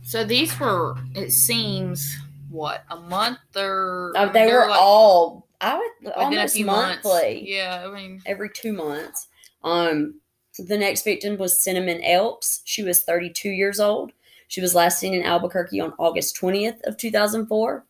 So 0.02 0.24
these 0.24 0.58
were, 0.58 0.96
it 1.14 1.30
seems, 1.30 2.16
what 2.50 2.84
a 2.90 2.96
month 2.96 3.38
or 3.56 4.12
Uh, 4.16 4.26
they 4.32 4.52
were 4.52 4.68
like 4.68 4.80
all 4.80 5.46
I 5.64 5.78
would 5.78 5.90
within 6.02 6.12
almost 6.22 6.60
monthly. 6.60 7.10
months. 7.12 7.42
Yeah, 7.44 7.84
I 7.86 7.94
mean, 7.94 8.20
every 8.26 8.50
two 8.50 8.72
months. 8.72 9.28
Um, 9.62 10.20
the 10.58 10.76
next 10.76 11.04
victim 11.04 11.38
was 11.38 11.62
Cinnamon 11.62 12.02
Elks. 12.04 12.60
She 12.64 12.82
was 12.82 13.02
32 13.02 13.48
years 13.48 13.80
old. 13.80 14.12
She 14.48 14.60
was 14.60 14.74
last 14.74 15.00
seen 15.00 15.14
in 15.14 15.22
Albuquerque 15.22 15.80
on 15.80 15.94
August 15.98 16.36
20th 16.40 16.82
of 16.84 16.96
2004. 16.96 17.84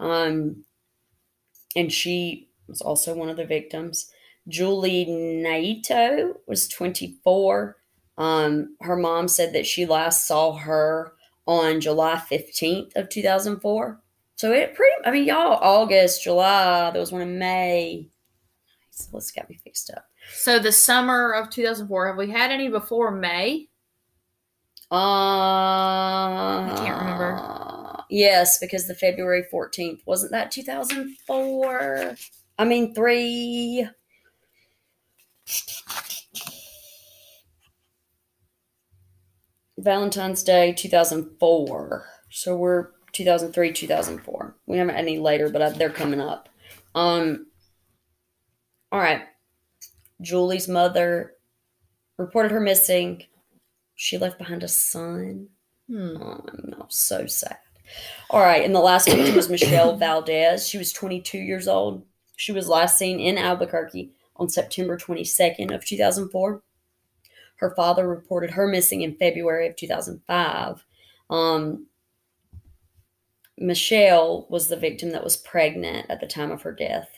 Um, 0.00 0.64
and 1.74 1.92
she 1.92 2.48
was 2.68 2.80
also 2.80 3.14
one 3.14 3.30
of 3.30 3.36
the 3.36 3.46
victims. 3.46 4.10
Julie 4.46 5.06
Nieto 5.06 6.34
was 6.46 6.68
24. 6.68 7.76
Um, 8.18 8.76
her 8.82 8.96
mom 8.96 9.28
said 9.28 9.54
that 9.54 9.66
she 9.66 9.86
last 9.86 10.26
saw 10.26 10.52
her 10.56 11.14
on 11.46 11.80
July 11.80 12.22
15th 12.30 12.94
of 12.96 13.08
2004. 13.08 14.00
So 14.36 14.52
it 14.52 14.74
pretty, 14.74 14.92
I 15.04 15.10
mean, 15.10 15.24
y'all, 15.24 15.58
August, 15.62 16.24
July, 16.24 16.90
there 16.90 17.00
was 17.00 17.12
one 17.12 17.22
in 17.22 17.38
May. 17.38 18.10
So 18.90 19.08
let's 19.12 19.30
get 19.30 19.48
me 19.48 19.58
fixed 19.62 19.90
up. 19.90 20.04
so 20.32 20.58
the 20.58 20.72
summer 20.72 21.32
of 21.32 21.50
2004. 21.50 22.08
Have 22.08 22.16
we 22.16 22.30
had 22.30 22.50
any 22.50 22.68
before 22.68 23.10
May? 23.10 23.68
Uh, 24.90 24.94
I 24.94 26.74
can't 26.76 27.00
remember. 27.00 28.04
Yes, 28.10 28.58
because 28.58 28.86
the 28.86 28.94
February 28.94 29.44
14th, 29.52 30.00
wasn't 30.06 30.32
that 30.32 30.50
2004? 30.50 32.16
I 32.58 32.64
mean, 32.64 32.94
three. 32.94 33.88
Valentine's 39.78 40.42
Day 40.42 40.72
2004. 40.72 42.06
So 42.30 42.56
we're 42.56 42.88
2003, 43.14 43.72
2004. 43.72 44.56
We 44.66 44.78
haven't 44.78 44.96
any 44.96 45.18
later, 45.18 45.48
but 45.48 45.62
uh, 45.62 45.70
they're 45.70 45.90
coming 45.90 46.20
up. 46.20 46.48
Um, 46.94 47.46
all 48.92 49.00
right. 49.00 49.22
Julie's 50.20 50.68
mother 50.68 51.34
reported 52.16 52.52
her 52.52 52.60
missing. 52.60 53.24
She 53.94 54.18
left 54.18 54.38
behind 54.38 54.62
a 54.62 54.68
son. 54.68 55.48
Hmm. 55.88 56.16
Oh 56.20 56.44
no, 56.64 56.86
so 56.88 57.26
sad. 57.26 57.58
All 58.30 58.40
right, 58.40 58.64
and 58.64 58.74
the 58.74 58.80
last 58.80 59.08
victim 59.08 59.34
was 59.34 59.50
Michelle 59.50 59.96
Valdez. 59.98 60.66
She 60.66 60.78
was 60.78 60.92
22 60.92 61.38
years 61.38 61.68
old. 61.68 62.04
She 62.36 62.52
was 62.52 62.68
last 62.68 62.98
seen 62.98 63.20
in 63.20 63.38
Albuquerque 63.38 64.10
on 64.36 64.48
September 64.48 64.96
22nd 64.96 65.74
of 65.74 65.84
2004. 65.84 66.62
Her 67.56 67.74
father 67.76 68.08
reported 68.08 68.50
her 68.50 68.66
missing 68.66 69.02
in 69.02 69.16
February 69.16 69.68
of 69.68 69.76
2005. 69.76 70.84
Um, 71.30 71.86
Michelle 73.58 74.46
was 74.50 74.68
the 74.68 74.76
victim 74.76 75.10
that 75.10 75.24
was 75.24 75.36
pregnant 75.36 76.06
at 76.10 76.20
the 76.20 76.26
time 76.26 76.50
of 76.50 76.62
her 76.62 76.72
death. 76.72 77.08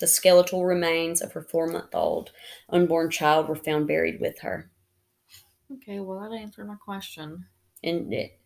The 0.00 0.06
skeletal 0.06 0.64
remains 0.64 1.22
of 1.22 1.32
her 1.32 1.42
four-month-old 1.42 2.30
unborn 2.70 3.10
child 3.10 3.48
were 3.48 3.56
found 3.56 3.86
buried 3.88 4.20
with 4.20 4.38
her. 4.40 4.70
Okay, 5.72 6.00
well 6.00 6.20
that 6.20 6.36
answered 6.36 6.66
my 6.66 6.76
question. 6.76 7.44
and 7.84 8.12
it 8.12 8.38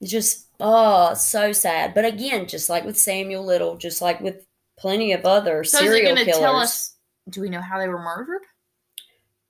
it's 0.00 0.10
just 0.10 0.48
oh 0.60 1.14
so 1.14 1.52
sad 1.52 1.94
but 1.94 2.04
again 2.04 2.46
just 2.46 2.68
like 2.68 2.84
with 2.84 2.96
samuel 2.98 3.44
little 3.44 3.76
just 3.78 4.02
like 4.02 4.20
with 4.20 4.44
plenty 4.78 5.12
of 5.12 5.24
other 5.24 5.64
So 5.64 5.78
is 5.78 5.84
serial 5.84 6.16
to 6.16 6.24
killers 6.24 6.40
tell 6.40 6.56
us? 6.56 6.96
Do 7.30 7.40
we 7.40 7.48
know 7.48 7.60
how 7.62 7.78
they 7.78 7.88
were 7.88 8.02
murdered? 8.02 8.42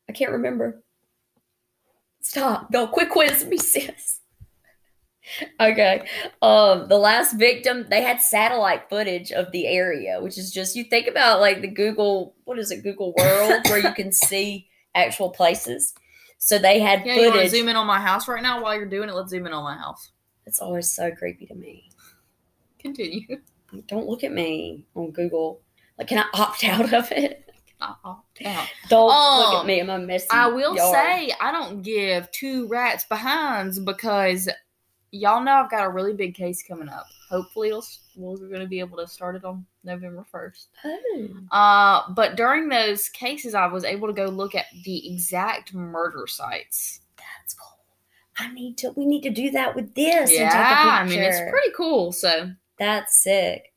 i 0.08 0.12
can't 0.12 0.30
remember 0.32 0.82
stop 2.20 2.70
no 2.70 2.86
quick 2.86 3.10
quiz 3.10 3.44
me 3.46 3.56
sis 3.58 4.15
okay 5.60 6.06
um 6.42 6.86
the 6.88 6.96
last 6.98 7.34
victim 7.38 7.86
they 7.90 8.02
had 8.02 8.20
satellite 8.20 8.88
footage 8.88 9.32
of 9.32 9.50
the 9.52 9.66
area 9.66 10.18
which 10.20 10.38
is 10.38 10.52
just 10.52 10.76
you 10.76 10.84
think 10.84 11.06
about 11.08 11.40
like 11.40 11.60
the 11.62 11.68
google 11.68 12.34
what 12.44 12.58
is 12.58 12.70
it 12.70 12.82
google 12.82 13.12
world 13.18 13.62
where 13.68 13.78
you 13.78 13.92
can 13.94 14.12
see 14.12 14.68
actual 14.94 15.30
places 15.30 15.94
so 16.38 16.58
they 16.58 16.78
had 16.80 17.04
Yeah, 17.06 17.14
you 17.16 17.28
want 17.30 17.40
to 17.40 17.48
zoom 17.48 17.68
in 17.68 17.76
on 17.76 17.86
my 17.86 18.00
house 18.00 18.28
right 18.28 18.42
now 18.42 18.62
while 18.62 18.74
you're 18.76 18.84
doing 18.86 19.08
it? 19.08 19.14
Let's 19.14 19.30
zoom 19.30 19.46
in 19.46 19.52
on 19.52 19.64
my 19.64 19.76
house. 19.76 20.10
it's 20.46 20.60
always 20.60 20.90
so 20.90 21.10
creepy 21.10 21.46
to 21.46 21.54
me 21.54 21.90
Continue. 22.78 23.38
Don't 23.88 24.06
look 24.06 24.22
at 24.22 24.32
me 24.32 24.84
on 24.94 25.10
Google. 25.10 25.60
Like, 25.98 26.08
can 26.08 26.18
I 26.18 26.26
opt 26.38 26.62
out 26.64 26.92
of 26.92 27.10
it? 27.10 27.50
Uh-uh. 27.80 28.14
Yeah. 28.38 28.64
Don't 28.88 29.06
look 29.08 29.54
at 29.54 29.60
Um, 29.62 29.66
me 29.66 29.80
in 29.80 29.86
my 29.88 29.98
messy. 29.98 30.28
I 30.30 30.48
will 30.48 30.76
yard. 30.76 30.94
say 30.94 31.32
I 31.40 31.50
don't 31.52 31.82
give 31.82 32.30
two 32.30 32.68
rats 32.68 33.04
behinds 33.04 33.78
because 33.80 34.48
y'all 35.10 35.42
know 35.42 35.52
I've 35.52 35.70
got 35.70 35.84
a 35.84 35.90
really 35.90 36.12
big 36.12 36.34
case 36.34 36.62
coming 36.66 36.88
up. 36.88 37.06
Hopefully, 37.30 37.72
we're 38.16 38.36
going 38.36 38.60
to 38.60 38.66
be 38.66 38.80
able 38.80 38.98
to 38.98 39.06
start 39.06 39.36
it 39.36 39.44
on 39.44 39.66
November 39.84 40.24
first. 40.30 40.68
Oh. 40.84 41.28
Uh, 41.50 42.12
but 42.12 42.36
during 42.36 42.68
those 42.68 43.08
cases, 43.08 43.54
I 43.54 43.66
was 43.66 43.84
able 43.84 44.06
to 44.08 44.14
go 44.14 44.26
look 44.26 44.54
at 44.54 44.66
the 44.84 45.12
exact 45.12 45.74
murder 45.74 46.26
sites. 46.26 47.00
That's 47.16 47.54
cool. 47.54 47.78
I 48.38 48.52
need 48.52 48.78
to. 48.78 48.92
We 48.96 49.06
need 49.06 49.22
to 49.22 49.30
do 49.30 49.50
that 49.52 49.74
with 49.74 49.94
this. 49.94 50.30
and 50.30 50.30
take 50.30 50.38
a 50.38 50.42
Yeah, 50.42 50.98
I 51.02 51.08
mean 51.08 51.20
it's 51.20 51.40
pretty 51.50 51.70
cool. 51.76 52.12
So 52.12 52.50
That's 52.78 53.20
sick. 53.20 53.72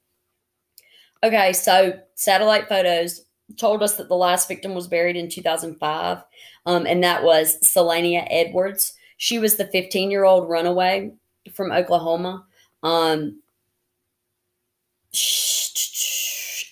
Okay, 1.23 1.53
so 1.53 1.99
satellite 2.15 2.69
photos 2.69 3.25
told 3.57 3.83
us 3.83 3.97
that 3.97 4.07
the 4.07 4.15
last 4.15 4.47
victim 4.47 4.73
was 4.73 4.87
buried 4.87 5.15
in 5.15 5.29
2005, 5.29 6.23
um, 6.65 6.85
and 6.85 7.03
that 7.03 7.23
was 7.23 7.59
Syllannia 7.61 8.25
Edwards. 8.29 8.93
She 9.17 9.37
was 9.37 9.57
the 9.57 9.67
15 9.67 10.11
year 10.11 10.23
old 10.23 10.49
runaway 10.49 11.11
from 11.53 11.71
Oklahoma. 11.71 12.45
Um, 12.83 13.41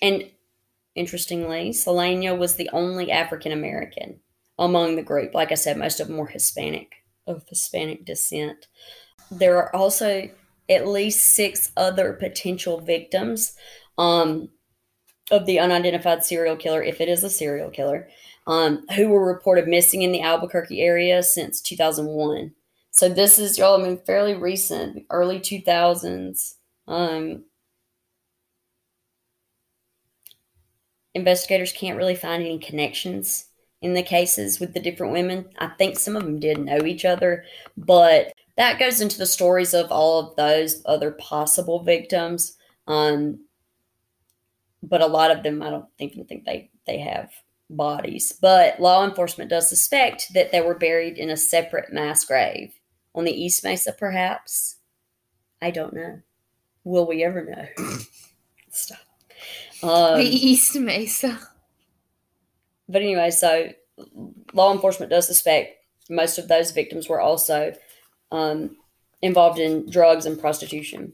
and 0.00 0.30
interestingly, 0.94 1.70
Syllannia 1.70 2.36
was 2.36 2.56
the 2.56 2.70
only 2.72 3.10
African 3.10 3.52
American 3.52 4.20
among 4.58 4.96
the 4.96 5.02
group. 5.02 5.34
Like 5.34 5.52
I 5.52 5.54
said, 5.54 5.76
most 5.76 6.00
of 6.00 6.08
them 6.08 6.16
were 6.16 6.26
Hispanic, 6.26 6.92
of 7.26 7.44
Hispanic 7.48 8.04
descent. 8.04 8.66
There 9.30 9.56
are 9.58 9.74
also 9.74 10.28
at 10.68 10.86
least 10.86 11.22
six 11.22 11.72
other 11.76 12.12
potential 12.12 12.80
victims 12.80 13.54
um, 13.96 14.50
of 15.30 15.46
the 15.46 15.58
unidentified 15.58 16.24
serial 16.24 16.56
killer, 16.56 16.82
if 16.82 17.00
it 17.00 17.08
is 17.08 17.24
a 17.24 17.30
serial 17.30 17.70
killer, 17.70 18.08
um, 18.46 18.84
who 18.96 19.08
were 19.08 19.26
reported 19.26 19.68
missing 19.68 20.02
in 20.02 20.12
the 20.12 20.22
Albuquerque 20.22 20.80
area 20.80 21.22
since 21.22 21.60
2001. 21.60 22.52
So 22.98 23.08
this 23.08 23.38
is, 23.38 23.56
y'all, 23.56 23.80
I 23.80 23.84
mean, 23.84 23.96
fairly 23.96 24.34
recent, 24.34 25.04
early 25.08 25.38
2000s. 25.38 26.54
Um, 26.88 27.44
investigators 31.14 31.70
can't 31.70 31.96
really 31.96 32.16
find 32.16 32.42
any 32.42 32.58
connections 32.58 33.50
in 33.82 33.94
the 33.94 34.02
cases 34.02 34.58
with 34.58 34.74
the 34.74 34.80
different 34.80 35.12
women. 35.12 35.44
I 35.58 35.68
think 35.68 35.96
some 35.96 36.16
of 36.16 36.24
them 36.24 36.40
did 36.40 36.58
know 36.58 36.84
each 36.84 37.04
other, 37.04 37.44
but 37.76 38.32
that 38.56 38.80
goes 38.80 39.00
into 39.00 39.16
the 39.16 39.26
stories 39.26 39.74
of 39.74 39.92
all 39.92 40.18
of 40.18 40.34
those 40.34 40.82
other 40.84 41.12
possible 41.12 41.84
victims. 41.84 42.56
Um, 42.88 43.44
but 44.82 45.02
a 45.02 45.06
lot 45.06 45.30
of 45.30 45.44
them 45.44 45.62
I 45.62 45.70
don't 45.70 45.86
even 46.00 46.24
think 46.24 46.44
they 46.44 46.72
they 46.84 46.98
have 46.98 47.30
bodies. 47.70 48.32
But 48.32 48.80
law 48.80 49.04
enforcement 49.04 49.50
does 49.50 49.68
suspect 49.68 50.34
that 50.34 50.50
they 50.50 50.62
were 50.62 50.74
buried 50.74 51.16
in 51.16 51.30
a 51.30 51.36
separate 51.36 51.92
mass 51.92 52.24
grave 52.24 52.74
on 53.18 53.24
the 53.24 53.32
East 53.32 53.64
Mesa, 53.64 53.92
perhaps. 53.92 54.76
I 55.60 55.72
don't 55.72 55.92
know. 55.92 56.20
Will 56.84 57.04
we 57.04 57.24
ever 57.24 57.44
know? 57.44 57.98
Stop. 58.70 58.98
Um, 59.82 60.18
the 60.18 60.24
East 60.24 60.76
Mesa. 60.76 61.38
but 62.88 63.02
anyway, 63.02 63.30
so 63.32 63.70
law 64.52 64.72
enforcement 64.72 65.10
does 65.10 65.26
suspect 65.26 65.84
most 66.08 66.38
of 66.38 66.46
those 66.46 66.70
victims 66.70 67.08
were 67.08 67.20
also 67.20 67.74
um, 68.30 68.76
involved 69.20 69.58
in 69.58 69.90
drugs 69.90 70.24
and 70.24 70.38
prostitution. 70.38 71.12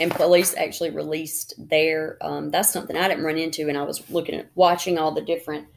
And 0.00 0.10
police 0.10 0.56
actually 0.56 0.90
released 0.90 1.54
their. 1.56 2.18
Um, 2.20 2.50
that's 2.50 2.72
something 2.72 2.96
I 2.96 3.06
didn't 3.06 3.24
run 3.24 3.38
into, 3.38 3.68
and 3.68 3.78
I 3.78 3.82
was 3.82 4.10
looking 4.10 4.34
at 4.34 4.50
watching 4.56 4.98
all 4.98 5.12
the 5.12 5.20
different 5.20 5.68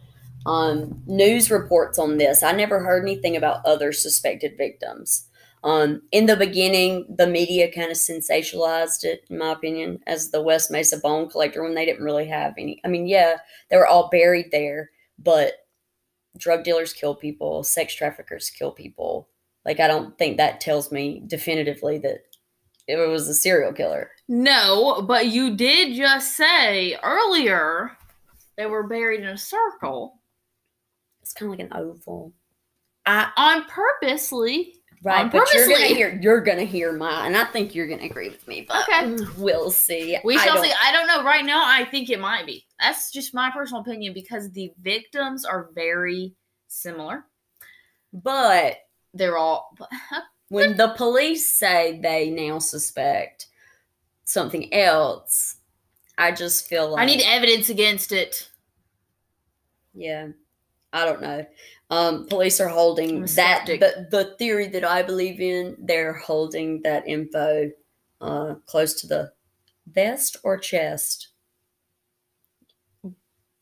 um, 0.46 1.02
news 1.08 1.50
reports 1.50 1.98
on 1.98 2.18
this. 2.18 2.44
I 2.44 2.52
never 2.52 2.80
heard 2.80 3.04
anything 3.04 3.36
about 3.36 3.66
other 3.66 3.92
suspected 3.92 4.58
victims. 4.58 5.28
Um, 5.64 6.04
in 6.12 6.28
the 6.28 6.38
beginning, 6.38 7.08
the 7.10 7.26
media 7.26 7.72
kind 7.72 7.90
of 7.90 7.98
sensationalized 7.98 9.04
it, 9.04 9.26
in 9.32 9.40
my 9.40 9.52
opinion, 9.52 10.00
as 10.06 10.30
the 10.30 10.42
West 10.42 10.70
Mesa 10.70 11.00
bone 11.00 11.28
collector 11.28 11.64
when 11.64 11.74
they 11.74 11.86
didn't 11.86 12.04
really 12.04 12.28
have 12.28 12.54
any. 12.60 12.80
I 12.86 12.88
mean, 12.88 13.08
yeah, 13.08 13.38
they 13.70 13.78
were 13.78 13.88
all 13.88 14.10
buried 14.10 14.52
there, 14.52 14.92
but 15.18 15.54
drug 16.38 16.64
dealers 16.64 16.94
kill 16.94 17.16
people, 17.16 17.64
sex 17.64 17.96
traffickers 17.96 18.52
kill 18.52 18.72
people. 18.72 19.28
Like, 19.66 19.80
I 19.80 19.88
don't 19.88 20.16
think 20.20 20.38
that 20.38 20.62
tells 20.62 20.92
me 20.92 21.24
definitively 21.26 21.98
that 22.00 22.26
it 22.88 22.98
was 22.98 23.28
a 23.28 23.34
serial 23.34 23.74
killer. 23.74 24.12
No, 24.28 25.02
but 25.02 25.28
you 25.28 25.56
did 25.56 25.96
just 25.96 26.38
say 26.38 26.96
earlier 27.02 27.98
they 28.56 28.68
were 28.68 28.88
buried 28.88 29.22
in 29.22 29.28
a 29.28 29.38
circle 29.38 30.20
It's 31.26 31.34
kind 31.34 31.52
of 31.52 31.58
like 31.58 31.68
an 31.72 31.76
oval. 31.76 32.34
I, 33.08 33.32
on 33.36 33.66
purposely. 33.66 34.76
right, 35.04 35.26
On 35.26 35.32
but 35.32 35.52
you're 35.56 35.68
gonna 35.68 35.88
hear 35.88 36.20
you're 36.22 36.40
gonna 36.42 36.64
hear 36.66 36.92
mine, 36.92 37.26
and 37.34 37.36
I 37.38 37.46
think 37.46 37.74
you're 37.74 37.88
gonna 37.88 38.04
agree 38.06 38.30
with 38.30 38.48
me. 38.48 38.62
But 38.68 38.84
Okay. 38.84 39.02
mm, 39.08 39.38
we'll 39.40 39.72
see. 39.72 40.18
We 40.24 40.38
shall 40.38 40.54
don't- 40.58 40.66
see. 40.66 40.72
I 40.84 40.92
don't 40.92 41.08
know. 41.08 41.24
Right 41.24 41.44
now, 41.44 41.64
I 41.66 41.84
think 41.86 42.12
it 42.12 42.20
might 42.20 42.46
be. 42.46 42.68
That's 42.80 43.12
just 43.12 43.34
my 43.34 43.50
personal 43.50 43.82
opinion 43.82 44.14
because 44.14 44.52
the 44.52 44.72
victims 44.80 45.46
are 45.46 45.72
very 45.74 46.36
similar. 46.68 47.26
But 48.14 48.78
They're 49.16 49.38
all. 49.38 49.76
when 50.50 50.78
the 50.78 50.90
police 50.96 51.56
say 51.58 52.00
they 52.04 52.30
now 52.30 52.60
suspect 52.60 53.48
something 54.26 54.72
else, 54.72 55.56
I 56.20 56.32
just 56.34 56.68
feel 56.68 56.92
like 56.92 57.02
I 57.02 57.06
need 57.06 57.24
evidence 57.26 57.70
against 57.70 58.12
it. 58.12 58.48
Yeah, 59.96 60.30
I 60.96 61.06
don't 61.06 61.22
know. 61.22 61.46
Um, 61.90 62.26
police 62.26 62.60
are 62.60 62.70
holding 62.70 63.26
that 63.36 63.66
the, 63.68 64.08
the 64.10 64.36
theory 64.40 64.68
that 64.70 64.84
I 64.84 65.04
believe 65.04 65.40
in. 65.40 65.76
They're 65.78 66.14
holding 66.14 66.82
that 66.84 67.08
info 67.08 67.70
uh, 68.22 68.56
close 68.66 68.94
to 69.02 69.08
the 69.08 69.34
vest 69.92 70.38
or 70.44 70.58
chest. 70.58 71.28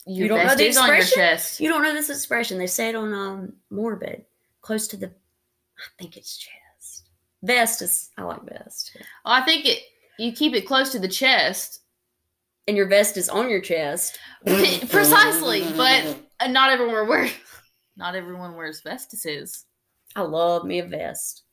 Your 0.06 0.28
don't 0.28 0.46
know 0.46 0.56
the 0.56 0.67
is 0.67 0.78
on 0.78 0.88
your 0.88 0.98
expression? 0.98 1.63
You 1.63 1.69
don't 1.69 1.82
know 1.82 1.93
this 1.93 2.10
expression. 2.10 2.60
They 2.60 2.67
say 2.67 2.89
it 2.89 2.96
on 2.96 3.13
um, 3.13 3.54
Morbid, 3.72 4.26
close 4.62 4.88
to 4.89 4.98
the. 4.98 5.08
I 5.08 5.89
think 6.00 6.15
it's 6.15 6.38
chest. 6.38 7.08
Vest 7.41 7.82
is. 7.82 8.10
I 8.17 8.24
like 8.24 8.43
vest. 8.43 8.96
I 9.26 9.41
think 9.41 9.65
it. 9.65 9.80
You 10.19 10.32
keep 10.32 10.54
it 10.54 10.67
close 10.67 10.91
to 10.91 11.00
the 11.00 11.08
chest, 11.08 11.82
And 12.67 12.78
your 12.78 12.88
vest 12.88 13.17
is 13.17 13.30
on 13.30 13.50
your 13.50 13.62
chest. 13.62 14.19
Precisely. 14.46 15.65
But 15.76 16.17
not 16.47 16.69
everyone 16.69 17.08
wears. 17.08 17.32
Not 17.95 18.15
everyone 18.15 18.56
wears 18.56 18.82
vestises. 18.82 19.65
I 20.15 20.21
love 20.21 20.65
me 20.65 20.79
a 20.79 20.86
vest. 20.86 21.43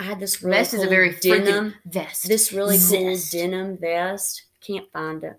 I 0.00 0.04
had 0.04 0.18
this 0.18 0.42
really 0.42 0.56
Vest 0.56 0.72
is 0.72 0.82
a 0.82 0.88
very 0.88 1.14
denim. 1.20 1.74
vest. 1.84 2.26
this 2.26 2.50
really 2.50 2.78
cool 2.78 3.14
denim 3.30 3.76
vest. 3.76 4.42
Can't 4.62 4.90
find 4.90 5.22
it. 5.22 5.38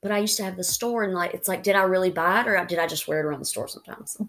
But 0.00 0.10
I 0.10 0.18
used 0.18 0.38
to 0.38 0.44
have 0.44 0.56
the 0.56 0.64
store 0.64 1.02
and 1.02 1.12
like 1.12 1.34
it's 1.34 1.48
like, 1.48 1.62
did 1.62 1.76
I 1.76 1.82
really 1.82 2.10
buy 2.10 2.40
it 2.40 2.48
or 2.48 2.64
did 2.64 2.78
I 2.78 2.86
just 2.86 3.06
wear 3.06 3.20
it 3.20 3.26
around 3.26 3.40
the 3.40 3.44
store 3.44 3.68
sometimes? 3.68 4.16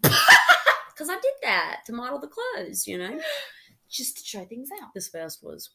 Because 0.94 1.10
I 1.10 1.16
did 1.16 1.34
that 1.42 1.82
to 1.88 1.92
model 1.94 2.20
the 2.20 2.28
clothes, 2.28 2.86
you 2.86 3.00
know. 3.00 3.20
just 3.90 4.18
to 4.18 4.24
try 4.24 4.46
things 4.46 4.70
out. 4.80 4.94
This 4.94 5.10
vest 5.10 5.44
was 5.44 5.72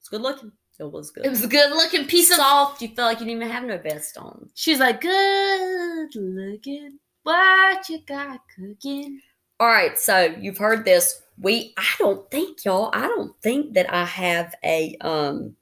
it's 0.00 0.08
good 0.08 0.20
looking. 0.20 0.50
It 0.78 0.90
was 0.92 1.10
good. 1.10 1.24
It 1.24 1.30
was 1.30 1.42
a 1.44 1.48
good 1.48 1.70
looking 1.70 2.06
piece 2.06 2.30
of. 2.30 2.36
soft. 2.36 2.82
You 2.82 2.88
felt 2.88 3.08
like 3.08 3.20
you 3.20 3.26
didn't 3.26 3.42
even 3.42 3.52
have 3.52 3.64
no 3.64 3.78
vest 3.78 4.18
on. 4.18 4.50
She's 4.54 4.78
like, 4.78 5.00
good 5.00 6.14
looking. 6.14 6.98
What 7.22 7.88
you 7.88 8.00
got 8.06 8.40
cooking? 8.54 9.20
All 9.58 9.68
right, 9.68 9.98
so 9.98 10.34
you've 10.38 10.58
heard 10.58 10.84
this. 10.84 11.22
We 11.38 11.72
I 11.76 11.94
don't 11.98 12.30
think 12.30 12.64
y'all, 12.64 12.90
I 12.92 13.02
don't 13.08 13.34
think 13.42 13.74
that 13.74 13.92
I 13.92 14.04
have 14.04 14.54
a 14.64 14.96
um 15.00 15.56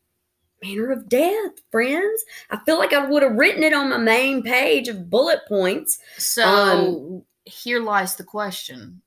manner 0.63 0.91
of 0.93 1.09
death, 1.09 1.53
friends. 1.71 2.25
I 2.51 2.59
feel 2.65 2.79
like 2.79 2.93
I 2.93 3.07
would 3.07 3.23
have 3.23 3.37
written 3.37 3.63
it 3.63 3.73
on 3.73 3.91
my 3.91 3.99
main 3.99 4.43
page 4.43 4.89
of 4.89 5.11
bullet 5.11 5.41
points. 5.49 5.99
So 6.19 6.43
Um, 6.45 7.25
here 7.45 7.81
lies 7.81 8.17
the 8.17 8.25
question. 8.25 9.01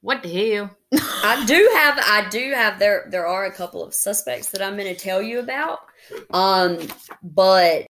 What 0.00 0.22
the 0.22 0.52
hell? 0.54 0.76
I 1.00 1.44
do 1.46 1.70
have 1.74 1.98
I 1.98 2.28
do 2.30 2.52
have 2.52 2.78
there 2.78 3.06
there 3.10 3.26
are 3.26 3.46
a 3.46 3.52
couple 3.52 3.82
of 3.82 3.94
suspects 3.94 4.50
that 4.50 4.62
I'm 4.62 4.76
going 4.76 4.94
to 4.94 5.00
tell 5.00 5.22
you 5.22 5.40
about. 5.40 5.80
Um 6.30 6.78
but 7.22 7.86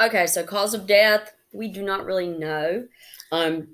okay, 0.00 0.26
so 0.26 0.44
cause 0.44 0.74
of 0.74 0.86
death, 0.86 1.32
we 1.52 1.68
do 1.68 1.82
not 1.82 2.04
really 2.04 2.28
know. 2.28 2.86
Um 3.30 3.68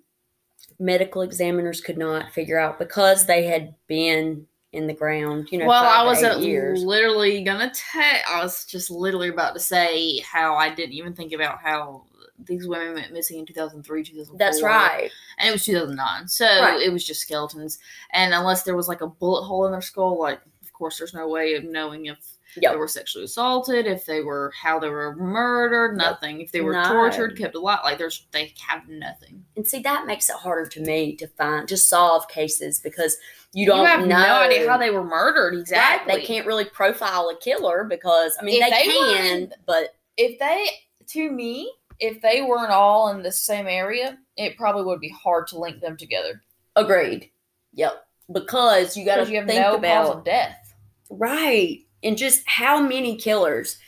medical 0.79 1.23
examiners 1.23 1.81
could 1.81 1.99
not 1.99 2.33
figure 2.33 2.59
out 2.59 2.79
because 2.79 3.27
they 3.27 3.45
had 3.45 3.75
been 3.89 4.47
in 4.73 4.87
the 4.87 4.95
ground, 4.95 5.49
you 5.51 5.59
know, 5.59 5.67
well, 5.67 5.85
I 5.85 6.05
was 6.05 6.21
literally 6.23 7.43
gonna 7.43 7.73
tell. 7.75 8.21
I 8.29 8.43
was 8.43 8.67
just 8.67 8.91
literally 8.91 9.29
about 9.29 9.55
to 9.55 9.61
say 9.61 10.19
how 10.21 10.57
I 10.57 10.75
didn't 10.75 10.93
even 10.93 11.15
think 11.15 11.33
about 11.33 11.61
how 11.61 12.05
these 12.45 12.67
women 12.69 12.95
went 12.95 13.13
missing 13.13 13.39
in 13.41 13.47
2003, 13.47 14.05
2004. 14.05 14.39
That's 14.39 14.63
right. 14.63 15.11
and 15.39 15.49
it 15.49 15.53
was 15.53 15.65
2009 15.65 16.29
so 16.29 16.45
Right. 16.47 16.81
it 16.81 16.93
was 16.93 17.05
just 17.05 17.21
skeletons 17.23 17.79
and 18.13 18.33
unless 18.35 18.63
there 18.63 18.77
was 18.77 18.89
like 18.89 19.01
a 19.01 19.07
bullet 19.09 19.43
hole 19.45 19.67
in 19.67 19.73
their 19.73 19.81
skull 19.83 20.19
like 20.21 20.41
of 20.63 20.73
course 20.73 20.99
there's 20.99 21.15
no 21.15 21.29
way 21.29 21.55
of 21.55 21.65
knowing 21.65 22.07
if 22.07 22.19
Yep. 22.57 22.73
they 22.73 22.77
were 22.79 22.89
sexually 22.89 23.25
assaulted 23.27 23.87
if 23.87 24.07
they 24.07 24.23
were 24.23 24.53
how 24.61 24.79
they 24.79 24.89
were 24.89 25.15
murdered 25.17 25.97
nothing 25.97 26.41
if 26.41 26.51
they 26.51 26.61
were 26.63 26.73
No. 26.73 26.85
tortured 26.85 27.37
kept 27.37 27.55
alive 27.55 27.81
like 27.85 27.99
there's 27.99 28.27
they 28.33 28.55
have 28.67 28.89
nothing 28.89 29.45
And 29.57 29.67
see, 29.67 29.81
that 29.81 30.07
makes 30.07 30.31
it 30.31 30.37
harder 30.37 30.67
to 30.71 30.81
me 30.81 31.15
to 31.17 31.27
find 31.29 31.69
to 31.69 31.77
solve 31.77 32.27
cases 32.29 32.79
because 32.81 33.17
you 33.53 33.67
don't 33.67 33.81
you 33.81 33.87
have 33.87 34.01
know 34.01 34.07
no 34.19 34.35
idea 34.41 34.69
how 34.69 34.79
they 34.79 34.91
were 34.91 35.05
murdered 35.05 35.53
Right, 35.55 35.61
exactly 35.61 36.15
They 36.15 36.23
can't 36.25 36.47
really 36.47 36.65
profile 36.65 37.29
a 37.29 37.37
killer 37.39 37.85
because 37.85 38.37
I 38.41 38.45
mean 38.45 38.63
If 38.63 38.71
they, 38.71 38.87
they 38.87 38.93
can, 38.93 39.41
weren't- 39.41 39.53
but 39.67 39.95
if 40.17 40.39
they 40.39 40.67
to 41.09 41.31
me 41.31 41.73
if 42.01 42.21
they 42.23 42.43
weren't 42.43 42.71
all 42.73 43.11
in 43.11 43.23
the 43.23 43.33
same 43.33 43.67
area 43.67 44.19
it 44.37 44.57
probably 44.57 44.85
would 44.85 45.01
be 45.01 45.15
hard 45.23 45.47
to 45.47 45.59
link 45.59 45.81
them 45.81 45.97
together 45.97 46.43
agreed. 46.77 47.31
Yep. 47.75 48.05
Because 48.33 48.97
you 48.97 49.05
got 49.05 49.17
to 49.17 49.35
have 49.35 49.47
think 49.47 49.61
no 49.61 49.77
about 49.77 50.25
death 50.25 50.75
right 51.11 51.81
and 52.03 52.17
just 52.17 52.43
how 52.47 52.81
many 52.81 53.17
killers 53.17 53.79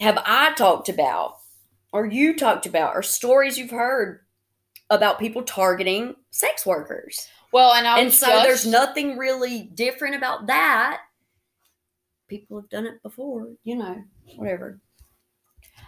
have 0.00 0.18
I 0.26 0.52
talked 0.54 0.88
about, 0.88 1.36
or 1.92 2.06
you 2.06 2.34
talked 2.36 2.66
about, 2.66 2.96
or 2.96 3.02
stories 3.02 3.56
you've 3.56 3.70
heard 3.70 4.20
about 4.90 5.18
people 5.20 5.42
targeting 5.42 6.14
sex 6.30 6.66
workers. 6.66 7.28
well 7.52 7.72
and 7.74 7.86
i 7.86 8.00
and 8.00 8.12
so 8.12 8.26
just- 8.26 8.44
there's 8.44 8.66
nothing 8.66 9.16
really 9.16 9.62
different 9.74 10.14
about 10.16 10.46
that. 10.48 11.00
People 12.28 12.60
have 12.60 12.70
done 12.70 12.86
it 12.86 13.02
before, 13.02 13.48
you 13.64 13.76
know, 13.76 14.02
whatever. 14.36 14.80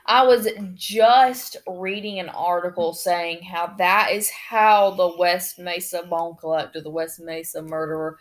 I 0.07 0.25
was 0.25 0.49
just 0.75 1.57
reading 1.67 2.21
an 2.21 2.29
article 2.29 2.93
saying 2.93 3.43
how 3.43 3.75
that 3.79 4.11
is 4.13 4.31
how 4.31 4.93
the 4.93 5.17
West 5.19 5.59
Mesa 5.59 6.05
bone 6.05 6.37
collector, 6.37 6.81
the 6.81 6.91
West 6.91 7.21
Mesa 7.21 7.63
murderer, 7.63 8.19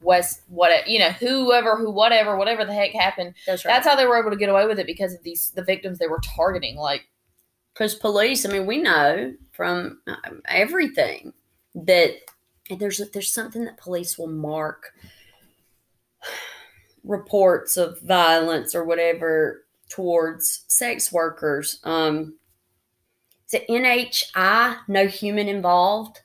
West 0.00 0.42
what 0.48 0.88
you 0.88 0.98
know, 0.98 1.10
whoever 1.10 1.76
who 1.76 1.90
whatever 1.90 2.36
whatever 2.36 2.64
the 2.64 2.74
heck 2.74 2.92
happened. 2.92 3.34
That's 3.46 3.64
right. 3.64 3.72
That's 3.72 3.86
how 3.86 3.94
they 3.94 4.06
were 4.06 4.18
able 4.18 4.30
to 4.30 4.36
get 4.36 4.48
away 4.48 4.66
with 4.66 4.78
it 4.78 4.86
because 4.86 5.14
of 5.14 5.22
these 5.22 5.50
the 5.54 5.64
victims 5.64 5.98
they 5.98 6.08
were 6.08 6.20
targeting. 6.36 6.76
Like 6.76 7.08
because 7.78 7.94
police 7.94 8.44
i 8.44 8.48
mean 8.48 8.66
we 8.66 8.78
know 8.78 9.32
from 9.52 10.00
um, 10.08 10.42
everything 10.46 11.32
that 11.74 12.14
and 12.70 12.80
there's 12.80 13.00
there's 13.12 13.32
something 13.32 13.64
that 13.64 13.76
police 13.78 14.18
will 14.18 14.26
mark 14.26 14.92
reports 17.04 17.76
of 17.76 18.00
violence 18.02 18.74
or 18.74 18.84
whatever 18.84 19.64
towards 19.88 20.64
sex 20.68 21.10
workers 21.12 21.80
um 21.84 22.36
is 23.46 23.54
it 23.54 23.68
nhi 23.68 24.76
no 24.88 25.06
human 25.06 25.48
involved 25.48 26.20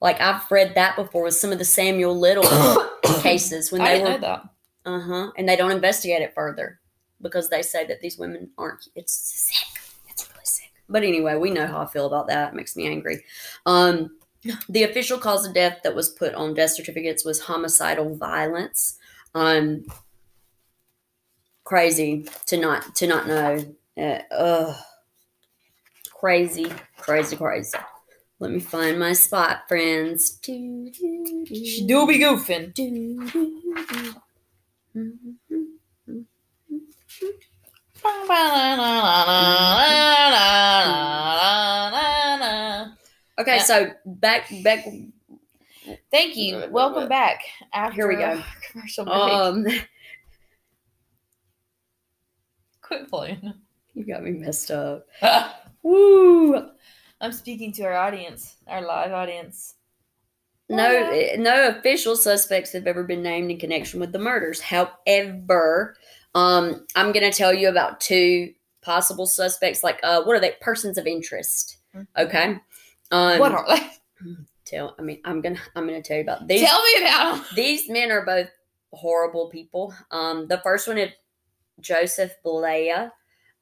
like 0.00 0.20
i've 0.20 0.50
read 0.50 0.74
that 0.74 0.96
before 0.96 1.24
with 1.24 1.34
some 1.34 1.52
of 1.52 1.58
the 1.58 1.64
samuel 1.64 2.18
little 2.18 2.44
cases 3.20 3.70
when 3.70 3.80
I 3.80 3.84
they 3.84 3.98
didn't 3.98 4.04
were 4.14 4.18
know 4.18 4.26
that. 4.26 4.90
uh-huh 4.90 5.32
and 5.36 5.48
they 5.48 5.56
don't 5.56 5.72
investigate 5.72 6.22
it 6.22 6.34
further 6.34 6.80
because 7.20 7.48
they 7.48 7.62
say 7.62 7.86
that 7.86 8.00
these 8.00 8.18
women 8.18 8.50
aren't. 8.58 8.88
It's 8.94 9.12
sick. 9.12 9.82
It's 10.08 10.28
really 10.32 10.44
sick. 10.44 10.70
But 10.88 11.02
anyway, 11.02 11.36
we 11.36 11.50
know 11.50 11.66
how 11.66 11.80
I 11.80 11.86
feel 11.86 12.06
about 12.06 12.28
that. 12.28 12.52
It 12.52 12.56
makes 12.56 12.76
me 12.76 12.86
angry. 12.86 13.24
Um, 13.64 14.18
the 14.68 14.84
official 14.84 15.18
cause 15.18 15.46
of 15.46 15.54
death 15.54 15.78
that 15.82 15.94
was 15.94 16.10
put 16.10 16.34
on 16.34 16.54
death 16.54 16.72
certificates 16.72 17.24
was 17.24 17.40
homicidal 17.40 18.16
violence. 18.16 18.98
Um, 19.34 19.84
crazy 21.66 22.26
to 22.46 22.56
not 22.56 22.94
to 22.96 23.06
not 23.06 23.26
know. 23.26 23.76
Uh, 23.98 24.18
ugh. 24.30 24.76
Crazy, 26.14 26.72
crazy, 26.96 27.36
crazy. 27.36 27.76
Let 28.38 28.50
me 28.50 28.60
find 28.60 28.98
my 28.98 29.12
spot, 29.12 29.68
friends. 29.68 30.30
Do, 30.38 30.90
do, 30.90 31.44
do, 31.46 31.54
She 31.54 31.86
do 31.86 32.06
be 32.06 32.18
goofing. 32.18 32.72
do, 32.74 32.90
do, 32.90 33.30
do. 33.30 34.14
Okay, 43.38 43.56
Yeah. 43.56 43.62
so 43.62 43.90
back 44.06 44.50
back 44.62 44.86
Thank 46.10 46.36
you. 46.36 46.66
Welcome 46.70 47.08
back. 47.08 47.42
After 47.72 47.94
Here 47.94 48.08
we 48.08 48.16
go. 48.16 48.42
Commercial 48.72 49.04
break. 49.04 49.16
um 49.16 49.66
Quit 52.86 53.08
playing. 53.10 53.54
you 53.94 54.04
got 54.06 54.22
me 54.22 54.32
messed 54.32 54.70
up. 54.70 55.06
Woo! 55.82 56.68
I'm 57.20 57.32
speaking 57.32 57.72
to 57.74 57.82
our 57.84 57.94
audience, 57.94 58.56
our 58.66 58.82
live 58.82 59.12
audience. 59.12 59.74
No, 60.68 60.90
Yeah. 60.90 61.10
eh, 61.12 61.36
no 61.38 61.68
official 61.68 62.16
suspects 62.16 62.72
have 62.72 62.86
ever 62.86 63.04
been 63.04 63.22
named 63.22 63.50
in 63.50 63.58
connection 63.58 64.00
with 64.00 64.12
the 64.12 64.18
murders. 64.18 64.60
However, 64.60 65.96
um, 66.34 66.86
I'm 66.96 67.12
going 67.12 67.30
to 67.30 67.36
tell 67.36 67.54
you 67.54 67.68
about 67.68 68.00
two 68.00 68.52
possible 68.82 69.26
suspects. 69.26 69.82
Like, 69.84 70.00
uh, 70.02 70.22
what 70.24 70.36
are 70.36 70.40
they? 70.40 70.52
Persons 70.60 70.98
of 70.98 71.06
interest. 71.06 71.78
Mhm. 71.94 72.06
Okay. 72.18 72.58
Um, 73.10 73.38
what 73.38 73.52
are 73.52 73.66
they? 73.68 73.90
Tell. 74.64 74.96
I 74.98 75.02
mean, 75.02 75.20
I'm 75.24 75.40
gonna. 75.40 75.60
I'm 75.76 75.86
gonna 75.86 76.02
tell 76.02 76.16
you 76.16 76.24
about 76.24 76.48
these. 76.48 76.60
Tell 76.68 76.82
me 76.82 77.02
about 77.02 77.36
them. 77.36 77.44
these 77.54 77.88
men 77.88 78.10
are 78.10 78.26
both 78.26 78.48
horrible 78.92 79.48
people. 79.48 79.94
Um, 80.10 80.48
the 80.48 80.58
first 80.58 80.88
one 80.88 80.98
is 80.98 81.10
Joseph 81.80 82.34
Blea. 82.44 83.10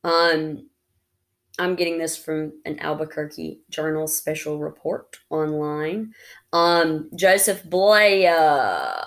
Um, 0.03 0.69
I'm 1.59 1.77
getting 1.77 1.99
this 1.99 2.17
from 2.17 2.53
an 2.65 2.81
Albuquerque 2.81 3.61
Journal 3.71 4.07
special 4.09 4.59
report 4.59 5.17
online. 5.31 6.13
Um, 6.53 7.11
Joseph 7.15 7.63
Blea 7.65 9.07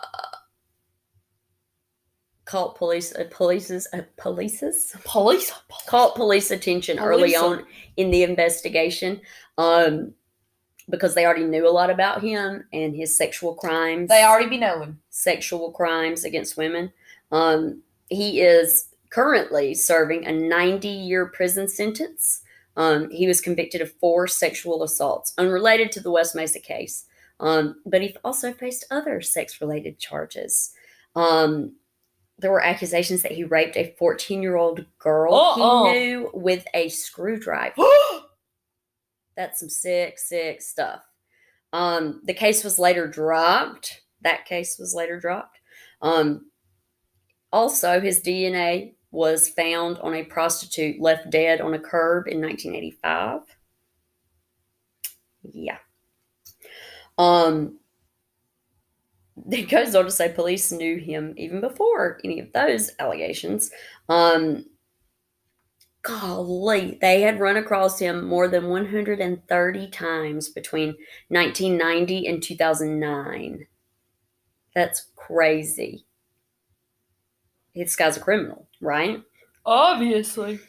called 2.45 2.75
police 2.75 3.13
uh, 3.13 3.25
police's 3.29 3.87
uh, 3.91 4.01
police's 4.15 4.95
Police. 5.03 5.51
caught 5.87 6.15
police 6.15 6.49
attention 6.49 6.97
early 6.97 7.35
on 7.35 7.65
in 7.97 8.09
the 8.09 8.23
investigation 8.23 9.19
um, 9.57 10.13
because 10.89 11.13
they 11.13 11.25
already 11.25 11.43
knew 11.43 11.67
a 11.67 11.69
lot 11.69 11.89
about 11.89 12.21
him 12.21 12.63
and 12.71 12.95
his 12.95 13.17
sexual 13.17 13.53
crimes 13.55 14.07
They 14.07 14.23
already 14.23 14.47
be 14.49 14.57
knowing. 14.57 14.97
sexual 15.09 15.71
crimes 15.73 16.23
against 16.23 16.55
women. 16.55 16.93
Um, 17.33 17.81
he 18.09 18.39
is 18.39 18.87
currently 19.09 19.73
serving 19.73 20.25
a 20.25 20.31
90 20.31 20.87
year 20.87 21.27
prison 21.27 21.67
sentence. 21.67 22.41
Um, 22.75 23.09
he 23.09 23.27
was 23.27 23.41
convicted 23.41 23.81
of 23.81 23.91
four 23.93 24.27
sexual 24.27 24.83
assaults 24.83 25.33
unrelated 25.37 25.91
to 25.93 25.99
the 25.99 26.11
West 26.11 26.35
Mesa 26.35 26.59
case, 26.59 27.05
um, 27.39 27.81
but 27.85 28.01
he 28.01 28.15
also 28.23 28.53
faced 28.53 28.85
other 28.91 29.19
sex 29.21 29.59
related 29.61 29.97
charges. 29.97 30.73
Um, 31.15 31.75
there 32.37 32.51
were 32.51 32.63
accusations 32.63 33.23
that 33.23 33.31
he 33.31 33.43
raped 33.43 33.77
a 33.77 33.95
14 33.97 34.43
year 34.43 34.57
old 34.57 34.85
girl 34.99 35.33
Uh-uh. 35.33 35.85
he 35.85 35.99
knew 35.99 36.29
with 36.33 36.67
a 36.75 36.89
screwdriver. 36.89 37.73
That's 39.35 39.59
some 39.59 39.69
sick, 39.69 40.19
sick 40.19 40.61
stuff. 40.61 41.01
Um, 41.73 42.21
the 42.25 42.33
case 42.33 42.63
was 42.63 42.77
later 42.79 43.07
dropped. 43.07 44.01
That 44.21 44.45
case 44.45 44.77
was 44.79 44.93
later 44.93 45.19
dropped. 45.19 45.59
Um, 46.01 46.51
also, 47.51 47.99
his 47.99 48.21
DNA 48.21 48.93
was 49.11 49.49
found 49.49 49.97
on 49.99 50.13
a 50.13 50.23
prostitute 50.23 50.99
left 51.01 51.29
dead 51.29 51.61
on 51.61 51.73
a 51.73 51.79
curb 51.79 52.27
in 52.27 52.41
1985. 52.41 53.41
Yeah. 55.53 55.77
Um, 57.17 57.79
it 59.49 59.69
goes 59.69 59.95
on 59.95 60.05
to 60.05 60.11
say 60.11 60.29
police 60.29 60.71
knew 60.71 60.97
him 60.97 61.33
even 61.37 61.61
before 61.61 62.19
any 62.23 62.39
of 62.39 62.51
those 62.53 62.91
allegations. 62.99 63.71
Um, 64.09 64.65
golly, 66.01 66.97
they 67.01 67.21
had 67.21 67.39
run 67.39 67.57
across 67.57 67.99
him 67.99 68.25
more 68.25 68.47
than 68.47 68.69
130 68.69 69.89
times 69.89 70.49
between 70.49 70.95
1990 71.29 72.27
and 72.27 72.41
2009. 72.41 73.67
That's 74.73 75.07
crazy. 75.15 76.05
This 77.75 77.95
guy's 77.95 78.17
a 78.17 78.21
criminal, 78.21 78.66
right? 78.81 79.21
Obviously. 79.65 80.59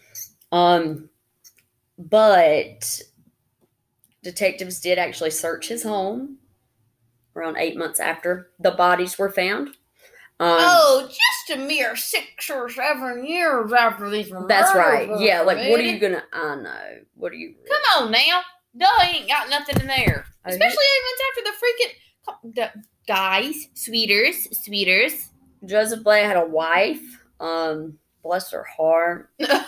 Um, 0.53 1.09
but 1.99 3.01
detectives 4.23 4.81
did 4.81 4.99
actually 4.99 5.31
search 5.31 5.69
his 5.69 5.83
home 5.83 6.39
around 7.37 7.57
eight 7.57 7.77
months 7.77 8.01
after 8.01 8.51
the 8.59 8.73
bodies 8.73 9.19
were 9.19 9.31
found. 9.31 9.69
Um, 10.41 10.57
oh, 10.61 11.09
just 11.09 11.59
a 11.59 11.65
mere 11.67 11.97
six 11.97 12.49
or 12.49 12.69
seven 12.69 13.27
years 13.27 13.73
after 13.73 14.09
these 14.09 14.31
were 14.31 14.47
that's 14.47 14.73
right. 14.75 15.09
Yeah, 15.19 15.41
like 15.41 15.69
what 15.69 15.81
are 15.81 15.85
you 15.85 15.99
gonna? 15.99 16.23
I 16.33 16.55
know. 16.55 16.99
What 17.15 17.33
are 17.33 17.37
you? 17.37 17.55
Come 17.67 18.05
on 18.05 18.13
now. 18.13 18.43
Duh, 18.77 18.87
ain't 19.03 19.29
got 19.29 19.51
nothing 19.51 19.81
in 19.81 19.89
there. 19.89 20.25
Oh, 20.47 20.49
Especially 20.51 20.85
eight 20.85 21.05
months 21.05 21.23
after 21.29 21.43
the 21.51 22.53
freaking 22.53 22.55
the- 22.55 22.83
guys, 23.09 23.69
sweeters, 23.75 24.49
sweeters. 24.65 25.31
Joseph 25.65 26.05
Blea 26.05 26.23
had 26.23 26.37
a 26.37 26.47
wife. 26.47 27.18
Um, 27.41 27.99
bless 28.23 28.51
her 28.53 28.65
heart. 28.65 29.31
but 29.39 29.61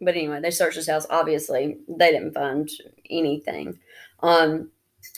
anyway, 0.00 0.40
they 0.40 0.50
searched 0.50 0.76
his 0.76 0.88
house. 0.88 1.06
Obviously, 1.10 1.78
they 1.88 2.10
didn't 2.10 2.34
find 2.34 2.68
anything. 3.10 3.78
Um, 4.20 4.70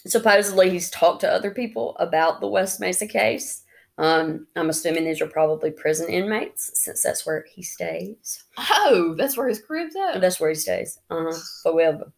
supposedly, 0.06 0.70
he's 0.70 0.90
talked 0.90 1.20
to 1.22 1.30
other 1.30 1.50
people 1.50 1.96
about 1.98 2.40
the 2.40 2.48
West 2.48 2.80
Mesa 2.80 3.06
case. 3.06 3.62
Um, 3.96 4.48
I'm 4.56 4.70
assuming 4.70 5.04
these 5.04 5.20
are 5.20 5.26
probably 5.26 5.70
prison 5.70 6.08
inmates 6.08 6.70
since 6.74 7.02
that's 7.02 7.24
where 7.24 7.44
he 7.48 7.62
stays. 7.62 8.42
Oh, 8.58 9.14
that's 9.16 9.36
where 9.36 9.48
his 9.48 9.60
crib's 9.60 9.94
at. 9.94 10.20
That's 10.20 10.40
where 10.40 10.50
he 10.50 10.56
stays. 10.56 10.98
Uh 11.10 11.26
huh. 11.30 11.38
Forever. 11.62 12.12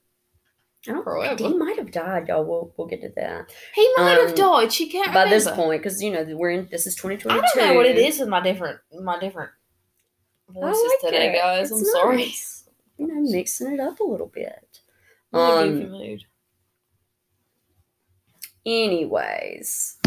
I 0.89 0.93
don't 0.93 1.05
Forever. 1.05 1.37
He 1.45 1.55
might 1.57 1.77
have 1.79 1.91
died, 1.91 2.29
y'all. 2.29 2.45
We'll 2.45 2.73
we'll 2.77 2.87
get 2.87 3.01
to 3.03 3.13
that 3.17 3.51
He 3.75 3.89
might 3.97 4.19
have 4.19 4.31
Um, 4.31 4.35
died. 4.35 4.73
She 4.73 4.89
can't 4.89 5.13
by 5.13 5.29
this 5.29 5.49
point 5.51 5.83
because 5.83 6.03
you 6.03 6.11
know 6.11 6.25
we're 6.37 6.51
in. 6.51 6.69
This 6.71 6.87
is 6.87 6.95
twenty 6.95 7.17
twenty. 7.17 7.39
I 7.39 7.43
don't 7.55 7.69
know 7.69 7.75
what 7.75 7.87
it 7.87 7.99
is 7.99 8.19
with 8.21 8.29
my 8.29 8.41
different 8.41 8.79
my 9.01 9.19
different 9.19 9.51
voices 10.49 10.83
like 11.03 11.13
today, 11.13 11.33
it. 11.35 11.37
guys. 11.39 11.71
It's 11.71 11.81
I'm 11.81 11.85
sorry. 11.87 12.35
You 12.99 13.07
know, 13.09 13.31
mixing 13.31 13.73
it 13.73 13.81
up 13.81 14.01
a 14.01 14.05
little 14.05 14.29
bit. 14.29 14.81
I'm 15.33 15.69
in 15.69 15.83
a 15.83 15.85
Um, 15.87 15.91
mood. 15.91 16.25
Anyways, 18.65 19.99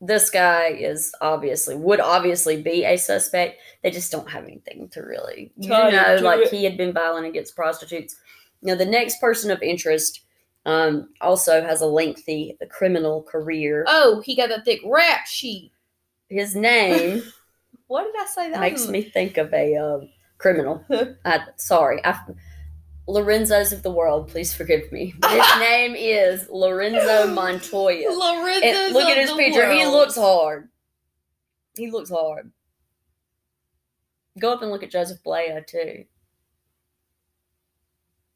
this 0.00 0.30
guy 0.30 0.68
is 0.68 1.12
obviously 1.20 1.74
would 1.76 2.00
obviously 2.00 2.62
be 2.62 2.84
a 2.84 2.96
suspect. 2.96 3.60
They 3.82 3.90
just 3.90 4.12
don't 4.12 4.30
have 4.30 4.44
anything 4.44 4.88
to 4.90 5.00
really, 5.02 5.52
you 5.56 5.68
know, 5.70 6.18
like 6.22 6.40
it. 6.40 6.50
he 6.50 6.64
had 6.64 6.76
been 6.76 6.92
violent 6.92 7.26
against 7.26 7.56
prostitutes. 7.56 8.16
Now, 8.62 8.74
the 8.74 8.84
next 8.84 9.20
person 9.20 9.50
of 9.50 9.62
interest 9.62 10.22
um, 10.66 11.08
also 11.20 11.62
has 11.62 11.80
a 11.80 11.86
lengthy 11.86 12.56
criminal 12.70 13.22
career. 13.22 13.84
Oh, 13.88 14.20
he 14.24 14.36
got 14.36 14.50
a 14.50 14.62
thick 14.62 14.80
rap 14.84 15.26
sheet. 15.26 15.72
His 16.28 16.54
name 16.54 17.22
What 17.90 18.04
did 18.04 18.22
I 18.22 18.26
say 18.26 18.50
that 18.52 18.60
makes 18.60 18.82
was? 18.82 18.90
me 18.90 19.02
think 19.02 19.36
of 19.36 19.52
a 19.52 19.74
um 19.76 20.10
criminal. 20.38 20.84
I, 21.24 21.40
sorry, 21.56 22.00
I, 22.04 22.20
Lorenzo's 23.08 23.72
of 23.72 23.82
the 23.82 23.90
world. 23.90 24.28
Please 24.28 24.54
forgive 24.54 24.92
me. 24.92 25.12
But 25.20 25.32
his 25.32 25.58
name 25.58 25.96
is 25.96 26.48
Lorenzo 26.48 27.34
Montoya. 27.34 28.08
Lorenzo. 28.08 28.92
Look 28.92 29.08
at 29.08 29.16
his 29.16 29.32
picture. 29.32 29.72
He 29.72 29.84
looks 29.86 30.14
hard. 30.14 30.68
He 31.76 31.90
looks 31.90 32.10
hard. 32.10 32.52
Go 34.38 34.52
up 34.52 34.62
and 34.62 34.70
look 34.70 34.84
at 34.84 34.92
Joseph 34.92 35.18
Blea 35.26 35.66
too. 35.66 36.04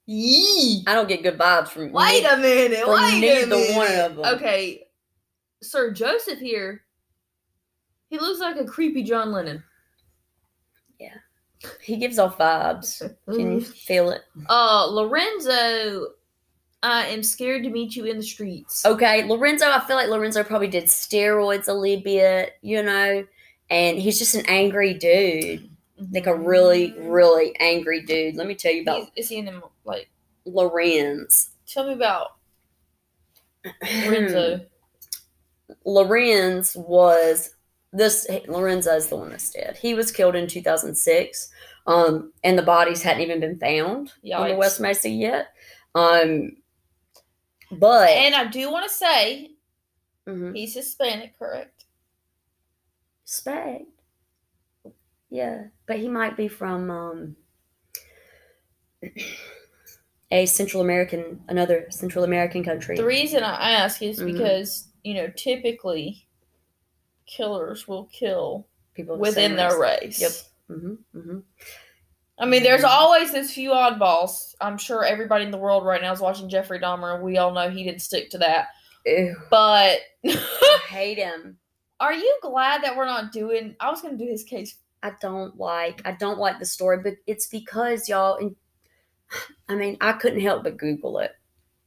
Yee. 0.06 0.82
I 0.86 0.94
don't 0.94 1.08
get 1.08 1.22
good 1.22 1.38
vibes 1.38 1.68
from. 1.68 1.90
Wait 1.92 2.24
a 2.24 2.36
minute. 2.36 2.80
from 2.84 2.92
wait 2.94 3.42
a 3.42 3.46
minute. 3.46 3.74
one 3.76 3.92
of 3.92 4.18
'em. 4.26 4.34
Okay, 4.36 4.86
Sir 5.62 5.90
Joseph 5.92 6.38
here. 6.38 6.82
He 8.10 8.18
looks 8.18 8.38
like 8.40 8.56
a 8.56 8.64
creepy 8.64 9.02
John 9.02 9.32
Lennon. 9.32 9.64
Yeah, 11.00 11.16
he 11.80 11.96
gives 11.96 12.18
off 12.18 12.38
vibes. 12.38 13.00
Can 13.28 13.52
you 13.52 13.60
feel 13.62 14.10
it? 14.10 14.22
Uh, 14.48 14.86
Lorenzo, 14.90 16.08
I 16.82 17.06
am 17.06 17.22
scared 17.22 17.62
to 17.64 17.70
meet 17.70 17.96
you 17.96 18.04
in 18.04 18.18
the 18.18 18.22
streets. 18.22 18.84
Okay, 18.84 19.24
Lorenzo. 19.24 19.70
I 19.70 19.80
feel 19.80 19.96
like 19.96 20.08
Lorenzo 20.10 20.44
probably 20.44 20.68
did 20.68 20.84
steroids 20.84 21.66
a 21.68 21.72
little 21.72 22.02
bit, 22.04 22.52
you 22.60 22.82
know, 22.82 23.26
and 23.70 23.98
he's 23.98 24.18
just 24.18 24.34
an 24.34 24.44
angry 24.48 24.92
dude. 24.94 25.70
like 26.12 26.26
a 26.26 26.34
really, 26.34 26.92
really 26.98 27.56
angry 27.58 28.02
dude. 28.02 28.36
Let 28.36 28.46
me 28.46 28.54
tell 28.54 28.72
you 28.72 28.82
about 28.82 28.96
He's- 28.98 29.10
is 29.16 29.28
he 29.30 29.38
in 29.38 29.46
them 29.46 29.62
like? 29.84 30.10
Lorenz. 30.46 31.50
Tell 31.66 31.86
me 31.86 31.94
about 31.94 32.36
Lorenzo. 34.04 34.60
Lorenz 35.86 36.76
was 36.76 37.54
this 37.92 38.26
Lorenzo 38.48 38.94
is 38.96 39.08
the 39.08 39.16
one 39.16 39.30
that's 39.30 39.50
dead. 39.50 39.76
He 39.80 39.94
was 39.94 40.12
killed 40.12 40.34
in 40.34 40.46
2006. 40.46 41.50
Um, 41.86 42.32
and 42.42 42.58
the 42.58 42.62
bodies 42.62 43.02
hadn't 43.02 43.22
even 43.22 43.40
been 43.40 43.58
found 43.58 44.12
on 44.34 44.48
the 44.48 44.56
West 44.56 44.80
Mesa 44.80 45.08
yet. 45.08 45.48
Um, 45.94 46.56
but 47.70 48.08
and 48.10 48.34
I 48.34 48.44
do 48.46 48.70
want 48.70 48.88
to 48.88 48.94
say 48.94 49.50
Mhm. 50.26 50.56
he's 50.56 50.74
Hispanic, 50.74 51.38
correct? 51.38 51.84
Spag. 53.26 53.84
Yeah, 55.30 55.64
but 55.86 55.98
he 55.98 56.08
might 56.08 56.36
be 56.36 56.48
from 56.48 56.90
um, 56.90 57.36
a 60.30 60.46
Central 60.46 60.82
American, 60.82 61.40
another 61.48 61.86
Central 61.90 62.24
American 62.24 62.64
country. 62.64 62.96
The 62.96 63.04
reason 63.04 63.42
I 63.42 63.70
ask 63.72 64.02
is 64.02 64.20
Mhm. 64.20 64.26
because 64.32 64.88
you 65.02 65.14
know 65.14 65.28
typically 65.36 66.26
killers 67.26 67.86
will 67.88 68.04
kill 68.06 68.66
people 68.94 69.16
within 69.16 69.56
their 69.56 69.78
race. 69.78 70.20
race. 70.20 70.48
Yep. 70.68 70.78
hmm 70.80 70.94
hmm 71.20 71.38
I 72.36 72.46
mean, 72.46 72.64
there's 72.64 72.82
always 72.82 73.32
those 73.32 73.52
few 73.52 73.70
oddballs. 73.70 74.56
I'm 74.60 74.76
sure 74.76 75.04
everybody 75.04 75.44
in 75.44 75.52
the 75.52 75.56
world 75.58 75.84
right 75.86 76.02
now 76.02 76.10
is 76.12 76.18
watching 76.20 76.48
Jeffrey 76.48 76.80
Dahmer, 76.80 77.14
and 77.14 77.22
we 77.22 77.38
all 77.38 77.52
know 77.52 77.70
he 77.70 77.84
didn't 77.84 78.02
stick 78.02 78.28
to 78.30 78.38
that. 78.38 78.68
Ew, 79.06 79.36
But 79.50 80.00
I 80.26 80.80
hate 80.88 81.18
him. 81.18 81.58
are 82.00 82.12
you 82.12 82.36
glad 82.42 82.82
that 82.82 82.96
we're 82.96 83.04
not 83.06 83.30
doing? 83.30 83.76
I 83.78 83.88
was 83.88 84.02
going 84.02 84.18
to 84.18 84.24
do 84.24 84.28
his 84.28 84.42
case. 84.42 84.74
I 85.04 85.12
don't 85.20 85.56
like. 85.60 86.02
I 86.04 86.10
don't 86.12 86.40
like 86.40 86.58
the 86.58 86.66
story, 86.66 86.98
but 87.04 87.14
it's 87.28 87.46
because 87.46 88.08
y'all. 88.08 88.36
And 88.38 88.56
I 89.68 89.74
mean, 89.74 89.96
I 90.00 90.12
couldn't 90.12 90.40
help 90.40 90.64
but 90.64 90.76
Google 90.76 91.18
it, 91.18 91.32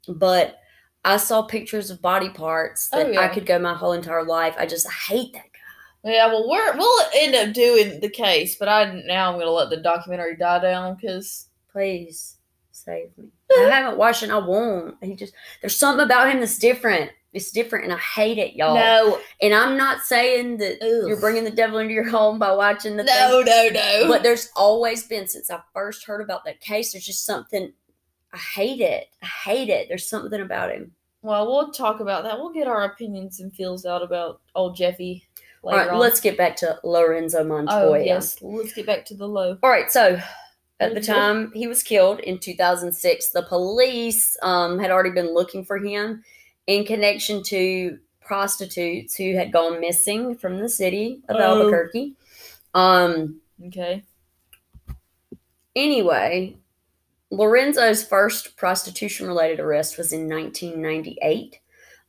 but 0.07 0.59
I 1.05 1.17
saw 1.17 1.43
pictures 1.43 1.89
of 1.89 2.01
body 2.01 2.29
parts 2.29 2.89
Oh, 2.91 2.97
that 2.97 3.13
yeah. 3.13 3.21
I 3.21 3.27
could 3.27 3.45
go 3.45 3.59
my 3.59 3.73
whole 3.73 3.93
entire 3.93 4.23
life. 4.23 4.55
I 4.57 4.65
just 4.65 4.89
hate 4.91 5.33
that 5.33 5.43
guy. 5.43 6.11
Yeah, 6.11 6.27
well, 6.27 6.47
we're 6.47 6.77
we'll 6.77 7.07
end 7.15 7.35
up 7.35 7.53
doing 7.53 7.99
the 7.99 8.09
case, 8.09 8.55
but 8.55 8.67
I 8.69 9.01
now 9.05 9.29
I'm 9.29 9.35
going 9.35 9.45
to 9.45 9.51
let 9.51 9.69
the 9.69 9.77
documentary 9.77 10.35
die 10.35 10.59
down 10.59 10.95
because 10.95 11.47
Please 11.77 12.37
save 12.71 13.15
me. 13.19 13.27
I 13.55 13.69
haven't 13.69 13.99
watched 13.99 14.23
it. 14.23 14.31
I 14.31 14.39
won't. 14.39 14.95
He 15.03 15.15
just 15.15 15.33
there's 15.61 15.77
something 15.77 16.03
about 16.03 16.31
him 16.31 16.39
that's 16.39 16.57
different. 16.57 17.11
It's 17.33 17.51
different, 17.51 17.83
and 17.85 17.93
I 17.93 17.97
hate 17.97 18.37
it, 18.37 18.55
y'all. 18.55 18.73
no, 18.75 19.19
And 19.41 19.53
I'm 19.53 19.77
not 19.77 20.01
saying 20.01 20.57
that 20.57 20.77
Ugh. 20.81 21.07
you're 21.07 21.19
bringing 21.19 21.43
the 21.43 21.51
devil 21.51 21.77
into 21.77 21.93
your 21.93 22.07
home 22.09 22.39
by 22.39 22.51
watching 22.51 22.95
the 22.95 23.03
no, 23.03 23.43
thing. 23.43 23.73
no, 23.73 23.79
no. 24.03 24.07
But 24.07 24.23
there's 24.23 24.49
always 24.55 25.05
been 25.05 25.27
since 25.27 25.51
I 25.51 25.59
first 25.73 26.05
heard 26.05 26.21
about 26.21 26.45
that 26.45 26.61
case. 26.61 26.93
There's 26.93 27.05
just 27.05 27.25
something. 27.25 27.71
I 28.33 28.37
hate 28.37 28.81
it. 28.81 29.07
I 29.21 29.25
hate 29.25 29.69
it. 29.69 29.87
There's 29.89 30.09
something 30.09 30.41
about 30.41 30.71
him. 30.71 30.91
well, 31.21 31.45
we'll 31.47 31.71
talk 31.71 31.99
about 31.99 32.23
that. 32.23 32.37
We'll 32.39 32.53
get 32.53 32.67
our 32.67 32.85
opinions 32.85 33.39
and 33.41 33.53
feels 33.53 33.85
out 33.85 34.01
about 34.01 34.39
old 34.55 34.75
Jeffy 34.75 35.27
All 35.63 35.73
right, 35.73 35.89
on. 35.89 35.97
let's 35.99 36.21
get 36.21 36.37
back 36.37 36.55
to 36.57 36.79
Lorenzo 36.83 37.43
Montoya. 37.43 37.75
Oh 37.89 37.93
yes, 37.95 38.41
let's 38.41 38.73
get 38.73 38.85
back 38.85 39.05
to 39.05 39.15
the 39.15 39.27
low. 39.27 39.57
All 39.63 39.69
right, 39.69 39.91
so 39.91 40.19
at 40.79 40.93
the 40.93 41.01
time 41.01 41.51
he 41.53 41.67
was 41.67 41.83
killed 41.83 42.19
in 42.21 42.39
2006, 42.39 43.29
the 43.31 43.43
police 43.43 44.37
um, 44.41 44.79
had 44.79 44.91
already 44.91 45.09
been 45.11 45.33
looking 45.33 45.65
for 45.65 45.77
him 45.77 46.23
in 46.67 46.85
connection 46.85 47.41
to 47.43 47.97
prostitutes 48.21 49.15
who 49.15 49.33
had 49.35 49.51
gone 49.53 49.79
missing 49.79 50.35
from 50.35 50.59
the 50.59 50.69
city 50.69 51.21
of 51.29 51.37
Oh. 51.37 51.41
Albuquerque. 51.41 52.13
Um, 52.73 53.41
Okay. 53.67 54.03
anyway, 55.75 56.55
Lorenzo's 57.31 58.03
first 58.03 58.55
prostitution 58.57 59.27
related 59.27 59.59
arrest 59.59 59.97
was 59.97 60.13
in 60.13 60.27
1998. 60.29 61.59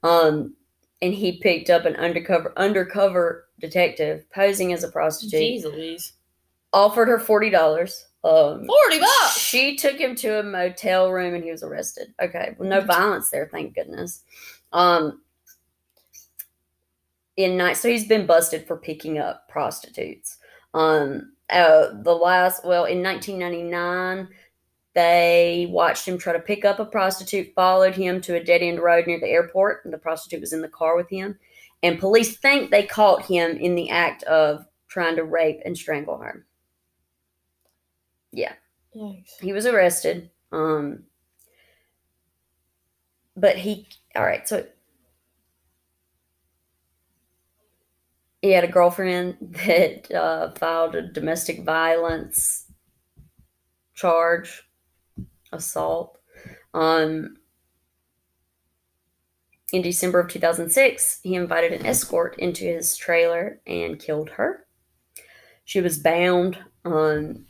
Um, 0.02 0.54
and 1.00 1.14
he 1.14 1.38
picked 1.38 1.70
up 1.70 1.84
an 1.84 1.94
undercover 1.96 2.52
undercover 2.56 3.46
detective 3.60 4.28
posing 4.30 4.72
as 4.72 4.82
a 4.84 4.88
prostitute, 4.90 5.40
Jeez 5.40 5.64
Louise. 5.64 6.12
offered 6.72 7.08
her 7.08 7.18
forty 7.20 7.50
dollars. 7.50 8.06
Um, 8.24 8.66
Forty 8.66 8.98
bucks. 8.98 9.38
she 9.38 9.76
took 9.76 9.96
him 9.96 10.14
to 10.16 10.40
a 10.40 10.42
motel 10.42 11.10
room 11.12 11.34
and 11.34 11.44
he 11.44 11.50
was 11.50 11.62
arrested. 11.62 12.12
Okay, 12.20 12.56
well, 12.58 12.68
no 12.68 12.80
violence 12.80 13.30
there, 13.30 13.48
thank 13.50 13.74
goodness. 13.74 14.24
Um, 14.72 15.22
in 17.36 17.56
night, 17.56 17.76
so 17.76 17.88
he's 17.88 18.08
been 18.08 18.26
busted 18.26 18.66
for 18.66 18.76
picking 18.76 19.18
up 19.18 19.48
prostitutes. 19.48 20.38
Um, 20.74 21.32
uh, 21.50 21.90
the 22.02 22.14
last, 22.14 22.64
well, 22.64 22.84
in 22.84 23.02
1999, 23.02 24.28
they 24.94 25.68
watched 25.70 26.06
him 26.06 26.18
try 26.18 26.32
to 26.32 26.40
pick 26.40 26.64
up 26.64 26.80
a 26.80 26.84
prostitute, 26.84 27.54
followed 27.54 27.94
him 27.94 28.20
to 28.22 28.34
a 28.34 28.42
dead 28.42 28.62
end 28.62 28.80
road 28.80 29.06
near 29.06 29.20
the 29.20 29.28
airport, 29.28 29.84
and 29.84 29.94
the 29.94 29.98
prostitute 29.98 30.40
was 30.40 30.52
in 30.52 30.60
the 30.60 30.68
car 30.68 30.96
with 30.96 31.08
him. 31.08 31.38
And 31.84 32.00
police 32.00 32.36
think 32.38 32.70
they 32.70 32.82
caught 32.82 33.24
him 33.24 33.56
in 33.56 33.76
the 33.76 33.90
act 33.90 34.24
of 34.24 34.66
trying 34.88 35.14
to 35.14 35.22
rape 35.24 35.60
and 35.64 35.78
strangle 35.78 36.18
her. 36.18 36.44
Yikes. 38.34 39.40
he 39.40 39.52
was 39.52 39.66
arrested 39.66 40.30
um 40.52 41.04
but 43.36 43.56
he 43.56 43.88
all 44.14 44.24
right 44.24 44.46
so 44.48 44.66
he 48.42 48.50
had 48.52 48.64
a 48.64 48.68
girlfriend 48.68 49.36
that 49.66 50.12
uh, 50.12 50.50
filed 50.52 50.94
a 50.94 51.02
domestic 51.02 51.64
violence 51.64 52.66
charge 53.94 54.62
assault 55.52 56.18
um 56.74 57.36
in 59.72 59.82
december 59.82 60.20
of 60.20 60.28
2006 60.30 61.20
he 61.22 61.34
invited 61.34 61.72
an 61.72 61.86
escort 61.86 62.38
into 62.38 62.64
his 62.64 62.96
trailer 62.96 63.60
and 63.66 63.98
killed 63.98 64.30
her 64.30 64.66
she 65.64 65.80
was 65.80 65.98
bound 65.98 66.58
on 66.84 67.44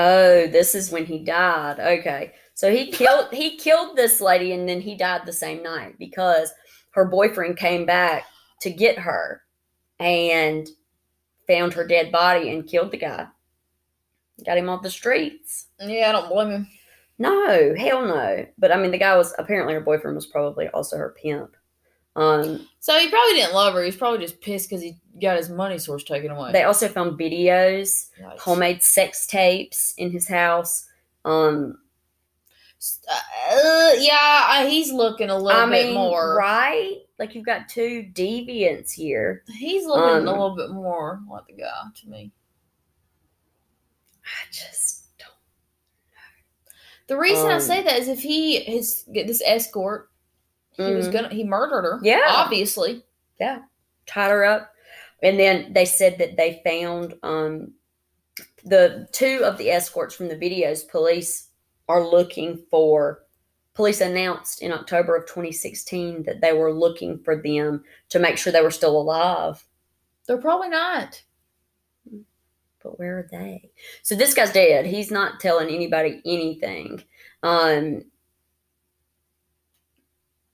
Oh, 0.00 0.46
this 0.46 0.76
is 0.76 0.92
when 0.92 1.06
he 1.06 1.18
died. 1.18 1.80
Okay. 1.80 2.32
So 2.54 2.70
he 2.70 2.86
killed 2.92 3.32
he 3.32 3.56
killed 3.56 3.96
this 3.96 4.20
lady 4.20 4.52
and 4.52 4.68
then 4.68 4.80
he 4.80 4.96
died 4.96 5.22
the 5.26 5.32
same 5.32 5.62
night 5.62 5.98
because 5.98 6.52
her 6.92 7.04
boyfriend 7.04 7.56
came 7.56 7.84
back 7.84 8.24
to 8.60 8.70
get 8.70 8.98
her 8.98 9.42
and 9.98 10.68
found 11.48 11.72
her 11.72 11.86
dead 11.86 12.12
body 12.12 12.50
and 12.50 12.66
killed 12.66 12.92
the 12.92 12.96
guy. 12.96 13.26
Got 14.46 14.58
him 14.58 14.68
off 14.68 14.82
the 14.82 14.90
streets. 14.90 15.66
Yeah, 15.80 16.10
I 16.10 16.12
don't 16.12 16.28
blame 16.28 16.50
him. 16.50 16.68
No, 17.18 17.74
hell 17.76 18.06
no. 18.06 18.46
But 18.56 18.70
I 18.70 18.76
mean 18.76 18.92
the 18.92 18.98
guy 18.98 19.16
was 19.16 19.34
apparently 19.36 19.74
her 19.74 19.80
boyfriend 19.80 20.14
was 20.14 20.26
probably 20.26 20.68
also 20.68 20.96
her 20.96 21.16
pimp. 21.20 21.56
Um 22.18 22.66
So 22.80 22.98
he 22.98 23.08
probably 23.08 23.34
didn't 23.34 23.54
love 23.54 23.74
her. 23.74 23.82
He's 23.84 23.96
probably 23.96 24.18
just 24.18 24.40
pissed 24.40 24.68
because 24.68 24.82
he 24.82 24.96
got 25.20 25.36
his 25.36 25.48
money 25.50 25.78
source 25.78 26.04
taken 26.04 26.30
away. 26.30 26.52
they 26.52 26.64
also 26.64 26.88
found 26.88 27.18
videos, 27.18 28.08
Yikes. 28.20 28.38
homemade 28.38 28.82
sex 28.82 29.26
tapes 29.26 29.94
in 29.98 30.10
his 30.10 30.26
house. 30.28 30.86
Um 31.24 31.78
Uh, 33.10 33.92
yeah, 33.98 34.44
I, 34.48 34.66
he's 34.68 34.92
looking 34.92 35.30
a 35.30 35.36
little 35.36 35.60
I 35.62 35.66
bit 35.68 35.86
mean, 35.86 35.94
more. 35.94 36.36
right? 36.36 36.98
Like 37.18 37.34
you've 37.34 37.44
got 37.46 37.68
two 37.68 38.08
deviants 38.12 38.92
here. 38.92 39.42
He's 39.58 39.84
looking 39.84 40.04
Um, 40.22 40.28
a 40.28 40.30
little 40.30 40.54
bit 40.56 40.70
more 40.70 41.20
like 41.30 41.46
the 41.48 41.54
guy 41.54 41.82
to 42.02 42.08
me. 42.08 42.30
I 44.24 44.46
just 44.52 45.06
don't. 45.18 45.30
The 47.08 47.16
reason 47.16 47.50
I 47.50 47.54
Um, 47.54 47.60
say 47.60 47.82
that 47.82 47.98
is 47.98 48.08
if 48.08 48.20
he 48.20 48.60
his 48.60 49.04
get 49.12 49.26
this 49.26 49.42
escort, 49.44 50.10
he 50.78 50.94
was 50.94 51.08
Mhm. 51.08 51.12
gonna 51.12 51.28
he 51.28 51.44
murdered 51.44 51.82
her. 51.82 51.98
Yeah. 52.02 52.24
obviously. 52.28 53.04
Yeah. 53.40 53.62
Tied 54.06 54.30
her 54.30 54.44
up, 54.44 54.72
and 55.22 55.38
then 55.38 55.72
they 55.72 55.84
said 55.84 56.18
that 56.18 56.36
they 56.36 56.60
found 56.64 57.14
um 57.22 57.74
the 58.64 59.06
two 59.12 59.42
of 59.44 59.58
the 59.58 59.70
escorts 59.70 60.14
from 60.14 60.28
the 60.28 60.36
videos. 60.36 60.88
Police 60.88 61.48
are 61.88 62.02
looking 62.06 62.64
for. 62.70 63.24
Police 63.74 64.00
announced 64.00 64.60
in 64.62 64.72
October 64.72 65.14
of 65.14 65.26
2016 65.26 66.24
that 66.24 66.40
they 66.40 66.52
were 66.52 66.72
looking 66.72 67.18
for 67.22 67.40
them 67.40 67.84
to 68.08 68.18
make 68.18 68.36
sure 68.36 68.52
they 68.52 68.60
were 68.60 68.70
still 68.72 69.00
alive. 69.00 69.64
They're 70.26 70.36
probably 70.38 70.68
not. 70.68 71.22
But 72.82 72.98
where 72.98 73.18
are 73.18 73.28
they? 73.30 73.70
So 74.02 74.14
this 74.14 74.34
guy's 74.34 74.52
dead. 74.52 74.86
He's 74.86 75.10
not 75.10 75.40
telling 75.40 75.68
anybody 75.68 76.20
anything. 76.24 77.02
Um, 77.42 78.02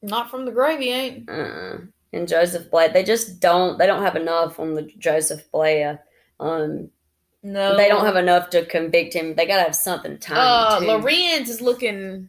Not 0.05 0.31
from 0.31 0.45
the 0.45 0.53
gravy, 0.53 0.91
ain't. 0.91 1.29
uh, 1.31 1.79
and 2.13 2.29
Joseph 2.29 2.71
Blea. 2.71 2.93
They 2.93 3.03
just 3.03 3.41
don't. 3.41 3.79
They 3.79 3.87
don't 3.87 4.03
have 4.03 4.17
enough 4.17 4.61
on 4.61 4.75
the 4.75 4.83
Joseph 4.99 5.43
Blea. 5.53 5.99
Um, 6.39 6.91
No, 7.43 7.77
they 7.77 7.89
don't 7.89 8.05
have 8.05 8.17
enough 8.17 8.51
to 8.51 8.65
convict 8.67 9.15
him. 9.15 9.35
They 9.35 9.47
gotta 9.47 9.63
have 9.65 9.75
something 9.75 10.19
to 10.19 10.35
Uh. 10.35 10.81
Lorenz 10.83 11.49
is 11.49 11.61
looking 11.61 12.29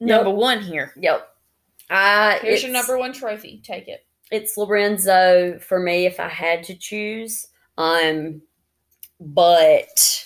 number 0.00 0.30
one 0.30 0.62
here. 0.62 0.92
Yep. 0.96 1.28
I. 1.90 2.38
Here's 2.42 2.62
your 2.62 2.72
number 2.72 2.96
one 2.98 3.12
trophy. 3.12 3.60
Take 3.64 3.88
it. 3.88 4.06
it's 4.30 4.56
Lorenzo 4.56 5.58
for 5.58 5.78
me 5.78 6.06
if 6.06 6.18
I 6.20 6.28
had 6.28 6.62
to 6.64 6.74
choose. 6.74 7.48
Um, 7.76 8.40
but 9.20 10.24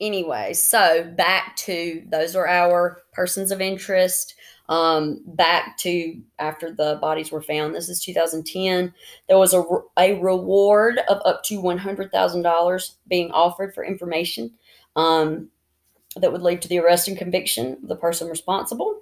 anyway, 0.00 0.54
so 0.54 1.04
back 1.16 1.56
to 1.56 2.02
those 2.08 2.34
are 2.36 2.46
our 2.48 3.02
persons 3.12 3.50
of 3.50 3.60
interest. 3.60 4.34
Um, 4.68 5.22
back 5.24 5.78
to 5.78 6.20
after 6.38 6.70
the 6.70 6.98
bodies 7.00 7.32
were 7.32 7.40
found. 7.40 7.74
This 7.74 7.88
is 7.88 8.02
2010. 8.02 8.92
There 9.26 9.38
was 9.38 9.54
a, 9.54 9.64
a 9.98 10.20
reward 10.20 11.00
of 11.08 11.22
up 11.24 11.42
to 11.44 11.62
$100,000 11.62 12.90
being 13.08 13.30
offered 13.30 13.74
for 13.74 13.82
information 13.82 14.52
um, 14.94 15.48
that 16.16 16.30
would 16.30 16.42
lead 16.42 16.60
to 16.62 16.68
the 16.68 16.80
arrest 16.80 17.08
and 17.08 17.16
conviction 17.16 17.78
of 17.82 17.88
the 17.88 17.96
person 17.96 18.28
responsible. 18.28 19.00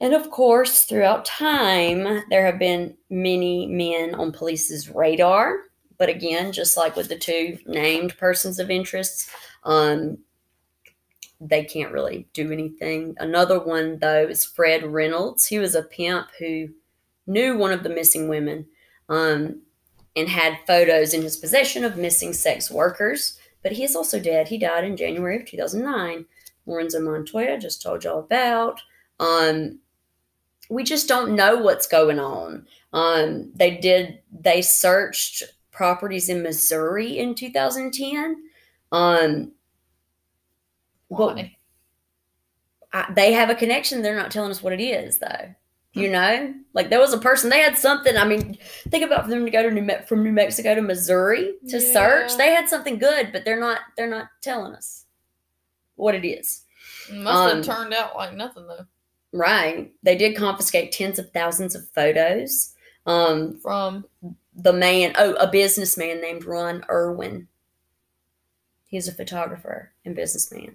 And 0.00 0.14
of 0.14 0.30
course, 0.30 0.84
throughout 0.84 1.24
time, 1.24 2.24
there 2.28 2.44
have 2.44 2.58
been 2.58 2.96
many 3.10 3.66
men 3.66 4.14
on 4.14 4.32
police's 4.32 4.90
radar. 4.90 5.60
But 5.96 6.08
again, 6.08 6.52
just 6.52 6.76
like 6.76 6.96
with 6.96 7.08
the 7.08 7.18
two 7.18 7.58
named 7.66 8.18
persons 8.18 8.58
of 8.58 8.70
interest, 8.70 9.30
um, 9.62 10.18
they 11.48 11.64
can't 11.64 11.92
really 11.92 12.26
do 12.32 12.50
anything. 12.50 13.14
Another 13.18 13.60
one, 13.60 13.98
though, 13.98 14.26
is 14.26 14.44
Fred 14.44 14.84
Reynolds. 14.84 15.46
He 15.46 15.58
was 15.58 15.74
a 15.74 15.82
pimp 15.82 16.28
who 16.38 16.68
knew 17.26 17.56
one 17.56 17.72
of 17.72 17.82
the 17.82 17.88
missing 17.88 18.28
women 18.28 18.66
um, 19.08 19.60
and 20.16 20.28
had 20.28 20.58
photos 20.66 21.12
in 21.12 21.22
his 21.22 21.36
possession 21.36 21.84
of 21.84 21.96
missing 21.96 22.32
sex 22.32 22.70
workers. 22.70 23.38
But 23.62 23.72
he 23.72 23.84
is 23.84 23.94
also 23.94 24.18
dead. 24.18 24.48
He 24.48 24.58
died 24.58 24.84
in 24.84 24.96
January 24.96 25.36
of 25.36 25.46
2009. 25.46 26.26
Lorenzo 26.66 27.00
Montoya 27.00 27.58
just 27.58 27.82
told 27.82 28.04
y'all 28.04 28.20
about. 28.20 28.80
Um, 29.20 29.80
we 30.70 30.82
just 30.82 31.08
don't 31.08 31.34
know 31.34 31.56
what's 31.56 31.86
going 31.86 32.18
on. 32.18 32.66
Um, 32.92 33.52
they 33.54 33.76
did. 33.76 34.20
They 34.32 34.62
searched 34.62 35.42
properties 35.72 36.28
in 36.28 36.42
Missouri 36.42 37.18
in 37.18 37.34
2010. 37.34 38.36
Um, 38.92 39.52
Why? 41.16 41.56
I, 42.92 43.12
they 43.12 43.32
have 43.32 43.50
a 43.50 43.54
connection. 43.54 44.02
They're 44.02 44.16
not 44.16 44.30
telling 44.30 44.50
us 44.50 44.62
what 44.62 44.72
it 44.72 44.80
is, 44.80 45.18
though. 45.18 45.54
You 45.96 46.10
know, 46.10 46.52
like 46.72 46.90
there 46.90 46.98
was 46.98 47.12
a 47.12 47.18
person. 47.18 47.50
They 47.50 47.60
had 47.60 47.78
something. 47.78 48.16
I 48.16 48.24
mean, 48.24 48.58
think 48.88 49.04
about 49.04 49.24
for 49.24 49.30
them 49.30 49.44
to 49.44 49.50
go 49.50 49.62
to 49.62 49.70
New 49.70 49.82
Me- 49.82 50.02
from 50.08 50.24
New 50.24 50.32
Mexico 50.32 50.74
to 50.74 50.82
Missouri 50.82 51.54
to 51.68 51.80
search. 51.80 52.36
They 52.36 52.50
had 52.50 52.68
something 52.68 52.98
good, 52.98 53.30
but 53.30 53.44
they're 53.44 53.60
not. 53.60 53.78
They're 53.96 54.10
not 54.10 54.26
telling 54.42 54.74
us 54.74 55.04
what 55.94 56.16
it 56.16 56.26
is. 56.26 56.62
Must 57.12 57.36
Um, 57.52 57.56
have 57.58 57.64
turned 57.64 57.94
out 57.94 58.16
like 58.16 58.34
nothing 58.34 58.66
though. 58.66 58.86
Right? 59.32 59.92
They 60.02 60.16
did 60.16 60.36
confiscate 60.36 60.90
tens 60.90 61.20
of 61.20 61.30
thousands 61.30 61.76
of 61.76 61.88
photos. 61.90 62.74
Um, 63.06 63.60
From 63.60 64.04
the 64.52 64.72
man, 64.72 65.12
oh, 65.16 65.34
a 65.34 65.48
businessman 65.48 66.20
named 66.20 66.44
Ron 66.44 66.84
Irwin. 66.90 67.46
He's 68.86 69.06
a 69.06 69.12
photographer 69.12 69.92
and 70.04 70.16
businessman. 70.16 70.74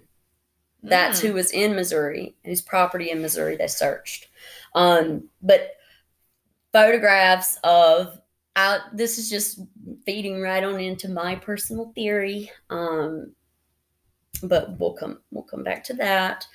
That's 0.82 1.20
Mm. 1.20 1.26
who 1.26 1.32
was 1.34 1.50
in 1.50 1.74
Missouri, 1.74 2.34
whose 2.44 2.62
property 2.62 3.10
in 3.10 3.20
Missouri 3.20 3.56
they 3.56 3.66
searched. 3.66 4.28
Um, 4.74 5.28
but 5.42 5.72
photographs 6.72 7.58
of 7.64 8.20
I, 8.56 8.80
this 8.92 9.16
is 9.16 9.30
just 9.30 9.60
feeding 10.04 10.40
right 10.40 10.64
on 10.64 10.80
into 10.80 11.08
my 11.08 11.36
personal 11.36 11.92
theory. 11.94 12.50
Um, 12.68 13.32
but 14.42 14.78
we'll 14.78 14.94
come 14.94 15.20
we'll 15.30 15.44
come 15.44 15.62
back 15.62 15.84
to 15.84 15.94
that. 15.94 16.46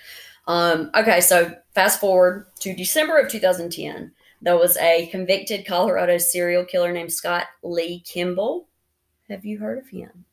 Um, 0.48 0.92
okay, 0.96 1.22
so 1.22 1.56
fast 1.74 2.00
forward 2.00 2.48
to 2.60 2.76
December 2.76 3.18
of 3.18 3.30
2010. 3.32 4.12
There 4.42 4.58
was 4.58 4.78
a 4.78 5.08
convicted 5.08 5.66
Colorado 5.66 6.18
serial 6.18 6.66
killer 6.66 6.92
named 6.92 7.12
Scott 7.14 7.48
Lee 7.64 8.02
Kimball. 8.02 8.68
Have 9.30 9.46
you 9.46 9.58
heard 9.60 9.80
of 9.80 9.90
him? 9.90 10.26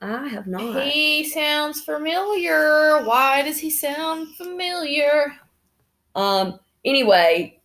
I 0.00 0.28
have 0.28 0.46
not. 0.46 0.84
He 0.84 1.28
sounds 1.28 1.80
familiar. 1.80 3.02
Why 3.04 3.42
does 3.42 3.58
he 3.58 3.70
sound 3.70 4.34
familiar? 4.36 5.34
Um. 6.14 6.60
Anyway, 6.84 7.60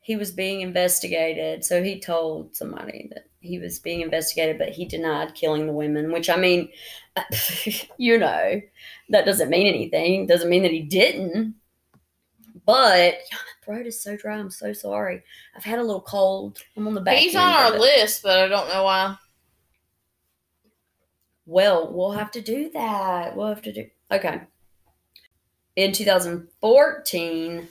he 0.00 0.16
was 0.16 0.32
being 0.32 0.60
investigated. 0.60 1.64
So 1.64 1.82
he 1.82 2.00
told 2.00 2.56
somebody 2.56 3.08
that 3.12 3.26
he 3.40 3.58
was 3.58 3.78
being 3.78 4.00
investigated, 4.00 4.58
but 4.58 4.70
he 4.70 4.84
denied 4.84 5.34
killing 5.34 5.66
the 5.66 5.72
women. 5.72 6.10
Which 6.12 6.30
I 6.30 6.36
mean, 6.36 6.70
you 7.98 8.18
know, 8.18 8.60
that 9.10 9.26
doesn't 9.26 9.50
mean 9.50 9.66
anything. 9.66 10.26
Doesn't 10.26 10.50
mean 10.50 10.62
that 10.62 10.72
he 10.72 10.82
didn't. 10.82 11.54
But 12.64 13.18
throat 13.62 13.86
is 13.86 14.02
so 14.02 14.16
dry. 14.16 14.36
I'm 14.36 14.50
so 14.50 14.72
sorry. 14.72 15.22
I've 15.56 15.64
had 15.64 15.78
a 15.78 15.84
little 15.84 16.00
cold. 16.00 16.58
I'm 16.76 16.86
on 16.86 16.94
the 16.94 17.00
back. 17.00 17.18
He's 17.18 17.36
on 17.36 17.52
our 17.52 17.78
list, 17.78 18.22
but 18.22 18.38
I 18.38 18.48
don't 18.48 18.68
know 18.68 18.84
why. 18.84 19.16
Well, 21.46 21.92
we'll 21.92 22.12
have 22.12 22.30
to 22.32 22.40
do 22.40 22.70
that. 22.70 23.36
We'll 23.36 23.48
have 23.48 23.62
to 23.62 23.72
do. 23.72 23.86
Okay. 24.10 24.40
In 25.76 25.92
2014, 25.92 27.68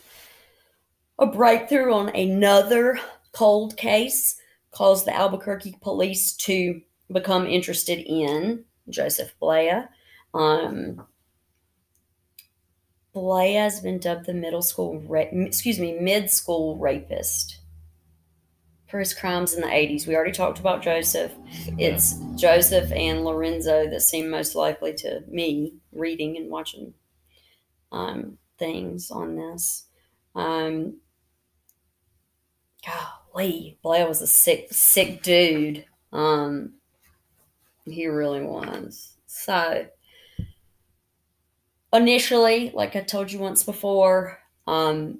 a 1.20 1.26
breakthrough 1.26 1.94
on 1.94 2.10
another 2.10 3.00
cold 3.32 3.78
case 3.78 4.40
caused 4.72 5.06
the 5.06 5.16
Albuquerque 5.16 5.78
police 5.82 6.34
to 6.34 6.82
become 7.12 7.46
interested 7.48 8.00
in 8.00 8.64
Joseph 8.90 9.34
Blea. 9.42 9.88
Um, 10.34 11.06
Blea 13.16 13.56
has 13.56 13.82
been 13.82 14.00
dubbed 14.00 14.26
the 14.26 14.34
middle 14.34 14.62
school, 14.62 15.00
ra- 15.02 15.26
excuse 15.32 15.80
me, 15.80 15.98
mid 16.00 16.30
school 16.30 16.78
rapist 16.78 17.60
for 18.88 19.00
his 19.00 19.14
crimes 19.14 19.54
in 19.54 19.62
the 19.62 19.68
80s. 19.68 20.08
We 20.08 20.16
already 20.16 20.32
talked 20.32 20.60
about 20.60 20.82
Joseph. 20.82 21.32
It's 21.78 22.16
Joseph 22.36 22.92
and 22.92 23.24
Lorenzo 23.24 23.90
that 23.90 24.02
seem 24.02 24.30
most 24.30 24.56
likely 24.56 24.94
to 24.96 25.24
me 25.28 25.74
reading 25.92 26.38
and 26.38 26.50
watching 26.50 26.94
um, 27.92 28.38
things 28.58 29.12
on 29.12 29.36
this. 29.36 29.86
Um, 30.36 30.98
golly, 32.86 33.78
Blair 33.84 34.08
was 34.08 34.22
a 34.22 34.28
sick, 34.28 34.68
sick 34.72 35.22
dude. 35.22 35.86
Um, 36.12 36.74
he 37.86 38.08
really 38.08 38.44
was. 38.44 39.18
So, 39.28 39.88
initially, 41.94 42.72
like 42.74 42.96
I 42.96 43.02
told 43.02 43.32
you 43.32 43.40
once 43.40 43.64
before, 43.64 44.40
um, 44.68 45.20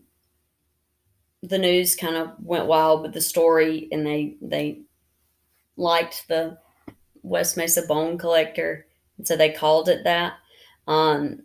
the 1.42 1.58
news 1.58 1.96
kind 1.96 2.16
of 2.16 2.32
went 2.42 2.68
wild 2.68 3.02
with 3.02 3.14
the 3.14 3.22
story, 3.22 3.88
and 3.92 4.06
they 4.06 4.36
they 4.42 4.82
liked 5.78 6.28
the 6.28 6.58
West 7.24 7.58
Mesa 7.58 7.84
Bone 7.84 8.18
Collector, 8.18 8.86
and 9.18 9.28
so 9.28 9.36
they 9.36 9.52
called 9.52 9.90
it 9.90 10.04
that. 10.04 10.34
Um, 10.88 11.44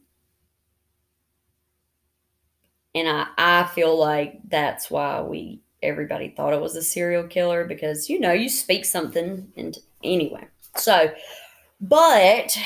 and 2.95 3.09
I 3.09 3.27
I 3.37 3.65
feel 3.65 3.99
like 3.99 4.41
that's 4.49 4.91
why 4.91 5.23
we 5.23 5.61
everybody 5.83 6.31
thought 6.31 6.53
it 6.55 6.61
was 6.61 6.77
a 6.77 6.83
serial 6.83 7.25
killer 7.25 7.65
because 7.65 8.09
you 8.09 8.19
know 8.19 8.33
you 8.33 8.49
speak 8.49 8.85
something 8.85 9.53
and 9.57 9.79
anyway. 10.03 10.47
So, 10.77 11.13
but 11.81 12.57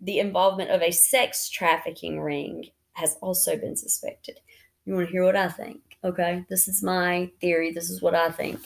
the 0.00 0.18
involvement 0.18 0.70
of 0.70 0.82
a 0.82 0.90
sex 0.90 1.48
trafficking 1.48 2.20
ring 2.20 2.70
has 2.92 3.16
also 3.20 3.56
been 3.56 3.76
suspected. 3.76 4.40
You 4.84 4.94
want 4.94 5.06
to 5.06 5.12
hear 5.12 5.24
what 5.24 5.36
I 5.36 5.48
think? 5.48 5.80
Okay, 6.04 6.44
this 6.48 6.68
is 6.68 6.82
my 6.82 7.30
theory. 7.40 7.72
This 7.72 7.88
is 7.88 8.02
what 8.02 8.14
I 8.14 8.30
think. 8.30 8.60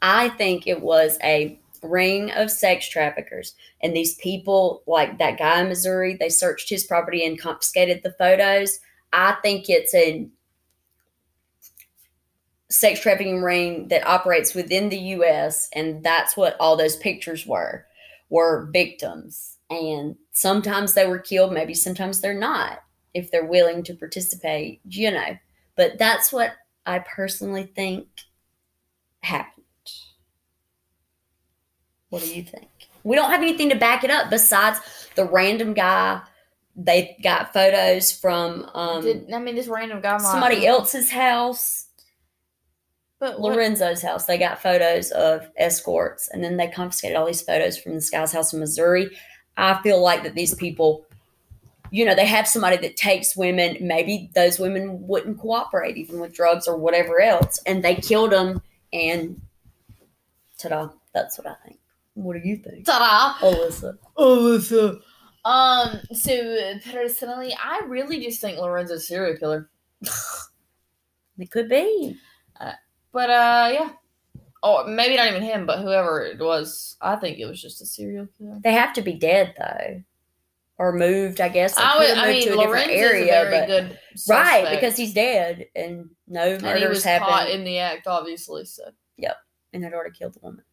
I 0.00 0.28
think 0.30 0.66
it 0.66 0.80
was 0.80 1.18
a 1.22 1.58
ring 1.82 2.30
of 2.30 2.50
sex 2.50 2.88
traffickers, 2.88 3.54
and 3.82 3.94
these 3.94 4.14
people, 4.16 4.82
like 4.86 5.18
that 5.18 5.38
guy 5.38 5.60
in 5.60 5.68
Missouri, 5.68 6.16
they 6.18 6.28
searched 6.28 6.70
his 6.70 6.84
property 6.84 7.26
and 7.26 7.40
confiscated 7.40 8.02
the 8.02 8.12
photos. 8.12 8.80
I 9.12 9.36
think 9.42 9.68
it's 9.68 9.94
a 9.94 10.28
sex 12.70 13.00
trafficking 13.00 13.42
ring 13.42 13.88
that 13.88 14.06
operates 14.06 14.54
within 14.54 14.88
the 14.88 14.98
U.S., 14.98 15.68
and 15.74 16.02
that's 16.02 16.36
what 16.36 16.56
all 16.60 16.76
those 16.76 16.96
pictures 16.96 17.46
were 17.46 17.86
were 18.30 18.68
victims. 18.72 19.53
And 19.74 20.16
sometimes 20.32 20.94
they 20.94 21.06
were 21.06 21.18
killed, 21.18 21.52
maybe 21.52 21.74
sometimes 21.74 22.20
they're 22.20 22.38
not, 22.38 22.80
if 23.12 23.30
they're 23.30 23.44
willing 23.46 23.82
to 23.84 23.94
participate, 23.94 24.80
you 24.88 25.10
know. 25.10 25.36
But 25.76 25.98
that's 25.98 26.32
what 26.32 26.52
I 26.86 27.00
personally 27.00 27.64
think 27.74 28.06
happened. 29.22 29.64
What 32.10 32.22
do 32.22 32.34
you 32.34 32.42
think? 32.42 32.68
We 33.02 33.16
don't 33.16 33.30
have 33.30 33.42
anything 33.42 33.70
to 33.70 33.76
back 33.76 34.04
it 34.04 34.10
up 34.10 34.30
besides 34.30 34.78
the 35.14 35.24
random 35.24 35.74
guy. 35.74 36.20
They 36.76 37.16
got 37.22 37.52
photos 37.52 38.12
from 38.12 38.68
um, 38.74 39.02
Did, 39.02 39.32
I 39.32 39.38
mean, 39.38 39.54
this 39.54 39.68
random 39.68 40.00
guy. 40.00 40.18
somebody 40.18 40.66
else's 40.66 41.10
house, 41.10 41.86
But 43.20 43.38
what- 43.40 43.52
Lorenzo's 43.52 44.02
house. 44.02 44.24
They 44.26 44.38
got 44.38 44.62
photos 44.62 45.10
of 45.12 45.48
escorts, 45.56 46.28
and 46.32 46.42
then 46.42 46.56
they 46.56 46.68
confiscated 46.68 47.16
all 47.16 47.26
these 47.26 47.42
photos 47.42 47.78
from 47.78 47.94
this 47.94 48.10
guy's 48.10 48.32
house 48.32 48.52
in 48.52 48.60
Missouri. 48.60 49.10
I 49.56 49.80
feel 49.82 50.02
like 50.02 50.22
that 50.24 50.34
these 50.34 50.54
people 50.54 51.06
you 51.90 52.04
know, 52.04 52.16
they 52.16 52.26
have 52.26 52.48
somebody 52.48 52.76
that 52.78 52.96
takes 52.96 53.36
women. 53.36 53.76
Maybe 53.80 54.28
those 54.34 54.58
women 54.58 55.06
wouldn't 55.06 55.38
cooperate 55.38 55.96
even 55.96 56.18
with 56.18 56.32
drugs 56.32 56.66
or 56.66 56.76
whatever 56.76 57.20
else, 57.20 57.60
and 57.66 57.84
they 57.84 57.94
killed 57.94 58.32
them. 58.32 58.60
And 58.92 59.40
ta-da! 60.58 60.88
That's 61.12 61.38
what 61.38 61.46
I 61.46 61.54
think. 61.64 61.78
What 62.14 62.32
do 62.32 62.48
you 62.48 62.56
think, 62.56 62.84
Ta-da! 62.84 63.46
Alyssa? 63.46 63.96
Alyssa. 64.18 65.00
Um, 65.44 66.00
so 66.12 66.78
personally, 66.90 67.54
I 67.62 67.82
really 67.86 68.18
just 68.18 68.40
think 68.40 68.58
Lorenzo's 68.58 68.98
a 68.98 69.06
serial 69.06 69.36
killer. 69.36 69.70
It 71.38 71.50
could 71.50 71.68
be. 71.68 72.16
But 73.12 73.30
uh 73.30 73.70
yeah. 73.72 73.90
Oh, 74.66 74.86
maybe 74.86 75.16
not 75.16 75.28
even 75.28 75.42
him, 75.42 75.66
but 75.66 75.80
whoever 75.80 76.22
it 76.22 76.40
was. 76.40 76.96
I 77.02 77.16
think 77.16 77.38
it 77.38 77.44
was 77.44 77.60
just 77.60 77.82
a 77.82 77.86
serial 77.86 78.26
killer. 78.38 78.58
They 78.64 78.72
have 78.72 78.94
to 78.94 79.02
be 79.02 79.12
dead 79.12 79.54
though, 79.58 80.02
or 80.78 80.92
moved. 80.94 81.42
I 81.42 81.50
guess. 81.50 81.76
They 81.76 81.82
I, 81.82 81.98
would, 81.98 82.16
I 82.16 82.28
mean, 82.32 82.48
to 82.48 82.54
a 82.54 82.56
different 82.56 82.86
Lorenzo's 82.86 83.10
area, 83.10 83.46
a 83.46 83.50
very 83.50 83.88
but 83.88 83.98
right 84.26 84.70
because 84.70 84.96
he's 84.96 85.12
dead 85.12 85.66
and 85.76 86.08
no 86.26 86.54
and 86.54 86.62
he 86.62 86.66
murders 86.66 86.88
was 86.88 87.04
happened. 87.04 87.28
caught 87.28 87.50
in 87.50 87.62
the 87.64 87.78
act, 87.78 88.06
obviously. 88.06 88.64
So 88.64 88.84
yep, 89.18 89.36
and 89.74 89.84
had 89.84 89.92
already 89.92 90.16
killed 90.16 90.32
the 90.32 90.40
woman. 90.40 90.64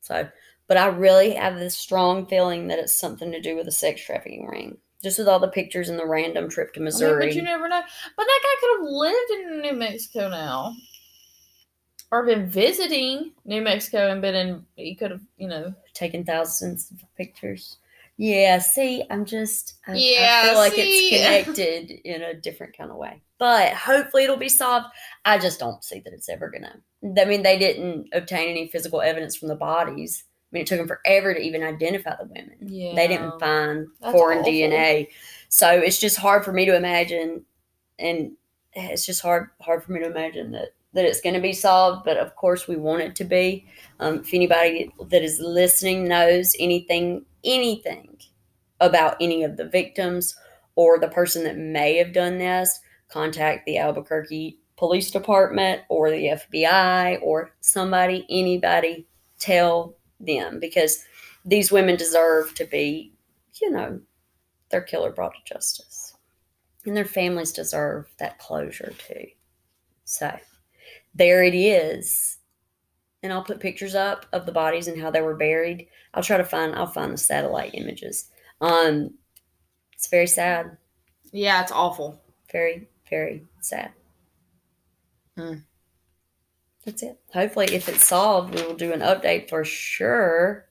So, 0.00 0.26
but 0.66 0.78
I 0.78 0.86
really 0.86 1.34
have 1.34 1.58
this 1.58 1.76
strong 1.76 2.26
feeling 2.26 2.68
that 2.68 2.78
it's 2.78 2.94
something 2.94 3.30
to 3.32 3.42
do 3.42 3.56
with 3.56 3.68
a 3.68 3.72
sex 3.72 4.02
trafficking 4.02 4.46
ring. 4.46 4.78
Just 5.02 5.18
with 5.18 5.28
all 5.28 5.38
the 5.38 5.48
pictures 5.48 5.90
and 5.90 5.98
the 5.98 6.06
random 6.06 6.48
trip 6.48 6.72
to 6.72 6.78
I 6.78 6.80
mean, 6.80 6.84
Missouri. 6.86 7.26
but 7.26 7.34
you 7.36 7.42
never 7.42 7.68
know. 7.68 7.82
But 8.16 8.24
that 8.24 8.40
guy 8.42 8.60
could 8.60 8.78
have 8.78 8.88
lived 8.90 9.30
in 9.30 9.60
New 9.60 9.74
Mexico 9.74 10.28
now, 10.28 10.74
or 12.10 12.24
been 12.24 12.48
visiting 12.48 13.32
New 13.44 13.62
Mexico 13.62 14.10
and 14.10 14.22
been 14.22 14.34
in. 14.34 14.66
He 14.76 14.94
could 14.94 15.10
have, 15.10 15.22
you 15.36 15.48
know. 15.48 15.74
taken 15.94 16.24
thousands 16.24 16.90
of 16.90 17.02
pictures. 17.16 17.76
Yeah, 18.16 18.58
see, 18.58 19.04
I'm 19.10 19.24
just, 19.24 19.74
I, 19.86 19.92
I 19.92 19.96
Yeah, 19.98 20.48
feel 20.48 20.54
like 20.56 20.72
see? 20.72 20.82
it's 20.82 21.00
connected 21.08 21.90
in 21.90 22.22
a 22.22 22.34
different 22.34 22.76
kind 22.76 22.90
of 22.90 22.96
way. 22.96 23.22
But 23.38 23.72
hopefully 23.74 24.24
it'll 24.24 24.36
be 24.36 24.48
solved. 24.48 24.86
I 25.24 25.38
just 25.38 25.60
don't 25.60 25.84
see 25.84 26.00
that 26.00 26.12
it's 26.12 26.28
ever 26.28 26.50
gonna. 26.50 26.80
I 27.20 27.24
mean, 27.24 27.42
they 27.44 27.56
didn't 27.58 28.08
obtain 28.12 28.48
any 28.50 28.66
physical 28.68 29.00
evidence 29.00 29.36
from 29.36 29.48
the 29.48 29.54
bodies. 29.54 30.24
I 30.26 30.48
mean, 30.50 30.62
it 30.62 30.66
took 30.66 30.78
them 30.78 30.88
forever 30.88 31.32
to 31.34 31.40
even 31.40 31.62
identify 31.62 32.16
the 32.16 32.24
women. 32.24 32.56
Yeah. 32.60 32.94
They 32.96 33.06
didn't 33.06 33.38
find 33.38 33.86
That's 34.00 34.10
foreign 34.10 34.42
awful. 34.42 34.42
DNA, 34.42 35.08
so 35.48 35.70
it's 35.70 36.00
just 36.00 36.16
hard 36.16 36.44
for 36.44 36.52
me 36.52 36.64
to 36.64 36.74
imagine, 36.74 37.44
and 37.98 38.32
it's 38.72 39.06
just 39.06 39.22
hard 39.22 39.50
hard 39.60 39.84
for 39.84 39.92
me 39.92 40.00
to 40.00 40.06
imagine 40.06 40.52
that 40.52 40.70
that 40.98 41.04
it's 41.04 41.20
going 41.20 41.36
to 41.36 41.40
be 41.40 41.52
solved. 41.52 42.04
But 42.04 42.16
of 42.16 42.34
course, 42.34 42.66
we 42.66 42.74
want 42.74 43.02
it 43.02 43.14
to 43.16 43.24
be. 43.24 43.68
Um, 44.00 44.16
if 44.18 44.34
anybody 44.34 44.92
that 45.10 45.22
is 45.22 45.38
listening 45.38 46.08
knows 46.08 46.56
anything 46.58 47.24
anything 47.44 48.16
about 48.80 49.16
any 49.20 49.44
of 49.44 49.56
the 49.56 49.68
victims 49.68 50.34
or 50.74 50.98
the 50.98 51.06
person 51.06 51.44
that 51.44 51.56
may 51.56 51.96
have 51.98 52.12
done 52.12 52.38
this, 52.38 52.80
contact 53.08 53.64
the 53.64 53.78
Albuquerque 53.78 54.58
Police 54.76 55.12
Department 55.12 55.82
or 55.88 56.10
the 56.10 56.40
FBI 56.50 57.20
or 57.22 57.52
somebody, 57.60 58.26
anybody. 58.28 59.06
Tell 59.38 59.94
them 60.18 60.58
because 60.58 61.04
these 61.44 61.70
women 61.70 61.94
deserve 61.94 62.54
to 62.54 62.64
be, 62.64 63.12
you 63.60 63.70
know, 63.70 64.00
their 64.70 64.82
killer 64.82 65.12
brought 65.12 65.34
to 65.34 65.54
justice. 65.54 66.16
And 66.84 66.96
their 66.96 67.04
families 67.04 67.52
deserve 67.52 68.08
that 68.18 68.40
closure 68.40 68.92
too. 68.98 69.28
So 70.04 70.36
there 71.18 71.42
it 71.44 71.54
is. 71.54 72.38
And 73.22 73.32
I'll 73.32 73.44
put 73.44 73.60
pictures 73.60 73.94
up 73.94 74.26
of 74.32 74.46
the 74.46 74.52
bodies 74.52 74.86
and 74.88 75.00
how 75.00 75.10
they 75.10 75.20
were 75.20 75.36
buried. 75.36 75.88
I'll 76.14 76.22
try 76.22 76.36
to 76.36 76.44
find 76.44 76.74
I'll 76.74 76.86
find 76.86 77.12
the 77.12 77.18
satellite 77.18 77.74
images. 77.74 78.30
Um 78.60 79.14
it's 79.92 80.06
very 80.06 80.28
sad. 80.28 80.76
Yeah, 81.32 81.60
it's 81.62 81.72
awful. 81.72 82.22
Very, 82.52 82.88
very 83.10 83.44
sad. 83.60 83.90
Hmm. 85.36 85.54
That's 86.84 87.02
it. 87.02 87.18
Hopefully, 87.32 87.66
if 87.72 87.88
it's 87.88 88.04
solved, 88.04 88.54
we 88.54 88.62
will 88.62 88.74
do 88.74 88.92
an 88.92 89.00
update 89.00 89.48
for 89.48 89.64
sure. 89.64 90.68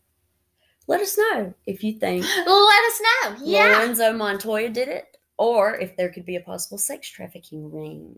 Let 0.87 1.01
us 1.01 1.17
know 1.17 1.53
if 1.65 1.83
you 1.83 1.93
think 1.93 2.23
Let 2.37 2.47
us 2.47 3.01
know. 3.01 3.35
Yeah. 3.43 3.77
lorenzo 3.77 4.13
Montoya 4.13 4.69
did 4.69 4.87
it, 4.87 5.17
or 5.37 5.77
if 5.77 5.95
there 5.97 6.09
could 6.09 6.25
be 6.25 6.37
a 6.37 6.41
possible 6.41 6.77
sex 6.77 7.09
trafficking 7.09 7.71
ring 7.71 8.15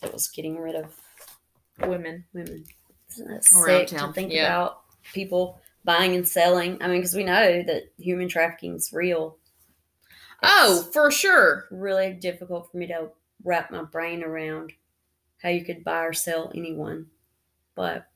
that 0.00 0.12
was 0.12 0.28
getting 0.28 0.58
rid 0.58 0.76
of 0.76 0.94
women. 1.80 2.24
women. 2.32 2.64
Isn't 3.10 3.28
that 3.28 3.54
Around 3.54 3.88
sick 3.88 3.98
to 3.98 4.12
think 4.12 4.32
yeah. 4.32 4.46
about 4.46 4.80
people 5.12 5.60
buying 5.84 6.14
and 6.14 6.26
selling? 6.26 6.82
I 6.82 6.88
mean, 6.88 6.98
because 6.98 7.14
we 7.14 7.24
know 7.24 7.62
that 7.62 7.92
human 7.98 8.28
trafficking 8.28 8.74
is 8.74 8.92
real. 8.92 9.38
Oh, 10.42 10.88
for 10.92 11.10
sure. 11.10 11.66
really 11.70 12.12
difficult 12.12 12.70
for 12.70 12.76
me 12.76 12.86
to 12.88 13.08
wrap 13.44 13.70
my 13.70 13.82
brain 13.82 14.22
around 14.22 14.72
how 15.42 15.48
you 15.48 15.64
could 15.64 15.84
buy 15.84 16.02
or 16.02 16.12
sell 16.12 16.50
anyone, 16.54 17.06
but 17.74 18.06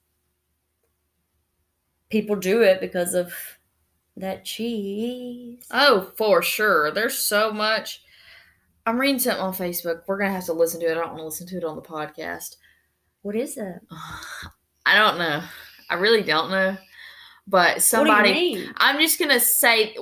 people 2.11 2.37
do 2.37 2.63
it 2.63 2.81
because 2.81 3.15
of 3.15 3.33
that 4.17 4.45
cheese. 4.45 5.67
Oh, 5.71 6.13
for 6.17 6.43
sure. 6.43 6.91
There's 6.91 7.19
so 7.19 7.53
much. 7.53 8.03
I'm 8.87 8.99
reading 8.99 9.19
something 9.19 9.43
on 9.43 9.55
Facebook. 9.55 10.03
We're 10.07 10.19
gonna 10.19 10.33
have 10.33 10.47
to 10.47 10.53
listen 10.53 10.81
to 10.81 10.87
it. 10.87 10.93
I 10.93 10.95
don't 10.95 11.09
want 11.09 11.19
to 11.19 11.25
listen 11.25 11.47
to 11.49 11.57
it 11.57 11.65
on 11.65 11.77
the 11.77 11.83
podcast. 11.83 12.57
What 13.23 13.37
is 13.37 13.57
it? 13.57 13.81
I 14.87 14.95
don't 14.95 15.19
know. 15.19 15.43
I 15.89 15.95
really 15.95 16.23
don't 16.23 16.51
know. 16.51 16.77
But 17.47 17.83
somebody 17.83 18.13
what 18.13 18.23
do 18.23 18.29
you 18.29 18.57
mean? 18.59 18.75
I'm 18.77 19.01
just 19.01 19.19
gonna 19.19 19.41
say 19.41 19.97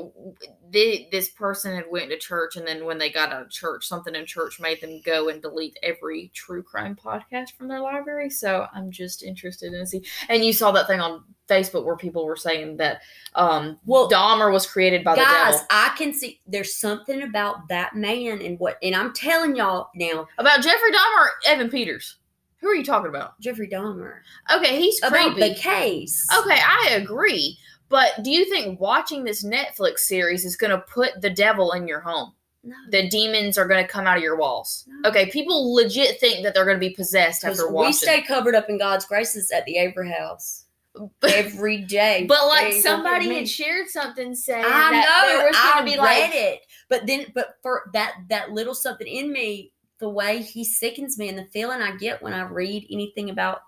the, 0.70 1.08
this 1.10 1.30
person 1.30 1.74
had 1.74 1.86
went 1.90 2.10
to 2.10 2.18
church, 2.18 2.56
and 2.56 2.66
then 2.66 2.84
when 2.84 2.98
they 2.98 3.10
got 3.10 3.32
out 3.32 3.40
of 3.42 3.50
church, 3.50 3.86
something 3.86 4.14
in 4.14 4.26
church 4.26 4.60
made 4.60 4.82
them 4.82 5.00
go 5.04 5.30
and 5.30 5.40
delete 5.40 5.78
every 5.82 6.30
true 6.34 6.62
crime 6.62 6.94
podcast 6.94 7.52
from 7.56 7.68
their 7.68 7.80
library. 7.80 8.28
So 8.28 8.66
I'm 8.74 8.90
just 8.90 9.22
interested 9.22 9.72
in 9.72 9.86
see. 9.86 10.04
And 10.28 10.44
you 10.44 10.52
saw 10.52 10.72
that 10.72 10.86
thing 10.86 11.00
on 11.00 11.24
Facebook 11.48 11.86
where 11.86 11.96
people 11.96 12.26
were 12.26 12.36
saying 12.36 12.76
that 12.76 13.00
um, 13.34 13.78
Well, 13.86 14.10
Dahmer 14.10 14.52
was 14.52 14.66
created 14.66 15.02
by 15.02 15.14
the 15.14 15.22
guys. 15.22 15.60
I 15.70 15.94
can 15.96 16.12
see 16.12 16.42
there's 16.46 16.76
something 16.76 17.22
about 17.22 17.68
that 17.68 17.96
man 17.96 18.42
and 18.42 18.58
what, 18.58 18.76
and 18.82 18.94
I'm 18.94 19.14
telling 19.14 19.56
y'all 19.56 19.88
now, 19.94 20.26
About 20.36 20.62
Jeffrey 20.62 20.90
Dahmer, 20.92 21.28
Evan 21.46 21.70
Peters. 21.70 22.16
Who 22.60 22.68
are 22.68 22.74
you 22.74 22.84
talking 22.84 23.08
about? 23.08 23.38
Jeffrey 23.40 23.68
Dahmer 23.68 24.18
Okay, 24.54 24.80
he's 24.80 24.98
about 25.02 25.34
creepy. 25.34 25.48
the 25.50 25.54
case. 25.54 26.26
Okay, 26.40 26.58
I 26.60 26.90
agree. 27.00 27.56
But 27.88 28.22
do 28.22 28.30
you 28.30 28.44
think 28.50 28.80
watching 28.80 29.24
this 29.24 29.44
Netflix 29.44 30.00
series 30.00 30.44
is 30.44 30.56
going 30.56 30.70
to 30.72 30.78
put 30.78 31.20
the 31.22 31.30
devil 31.30 31.72
in 31.72 31.88
your 31.88 32.00
home? 32.00 32.32
No. 32.64 32.74
The 32.90 33.08
demons 33.08 33.56
are 33.56 33.66
going 33.68 33.82
to 33.82 33.88
come 33.90 34.06
out 34.06 34.16
of 34.18 34.22
your 34.22 34.36
walls. 34.36 34.84
No. 34.88 35.08
Okay, 35.08 35.26
people 35.30 35.72
legit 35.72 36.20
think 36.20 36.42
that 36.42 36.52
they're 36.54 36.64
going 36.66 36.76
to 36.76 36.80
be 36.86 36.90
possessed 36.94 37.44
after 37.44 37.70
watching. 37.70 37.88
we 37.88 37.92
stay 37.92 38.22
covered 38.22 38.54
up 38.54 38.68
in 38.68 38.78
God's 38.78 39.06
graces 39.06 39.50
at 39.52 39.64
the 39.64 39.78
Avery 39.78 40.10
house 40.10 40.64
every 41.22 41.78
day. 41.78 42.26
but 42.28 42.46
like 42.48 42.62
They 42.62 42.66
look 42.68 42.76
at 42.78 42.82
somebody 42.82 43.34
had 43.34 43.48
shared 43.48 43.88
something 43.88 44.34
saying 44.34 44.64
I 44.66 44.68
that 44.90 45.22
know. 45.22 45.38
there 45.38 45.46
was 45.46 45.56
I 45.58 45.72
going 45.74 45.86
to 45.86 45.92
be 45.92 45.98
read 45.98 46.22
like 46.22 46.34
it, 46.34 46.60
but 46.90 47.06
then, 47.06 47.26
but 47.34 47.54
for 47.62 47.84
that 47.94 48.14
that 48.28 48.50
little 48.50 48.74
something 48.74 49.06
in 49.06 49.32
me, 49.32 49.72
the 49.98 50.08
way 50.08 50.42
he 50.42 50.64
sickens 50.64 51.18
me, 51.18 51.28
and 51.28 51.38
the 51.38 51.44
feeling 51.46 51.82
I 51.82 51.96
get 51.96 52.22
when 52.22 52.32
I 52.32 52.42
read 52.42 52.86
anything 52.90 53.30
about 53.30 53.62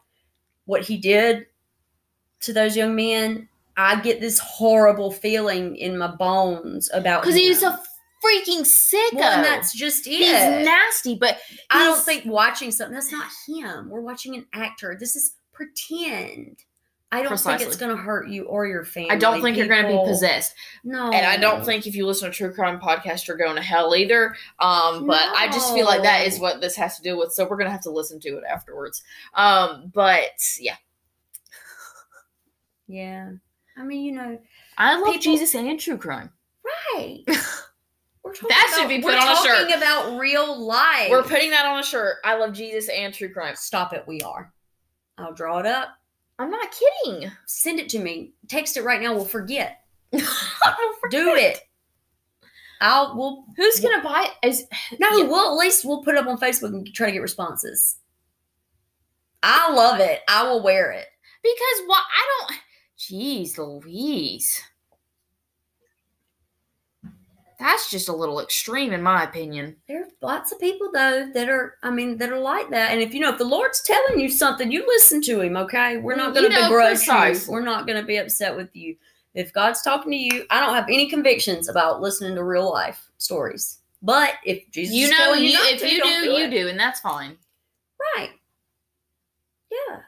what 0.64 0.82
he 0.82 0.96
did 0.96 1.46
to 2.40 2.52
those 2.52 2.76
young 2.76 2.94
men, 2.94 3.48
I 3.76 4.00
get 4.00 4.20
this 4.20 4.38
horrible 4.38 5.10
feeling 5.10 5.76
in 5.76 5.98
my 5.98 6.08
bones 6.08 6.90
about 6.92 7.22
because 7.22 7.36
he 7.36 7.48
was 7.48 7.62
a 7.62 7.80
freaking 8.24 8.60
sicko. 8.60 9.14
well, 9.14 9.32
and 9.32 9.44
that's 9.44 9.72
just 9.72 10.06
it. 10.06 10.12
he's 10.12 10.66
nasty, 10.66 11.14
but 11.14 11.38
I 11.70 11.84
don't 11.84 12.02
think 12.02 12.24
watching 12.26 12.70
something 12.70 12.94
that's 12.94 13.12
not 13.12 13.30
him. 13.46 13.88
We're 13.88 14.00
watching 14.00 14.36
an 14.36 14.46
actor. 14.52 14.96
This 14.98 15.16
is 15.16 15.34
pretend. 15.52 16.64
I 17.12 17.22
don't 17.22 17.36
think 17.40 17.60
it's 17.60 17.76
going 17.76 17.94
to 17.96 18.00
hurt 18.00 18.28
you 18.28 18.44
or 18.44 18.66
your 18.68 18.84
family. 18.84 19.10
I 19.10 19.16
don't 19.16 19.42
think 19.42 19.56
you're 19.56 19.66
going 19.66 19.82
to 19.82 19.88
be 19.88 19.98
possessed. 20.06 20.54
No, 20.84 21.10
And 21.10 21.26
I 21.26 21.36
don't 21.38 21.64
think 21.64 21.86
if 21.88 21.96
you 21.96 22.06
listen 22.06 22.30
to 22.30 22.36
true 22.36 22.52
crime 22.52 22.78
podcast, 22.78 23.26
you're 23.26 23.36
going 23.36 23.56
to 23.56 23.62
hell 23.62 23.96
either. 23.96 24.36
Um, 24.60 25.08
but 25.08 25.20
I 25.36 25.48
just 25.48 25.74
feel 25.74 25.86
like 25.86 26.02
that 26.04 26.26
is 26.28 26.38
what 26.38 26.60
this 26.60 26.76
has 26.76 26.96
to 26.98 27.02
do 27.02 27.18
with. 27.18 27.32
So 27.32 27.48
we're 27.48 27.56
gonna 27.56 27.70
have 27.72 27.82
to 27.82 27.90
listen 27.90 28.20
to 28.20 28.36
it 28.38 28.44
afterwards. 28.48 29.02
Um, 29.34 29.90
but 29.92 30.30
yeah, 30.60 30.76
Yeah, 32.86 33.32
I 33.76 33.82
mean, 33.82 34.04
you 34.04 34.12
know, 34.12 34.38
I 34.78 34.94
love 34.96 35.06
People- 35.06 35.20
Jesus 35.20 35.54
and 35.54 35.78
true 35.80 35.96
crime. 35.98 36.30
right. 36.94 37.24
We're 38.22 38.34
That 38.48 38.72
should 38.74 38.84
about- 38.84 38.88
be 38.88 38.98
put 39.00 39.12
we're 39.14 39.18
on 39.18 39.28
a 39.32 39.34
talking 39.34 39.76
about 39.76 40.18
real 40.18 40.60
life. 40.60 41.08
We're 41.10 41.22
putting 41.22 41.50
that 41.50 41.64
on 41.64 41.80
a 41.80 41.82
shirt. 41.82 42.16
I 42.22 42.36
love 42.36 42.52
Jesus 42.52 42.88
and 42.90 43.14
true 43.14 43.32
crime. 43.32 43.56
Stop 43.56 43.94
it. 43.94 44.04
We 44.06 44.20
are. 44.20 44.52
I'll 45.16 45.32
draw 45.32 45.58
it 45.58 45.64
up. 45.66 45.88
I'm 46.40 46.50
not 46.50 46.68
kidding. 47.04 47.30
Send 47.46 47.78
it 47.78 47.88
to 47.90 47.98
me. 47.98 48.32
Text 48.48 48.76
it 48.76 48.82
right 48.84 49.00
now. 49.00 49.14
We'll 49.14 49.24
forget. 49.26 49.84
Do 50.12 50.24
it. 51.36 51.60
I'll. 52.80 53.14
We'll. 53.16 53.44
Who's 53.56 53.78
gonna 53.78 54.02
buy 54.02 54.26
it? 54.42 54.48
Is 54.48 54.64
No, 54.98 55.08
Yeah. 55.18 55.24
we'll 55.26 55.52
at 55.52 55.58
least 55.58 55.84
we'll 55.84 56.02
put 56.02 56.14
it 56.14 56.18
up 56.18 56.26
on 56.26 56.38
Facebook 56.38 56.68
and 56.70 56.86
try 56.94 57.06
to 57.06 57.12
get 57.12 57.20
responses. 57.22 57.96
I 59.42 59.72
love 59.72 60.00
it. 60.00 60.20
I 60.28 60.44
will 60.44 60.62
wear 60.62 60.90
it. 60.92 61.06
because 61.42 61.82
what? 61.86 62.02
I 62.14 62.46
don't. 62.48 62.58
Jeez, 62.98 63.56
Louise. 63.58 64.62
That's 67.60 67.90
just 67.90 68.08
a 68.08 68.12
little 68.16 68.40
extreme, 68.40 68.92
in 68.92 69.02
my 69.02 69.22
opinion. 69.22 69.76
There 69.86 70.02
are 70.02 70.08
lots 70.22 70.50
of 70.50 70.58
people 70.58 70.90
though 70.92 71.30
that 71.34 71.48
are, 71.48 71.76
I 71.82 71.90
mean, 71.90 72.16
that 72.18 72.32
are 72.32 72.38
like 72.40 72.70
that. 72.70 72.90
And 72.90 73.00
if 73.02 73.12
you 73.14 73.20
know, 73.20 73.30
if 73.30 73.38
the 73.38 73.44
Lord's 73.44 73.82
telling 73.82 74.18
you 74.18 74.30
something, 74.30 74.72
you 74.72 74.84
listen 74.86 75.20
to 75.22 75.40
Him. 75.42 75.56
Okay, 75.58 75.98
we're 75.98 76.16
not 76.16 76.30
Mm, 76.30 76.34
going 76.34 76.44
you 76.44 76.50
to 76.50 76.56
know, 76.56 76.66
begrudge 76.68 76.96
precise. 76.96 77.46
you. 77.46 77.52
We're 77.52 77.60
not 77.60 77.86
going 77.86 78.00
to 78.00 78.06
be 78.06 78.16
upset 78.16 78.56
with 78.56 78.74
you. 78.74 78.96
If 79.34 79.52
God's 79.52 79.82
talking 79.82 80.10
to 80.10 80.16
you, 80.16 80.46
I 80.50 80.58
don't 80.58 80.74
have 80.74 80.86
any 80.88 81.08
convictions 81.08 81.68
about 81.68 82.00
listening 82.00 82.34
to 82.34 82.42
real 82.42 82.68
life 82.68 83.10
stories. 83.18 83.78
But 84.02 84.32
if 84.44 84.68
Jesus, 84.70 84.96
you 84.96 85.04
is 85.04 85.10
know, 85.10 85.34
you, 85.34 85.52
not 85.52 85.68
if 85.68 85.80
to, 85.82 85.88
you 85.92 85.98
don't 86.00 86.24
do, 86.24 86.30
you 86.30 86.46
it. 86.46 86.50
do, 86.50 86.68
and 86.68 86.80
that's 86.80 87.00
fine. 87.00 87.36
right. 88.16 88.30
Yeah, 89.70 89.98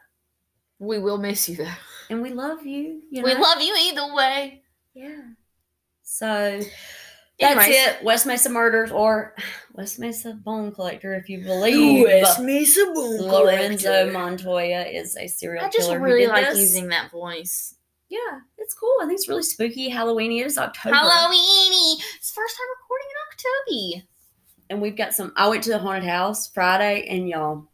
We 0.81 0.99
will 0.99 1.19
miss 1.19 1.49
you 1.49 1.57
though. 1.57 1.69
and 2.11 2.23
we 2.23 2.31
love 2.31 2.65
you. 2.67 3.03
you 3.11 3.23
We 3.23 3.35
love 3.35 3.61
you 3.61 3.77
either 3.79 4.13
way. 4.15 4.63
Yeah. 4.95 5.21
So 6.03 6.61
that's 7.43 7.67
Anyways. 7.69 7.87
it. 7.89 8.05
West 8.05 8.27
Mesa 8.27 8.49
Murders 8.51 8.91
or 8.91 9.35
West 9.75 9.99
Mesa 9.99 10.33
Bone 10.35 10.73
Collector, 10.73 11.15
if 11.15 11.29
you 11.29 11.43
believe. 11.43 12.05
West 12.05 12.41
Mesa 12.41 12.85
Bone 12.95 13.19
Collector. 13.19 13.45
Lorenzo 13.45 14.11
Montoya 14.13 14.83
is 14.85 15.17
a 15.17 15.27
serial 15.27 15.61
killer. 15.61 15.69
I 15.69 15.71
just 15.71 15.89
killer. 15.89 16.01
really 16.01 16.27
like 16.27 16.47
this. 16.47 16.59
using 16.61 16.89
that 16.89 17.11
voice. 17.11 17.75
Yeah, 18.09 18.41
it's 18.59 18.75
cool. 18.75 18.95
I 19.03 19.07
think 19.07 19.19
it's 19.19 19.29
really 19.29 19.43
spooky. 19.43 19.89
Halloween 19.89 20.33
it 20.33 20.45
is 20.47 20.59
October. 20.59 20.95
Halloweeny. 20.97 21.95
It's 22.17 22.31
the 22.31 22.35
first 22.35 22.57
time 22.57 22.67
recording 22.81 23.09
in 23.11 23.97
October. 23.99 24.07
And 24.71 24.83
we've 24.83 24.97
got 24.97 25.15
some. 25.15 25.33
I 25.37 25.49
went 25.49 25.63
to 25.65 25.71
the 25.71 25.79
haunted 25.79 26.09
house 26.09 26.49
Friday, 26.49 27.07
and 27.09 27.29
y'all, 27.29 27.67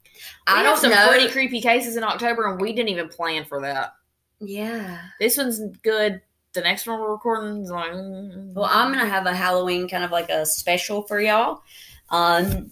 I 0.47 0.61
I 0.61 0.63
don't 0.63 0.73
have 0.73 0.79
some 0.81 0.91
know. 0.91 1.09
pretty 1.09 1.29
creepy 1.29 1.61
cases 1.61 1.97
in 1.97 2.05
October, 2.05 2.47
and 2.51 2.61
we 2.61 2.73
didn't 2.73 2.89
even 2.91 3.09
plan 3.09 3.45
for 3.45 3.61
that. 3.63 3.95
yeah. 4.41 5.01
This 5.21 5.37
one's 5.37 5.61
good. 5.83 6.21
The 6.55 6.61
next 6.63 6.87
one 6.87 6.99
we're 7.01 7.13
recording 7.13 7.63
is 7.63 7.71
like. 7.71 7.93
mm, 7.93 8.53
Well, 8.55 8.69
I'm 8.71 8.91
gonna 8.93 9.09
have 9.09 9.27
a 9.27 9.35
Halloween 9.35 9.89
kind 9.89 10.03
of 10.05 10.11
like 10.11 10.31
a 10.31 10.47
special 10.47 11.03
for 11.03 11.21
y'all, 11.21 11.63
um, 12.11 12.71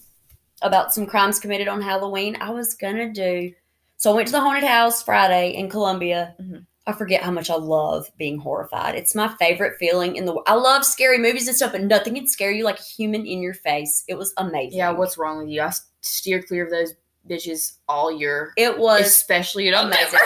about 0.63 0.95
some 0.95 1.07
crimes 1.07 1.39
committed 1.39 1.69
on 1.69 1.83
Halloween. 1.83 2.37
I 2.41 2.51
was 2.51 2.75
gonna 2.75 3.13
do. 3.13 3.53
So 3.99 4.13
I 4.13 4.15
went 4.17 4.29
to 4.29 4.33
the 4.33 4.41
haunted 4.41 4.65
house 4.65 5.03
Friday 5.03 5.51
in 5.55 5.69
Columbia. 5.71 6.35
Mhm. 6.41 6.67
I 6.89 6.93
forget 6.93 7.23
how 7.23 7.31
much 7.33 7.51
I 7.51 7.57
love 7.57 8.11
being 8.17 8.39
horrified. 8.39 8.95
It's 8.95 9.15
my 9.15 9.29
favorite 9.39 9.77
feeling 9.79 10.17
in 10.17 10.25
the. 10.25 10.35
I 10.47 10.55
love 10.55 10.85
scary 10.85 11.19
movies 11.19 11.49
and 11.49 11.57
stuff, 11.57 11.73
but 11.73 11.83
nothing 11.83 12.15
can 12.15 12.29
scare 12.29 12.51
you 12.53 12.65
like 12.65 12.79
a 12.79 12.83
human 12.83 13.27
in 13.27 13.41
your 13.43 13.55
face. 13.55 14.05
It 14.09 14.15
was 14.17 14.33
amazing. 14.37 14.79
Yeah, 14.79 14.91
what's 14.93 15.19
wrong 15.19 15.39
with 15.39 15.49
you? 15.49 15.63
I 15.63 15.73
steer 16.01 16.43
clear 16.43 16.65
of 16.65 16.71
those 16.71 16.95
bitches 17.29 17.79
all 17.89 18.13
year, 18.13 18.53
it 18.57 18.79
was 18.79 19.01
especially 19.05 19.67
in 19.67 19.75
amazing. 19.75 20.21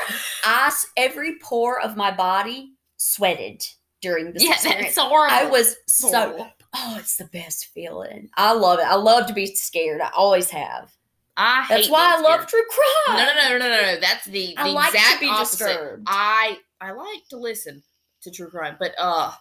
I 0.44 0.66
s- 0.66 0.86
every 0.98 1.38
pore 1.38 1.80
of 1.80 1.96
my 1.96 2.10
body 2.10 2.74
sweated 3.00 3.66
during 4.02 4.32
this 4.32 4.44
yeah, 4.44 4.52
experience. 4.52 4.94
that's 4.94 4.98
horrible. 4.98 5.34
I 5.34 5.44
was 5.46 5.76
so 5.86 6.46
oh, 6.74 6.96
it's 6.98 7.16
the 7.16 7.24
best 7.24 7.66
feeling. 7.66 8.28
I 8.36 8.52
love 8.52 8.78
it. 8.78 8.84
I 8.84 8.96
love 8.96 9.26
to 9.26 9.32
be 9.32 9.46
scared. 9.54 10.00
I 10.02 10.10
always 10.14 10.50
have. 10.50 10.92
I 11.36 11.62
hate 11.62 11.74
That's 11.74 11.88
why 11.88 12.16
I 12.16 12.20
love 12.20 12.46
true 12.46 12.62
crime. 12.68 13.16
No, 13.16 13.24
no, 13.24 13.34
no, 13.34 13.58
no, 13.58 13.68
no, 13.70 13.94
no. 13.94 14.00
That's 14.00 14.26
the, 14.26 14.48
the 14.48 14.54
I 14.58 14.68
like 14.68 14.92
to 14.92 14.98
exact 14.98 15.20
be 15.20 15.28
opposite. 15.28 15.58
disturbed. 15.58 16.02
I 16.06 16.58
I 16.80 16.92
like 16.92 17.26
to 17.30 17.38
listen 17.38 17.82
to 18.22 18.30
true 18.30 18.50
crime, 18.50 18.76
but 18.78 18.92
uh, 18.98 19.32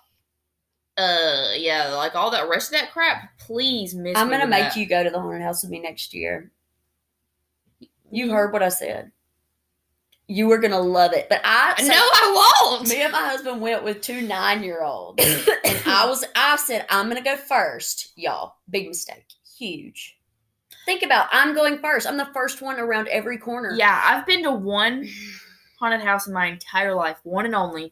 uh, 0.98 1.50
yeah, 1.58 1.94
like 1.96 2.16
all 2.16 2.32
that 2.32 2.48
rest 2.48 2.74
of 2.74 2.80
that 2.80 2.92
crap. 2.92 3.38
Please 3.40 3.94
miss. 3.94 4.18
I'm 4.18 4.30
gonna 4.30 4.48
make 4.48 4.64
that. 4.64 4.78
you 4.78 4.86
go 4.86 5.04
to 5.04 5.10
the 5.10 5.20
haunted 5.20 5.42
house 5.42 5.64
with 5.64 5.72
me 5.72 5.80
next 5.80 6.14
year. 6.14 6.52
You 8.10 8.32
heard 8.32 8.54
what 8.54 8.64
I 8.64 8.70
said. 8.70 9.12
You 10.32 10.48
were 10.48 10.60
gonna 10.60 10.80
love 10.80 11.12
it, 11.14 11.28
but 11.28 11.42
I 11.44 11.74
No, 11.82 11.94
I 11.96 12.62
won't. 12.72 12.88
Me 12.88 13.02
and 13.02 13.12
my 13.12 13.18
husband 13.28 13.60
went 13.62 13.84
with 13.84 14.00
two 14.02 14.22
nine 14.22 14.62
year 14.64 14.84
olds, 14.84 15.24
and 15.66 15.82
I 15.88 16.06
was 16.08 16.24
I 16.36 16.56
said 16.58 16.86
I'm 16.90 17.08
gonna 17.08 17.24
go 17.24 17.36
first, 17.36 18.12
y'all. 18.16 18.54
Big 18.70 18.88
mistake, 18.88 19.26
huge. 19.58 20.18
Think 20.86 21.02
about 21.02 21.30
I'm 21.32 21.56
going 21.56 21.80
first. 21.80 22.06
I'm 22.06 22.18
the 22.18 22.30
first 22.32 22.62
one 22.62 22.80
around 22.80 23.08
every 23.08 23.40
corner. 23.40 23.74
Yeah, 23.76 24.00
I've 24.06 24.26
been 24.28 24.44
to 24.44 24.52
one 24.52 25.10
haunted 25.80 26.02
house 26.02 26.28
in 26.28 26.34
my 26.34 26.46
entire 26.46 26.94
life, 26.94 27.18
one 27.24 27.46
and 27.46 27.56
only. 27.56 27.92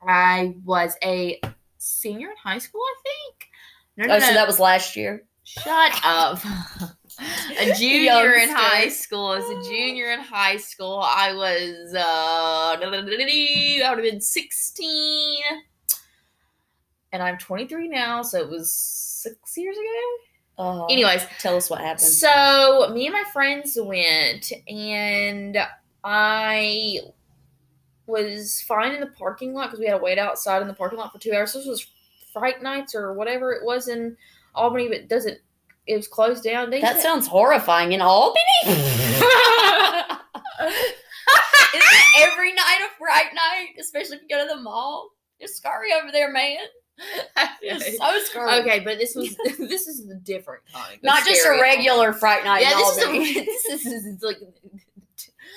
I 0.00 0.54
was 0.64 0.94
a 1.02 1.40
senior 1.78 2.28
in 2.30 2.36
high 2.36 2.58
school, 2.58 2.82
I 2.82 2.94
think. 3.02 3.48
No, 3.96 4.04
no, 4.06 4.14
Oh, 4.14 4.18
no. 4.20 4.26
so 4.28 4.34
that 4.34 4.46
was 4.46 4.60
last 4.60 4.94
year. 4.94 5.24
Shut 5.42 6.00
up. 6.04 6.38
a 7.18 7.74
junior 7.78 8.34
in 8.34 8.48
high 8.50 8.88
school. 8.88 9.32
As 9.32 9.44
a 9.44 9.62
junior 9.62 10.12
in 10.12 10.20
high 10.20 10.56
school, 10.56 11.00
I 11.04 11.32
was 11.34 11.94
uh 11.94 12.76
I 12.76 12.76
would 12.80 12.94
have 12.94 14.04
been 14.04 14.20
16. 14.20 15.40
And 17.12 17.22
I'm 17.22 17.38
23 17.38 17.88
now, 17.88 18.22
so 18.22 18.38
it 18.38 18.48
was 18.48 18.72
six 18.72 19.56
years 19.56 19.76
ago. 19.76 19.84
Oh, 20.60 20.86
Anyways, 20.90 21.24
tell 21.38 21.56
us 21.56 21.70
what 21.70 21.80
happened. 21.80 22.00
so 22.00 22.90
me 22.92 23.06
and 23.06 23.14
my 23.14 23.24
friends 23.32 23.78
went, 23.80 24.52
and 24.68 25.56
I 26.02 26.98
was 28.06 28.62
fine 28.62 28.92
in 28.92 29.00
the 29.00 29.06
parking 29.06 29.54
lot 29.54 29.66
because 29.66 29.78
we 29.78 29.86
had 29.86 29.98
to 29.98 30.02
wait 30.02 30.18
outside 30.18 30.60
in 30.62 30.68
the 30.68 30.74
parking 30.74 30.98
lot 30.98 31.12
for 31.12 31.18
two 31.18 31.32
hours. 31.32 31.52
This 31.52 31.66
was 31.66 31.86
Fright 32.32 32.62
Nights 32.62 32.94
or 32.94 33.12
whatever 33.12 33.52
it 33.52 33.64
was 33.64 33.88
in 33.88 34.16
Albany, 34.54 34.88
but 34.88 34.96
it 34.98 35.08
doesn't. 35.08 35.38
It 35.88 35.96
was 35.96 36.06
closed 36.06 36.44
down. 36.44 36.70
They 36.70 36.80
that 36.82 36.96
said- 36.96 37.02
sounds 37.02 37.26
horrifying 37.26 37.92
in 37.92 38.00
Albany. 38.00 38.40
Is 38.64 38.72
it 41.84 42.28
every 42.30 42.52
night 42.54 42.78
a 42.86 42.96
fright 42.98 43.32
night, 43.34 43.68
especially 43.80 44.16
if 44.16 44.22
you 44.22 44.28
go 44.28 44.46
to 44.46 44.54
the 44.54 44.60
mall? 44.60 45.10
It's 45.40 45.54
scary 45.56 45.92
over 45.92 46.10
there, 46.12 46.30
man. 46.32 46.58
It's 47.62 47.98
so 47.98 48.18
scary. 48.24 48.60
okay, 48.60 48.80
but 48.80 48.98
this 48.98 49.14
was 49.14 49.36
this 49.58 49.86
is 49.86 50.06
the 50.06 50.16
different 50.16 50.62
kind. 50.72 50.98
Not 51.02 51.18
just 51.20 51.30
a 51.40 51.44
scary. 51.44 51.60
regular 51.60 52.12
fright 52.12 52.44
night 52.44 52.62
Yeah, 52.62 52.72
in 52.72 52.78
this 52.78 52.98
Albany. 53.04 53.24
is 53.24 53.36
a, 53.36 53.44
this 53.70 53.86
is 53.86 54.06
it's 54.06 54.22
like 54.24 54.38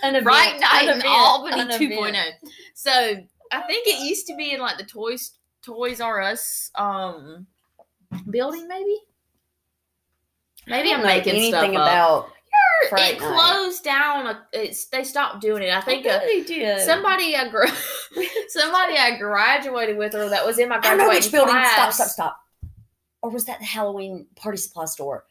an 0.04 0.16
event, 0.16 0.24
Fright 0.24 0.60
Night 0.60 0.84
an 0.84 0.90
in 0.90 0.98
event, 1.00 1.06
Albany 1.08 1.62
an 1.62 1.68
2.0. 1.70 2.10
event. 2.10 2.36
So 2.76 2.92
I 3.52 3.62
think 3.62 3.88
it 3.88 4.06
used 4.06 4.28
to 4.28 4.36
be 4.36 4.52
in 4.54 4.60
like 4.60 4.78
the 4.78 4.84
Toys 4.84 5.32
Toys 5.64 6.00
R 6.02 6.22
Us 6.22 6.70
um 6.76 7.48
building, 8.30 8.68
maybe. 8.68 8.98
Maybe 10.68 10.94
I'm 10.94 11.04
making 11.04 11.34
anything 11.34 11.52
stuff 11.52 11.64
up. 11.66 11.72
about. 11.72 12.30
Fright 12.90 13.14
it 13.16 13.20
Night. 13.22 13.34
closed 13.36 13.84
down. 13.84 14.28
uh, 14.28 14.40
It's 14.54 14.86
they 14.86 15.04
stopped 15.04 15.40
doing 15.42 15.62
it. 15.64 15.72
I 15.72 15.82
think 15.82 16.06
uh, 16.06 16.20
they 16.20 16.42
did. 16.42 16.82
somebody 16.82 17.36
I 17.36 17.48
gra- 17.48 17.68
somebody 18.50 18.98
I 18.98 19.18
graduated 19.20 19.98
with, 19.98 20.16
or 20.16 20.30
that 20.30 20.46
was 20.46 20.58
in 20.58 20.70
my 20.70 20.80
I 20.82 20.96
know 20.96 21.10
which 21.10 21.32
building. 21.32 21.54
Stop! 21.74 21.94
Stop! 21.94 22.08
Stop! 22.08 22.38
Or 23.22 23.30
was 23.30 23.46
that 23.46 23.60
the 23.60 23.66
Halloween 23.66 24.26
party 24.36 24.58
supply 24.58 24.86
store? 24.86 25.26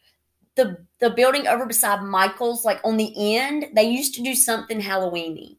The 0.55 0.77
the 0.99 1.09
building 1.09 1.45
over 1.47 1.65
beside 1.65 2.01
Michael's, 2.03 2.63
like 2.63 2.79
on 2.85 2.95
the 2.97 3.35
end, 3.37 3.65
they 3.75 3.83
used 3.83 4.15
to 4.15 4.23
do 4.23 4.33
something 4.33 4.79
Halloweeny, 4.79 5.57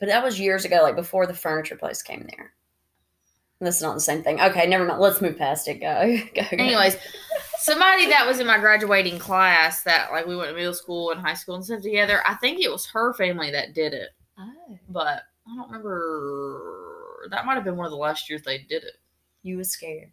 but 0.00 0.08
that 0.08 0.24
was 0.24 0.40
years 0.40 0.64
ago, 0.64 0.80
like 0.82 0.96
before 0.96 1.26
the 1.26 1.34
furniture 1.34 1.76
place 1.76 2.02
came 2.02 2.26
there. 2.36 2.52
That's 3.60 3.80
not 3.82 3.94
the 3.94 4.00
same 4.00 4.22
thing. 4.24 4.40
Okay, 4.40 4.66
never 4.66 4.84
mind. 4.84 4.98
Let's 5.00 5.20
move 5.20 5.38
past 5.38 5.68
it. 5.68 5.74
Go. 5.74 6.16
go, 6.34 6.42
go. 6.42 6.56
Anyways, 6.56 6.96
somebody 7.62 8.06
that 8.08 8.26
was 8.26 8.40
in 8.40 8.46
my 8.46 8.58
graduating 8.58 9.18
class 9.18 9.82
that 9.84 10.10
like 10.12 10.26
we 10.26 10.36
went 10.36 10.50
to 10.50 10.54
middle 10.54 10.74
school 10.74 11.10
and 11.10 11.20
high 11.20 11.34
school 11.34 11.54
and 11.54 11.64
stuff 11.64 11.82
together. 11.82 12.22
I 12.26 12.34
think 12.34 12.60
it 12.60 12.70
was 12.70 12.86
her 12.86 13.14
family 13.14 13.50
that 13.52 13.74
did 13.74 13.92
it, 13.94 14.10
oh, 14.38 14.78
but 14.88 15.22
I 15.46 15.56
don't 15.56 15.66
remember. 15.68 17.28
That 17.30 17.46
might 17.46 17.54
have 17.54 17.64
been 17.64 17.76
one 17.76 17.86
of 17.86 17.92
the 17.92 17.96
last 17.98 18.28
years 18.28 18.42
they 18.42 18.58
did 18.58 18.82
it. 18.84 18.94
you 19.42 19.56
were 19.56 19.64
scared. 19.64 20.10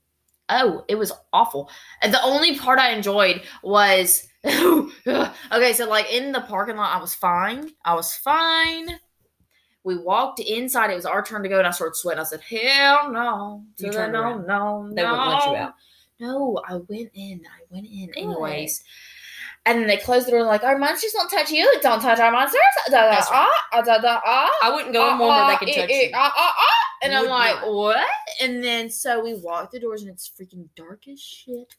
Oh, 0.52 0.84
it 0.88 0.96
was 0.96 1.12
awful. 1.32 1.70
And 2.02 2.12
the 2.14 2.24
only 2.24 2.58
part 2.58 2.80
I 2.80 2.92
enjoyed 2.92 3.44
was 3.62 4.28
okay. 4.46 5.74
So 5.74 5.88
like 5.88 6.12
in 6.12 6.32
the 6.32 6.42
parking 6.42 6.76
lot, 6.78 6.96
I 6.96 7.00
was 7.02 7.14
fine. 7.14 7.70
I 7.86 7.94
was 7.94 8.16
fine. 8.16 9.00
We 9.84 9.98
walked 9.98 10.40
inside. 10.40 10.90
It 10.92 10.96
was 10.96 11.06
our 11.06 11.24
turn 11.24 11.42
to 11.44 11.50
go, 11.50 11.58
and 11.60 11.68
I 11.68 11.72
started 11.72 11.96
sweating. 11.96 12.20
I 12.20 12.24
said, 12.24 12.42
"Hell 12.42 13.12
no! 13.12 13.64
You 13.78 13.86
To 13.86 13.92
the 13.92 13.98
turned 13.98 14.14
no, 14.14 14.22
around. 14.22 14.48
no, 14.48 14.90
They 14.94 15.04
no!" 15.04 15.12
wouldn't 15.12 15.30
let 15.30 15.46
you 15.48 15.56
out. 15.56 15.74
No, 16.20 16.62
I 16.68 16.76
went 16.76 17.12
in. 17.14 17.42
I 17.46 17.64
went 17.70 17.86
in 17.88 18.12
anyways. 18.16 18.84
And 19.66 19.80
then 19.80 19.88
they 19.88 19.98
closed 19.98 20.26
the 20.28 20.32
door 20.32 20.40
and 20.40 20.48
like, 20.48 20.64
our 20.64 20.78
monsters 20.78 21.12
don't 21.12 21.30
touch 21.30 21.52
you. 21.52 21.70
Don't 21.82 22.02
touch 22.02 22.20
our 22.20 22.32
monsters. 22.32 22.60
Da, 22.90 23.12
da, 23.12 23.22
ah, 23.30 23.50
ah, 23.74 23.82
da, 23.82 23.98
da, 24.00 24.20
ah. 24.26 24.50
I 24.64 24.74
wouldn't 24.74 24.94
go 24.94 25.12
in 25.12 25.20
one 25.20 25.30
where 25.30 25.58
they 25.60 25.66
can 25.66 25.82
touch 25.82 25.90
you. 25.90 26.10
Ah, 26.14 26.34
ah, 26.36 26.54
ah. 26.58 26.66
And 27.04 27.14
I'm 27.14 27.28
like, 27.28 27.56
not. 27.62 27.74
what? 27.74 28.08
And 28.42 28.64
then 28.64 28.90
so 28.90 29.22
we 29.24 29.36
walk 29.36 29.72
the 29.72 29.80
doors 29.80 30.02
and 30.02 30.12
it's 30.12 30.30
freaking 30.30 30.68
dark 30.76 31.08
as 31.08 31.22
shit. 31.22 31.76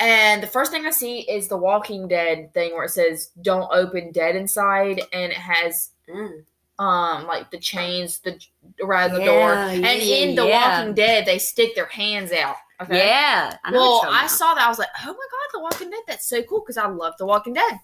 And 0.00 0.42
the 0.42 0.46
first 0.46 0.70
thing 0.72 0.86
I 0.86 0.90
see 0.90 1.20
is 1.20 1.48
the 1.48 1.56
Walking 1.56 2.08
Dead 2.08 2.52
thing 2.54 2.72
where 2.72 2.84
it 2.84 2.90
says 2.90 3.30
"Don't 3.42 3.68
open 3.72 4.12
dead 4.12 4.34
inside," 4.36 5.00
and 5.12 5.32
it 5.32 5.38
has 5.38 5.90
Mm. 6.08 6.44
um 6.78 7.26
like 7.26 7.50
the 7.50 7.58
chains 7.58 8.18
the 8.18 8.38
around 8.82 9.12
the 9.12 9.24
door. 9.24 9.54
Yeah, 9.54 9.70
And 9.70 10.02
yeah, 10.02 10.16
in 10.16 10.34
The 10.34 10.46
yeah. 10.46 10.78
Walking 10.78 10.94
Dead, 10.94 11.26
they 11.26 11.38
stick 11.38 11.74
their 11.74 11.86
hands 11.86 12.30
out. 12.32 12.56
Okay. 12.82 12.98
Yeah. 12.98 13.56
I 13.64 13.70
Well, 13.70 14.02
I 14.08 14.26
saw 14.26 14.54
that. 14.54 14.64
I 14.64 14.68
was 14.68 14.78
like, 14.78 14.88
oh 15.00 15.06
my 15.06 15.12
god, 15.12 15.48
The 15.52 15.60
Walking 15.60 15.90
Dead. 15.90 16.00
That's 16.08 16.26
so 16.28 16.42
cool 16.42 16.60
because 16.60 16.76
I 16.76 16.86
love 16.86 17.14
The 17.18 17.26
Walking 17.26 17.54
Dead. 17.54 17.78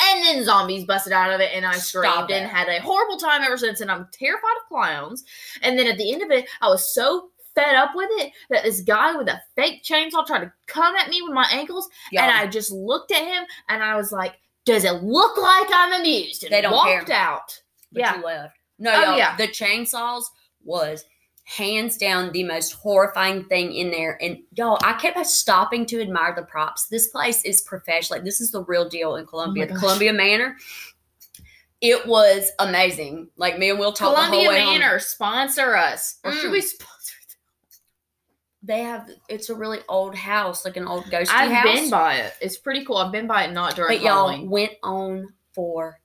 And 0.00 0.24
then 0.24 0.44
zombies 0.44 0.84
busted 0.84 1.12
out 1.12 1.30
of 1.32 1.40
it, 1.40 1.50
and 1.54 1.66
I 1.66 1.74
Stop 1.74 1.82
screamed 2.04 2.30
and 2.30 2.46
it. 2.46 2.48
had 2.48 2.68
a 2.68 2.80
horrible 2.80 3.18
time 3.18 3.42
ever 3.42 3.58
since. 3.58 3.80
And 3.82 3.90
I'm 3.90 4.08
terrified 4.12 4.56
of 4.62 4.68
clowns. 4.68 5.24
And 5.60 5.78
then 5.78 5.86
at 5.86 5.98
the 5.98 6.10
end 6.12 6.22
of 6.22 6.30
it, 6.30 6.48
I 6.62 6.68
was 6.68 6.92
so 6.94 7.28
fed 7.54 7.74
up 7.74 7.90
with 7.94 8.08
it 8.12 8.32
that 8.48 8.64
this 8.64 8.80
guy 8.80 9.14
with 9.14 9.28
a 9.28 9.40
fake 9.54 9.82
chainsaw 9.84 10.26
tried 10.26 10.40
to 10.40 10.52
come 10.66 10.96
at 10.96 11.10
me 11.10 11.20
with 11.20 11.34
my 11.34 11.46
ankles, 11.52 11.88
Y'all, 12.10 12.22
and 12.24 12.32
I 12.32 12.46
just 12.46 12.72
looked 12.72 13.12
at 13.12 13.22
him 13.26 13.44
and 13.68 13.82
I 13.82 13.94
was 13.96 14.10
like, 14.10 14.36
"Does 14.64 14.84
it 14.84 15.02
look 15.02 15.36
like 15.36 15.68
I'm 15.70 16.00
amused?" 16.00 16.44
And 16.44 16.52
They 16.52 16.62
don't 16.62 16.72
walked 16.72 17.08
care. 17.08 17.16
out. 17.16 17.60
but 17.92 18.00
yeah. 18.00 18.16
you 18.16 18.24
left. 18.24 18.56
No, 18.78 18.92
Oh, 19.08 19.16
yeah. 19.16 19.36
the 19.36 19.48
chainsaws 19.48 20.24
was 20.64 21.04
hands 21.56 21.96
down 21.96 22.32
the 22.32 22.44
most 22.44 22.72
horrifying 22.72 23.44
thing 23.44 23.72
in 23.74 23.90
there. 23.90 24.18
And 24.22 24.38
y'all, 24.54 24.78
I 24.82 24.94
kept 24.94 25.24
stopping 25.26 25.84
to 25.86 26.00
admire 26.00 26.34
the 26.34 26.42
props. 26.42 26.86
This 26.88 27.08
place 27.08 27.44
is 27.44 27.60
professional. 27.60 28.18
Like 28.18 28.24
this 28.24 28.40
is 28.40 28.50
the 28.50 28.62
real 28.64 28.88
deal 28.88 29.16
in 29.16 29.26
Columbia. 29.26 29.66
the. 29.66 29.74
Columbia 29.74 30.12
Manor. 30.12 30.56
It 31.80 32.06
was 32.06 32.50
amazing. 32.58 33.28
Like 33.36 33.58
me 33.58 33.70
and 33.70 33.78
Will 33.78 33.92
talked 33.92 34.16
the 34.16 34.22
Columbia 34.22 34.40
whole 34.40 34.48
way 34.48 34.60
home. 34.62 34.78
Manor 34.78 34.98
sponsor 35.00 35.74
us, 35.74 36.18
or 36.24 36.32
should 36.32 36.50
Mm. 36.50 36.52
we 36.52 36.60
sponsor? 36.60 36.88
Them? 36.90 37.38
They 38.64 38.80
have 38.84 39.10
it's 39.28 39.50
a 39.50 39.54
really 39.56 39.80
old 39.88 40.14
house, 40.14 40.64
like 40.64 40.76
an 40.76 40.86
old 40.86 41.04
ghosty 41.06 41.30
I've 41.30 41.50
house. 41.50 41.64
been 41.64 41.90
by 41.90 42.14
it. 42.18 42.34
It's 42.40 42.56
pretty 42.56 42.84
cool. 42.84 42.98
I've 42.98 43.10
been 43.12 43.26
by 43.26 43.44
it 43.44 43.52
not 43.52 43.74
during 43.74 43.98
but 43.98 44.04
y'all 44.06 44.46
went 44.46 44.72
on 44.84 45.26
forever. 45.54 45.98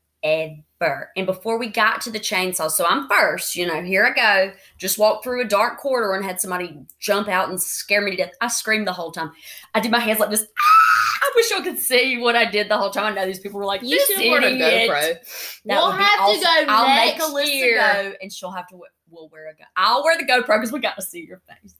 And 0.80 1.26
before 1.26 1.58
we 1.58 1.68
got 1.70 2.02
to 2.02 2.12
the 2.12 2.20
chainsaw, 2.20 2.70
so 2.70 2.86
I'm 2.86 3.08
first, 3.10 3.56
you 3.56 3.66
know, 3.66 3.82
here 3.82 4.06
I 4.06 4.14
go. 4.14 4.54
Just 4.78 5.00
walked 5.00 5.24
through 5.24 5.42
a 5.42 5.46
dark 5.48 5.80
corridor 5.80 6.14
and 6.14 6.24
had 6.24 6.40
somebody 6.40 6.78
jump 7.00 7.28
out 7.28 7.50
and 7.50 7.60
scare 7.62 8.02
me 8.02 8.12
to 8.12 8.18
death. 8.18 8.34
I 8.42 8.48
screamed 8.48 8.88
the 8.88 8.94
whole 8.94 9.12
time. 9.12 9.32
I 9.74 9.80
did 9.80 9.92
my 9.92 10.00
hands 10.00 10.20
like 10.20 10.30
this. 10.30 10.44
Ah! 10.46 11.20
I 11.24 11.32
wish 11.36 11.50
y'all 11.52 11.62
could 11.64 11.80
see 11.80 12.18
what 12.20 12.36
I 12.36 12.46
did 12.50 12.70
the 12.70 12.78
whole 12.78 12.92
time. 12.92 13.06
I 13.06 13.16
know 13.16 13.26
these 13.26 13.40
people 13.40 13.60
were 13.60 13.66
like, 13.66 13.82
You 13.82 13.90
"This 13.98 14.08
should 14.08 14.28
order 14.32 14.48
a. 14.48 14.52
GoPro. 14.52 14.90
That 15.00 15.20
We'll 15.66 15.92
have 15.92 16.18
to 16.18 16.24
awesome. 16.24 16.42
go 16.42 16.74
I'll 16.74 16.88
next 16.88 17.20
make 17.20 17.48
Alyssa 17.48 17.54
year. 17.54 17.78
go, 17.78 18.14
and 18.22 18.32
she'll 18.32 18.52
have 18.52 18.68
to. 18.68 18.78
Wear, 18.78 18.90
we'll 19.10 19.30
wear 19.30 19.50
a. 19.50 19.54
Go- 19.54 19.64
I'll 19.76 20.04
wear 20.04 20.18
the 20.18 20.26
GoPro 20.26 20.58
because 20.60 20.72
we 20.72 20.80
got 20.80 20.96
to 20.96 21.02
see 21.02 21.26
your 21.26 21.42
face, 21.48 21.76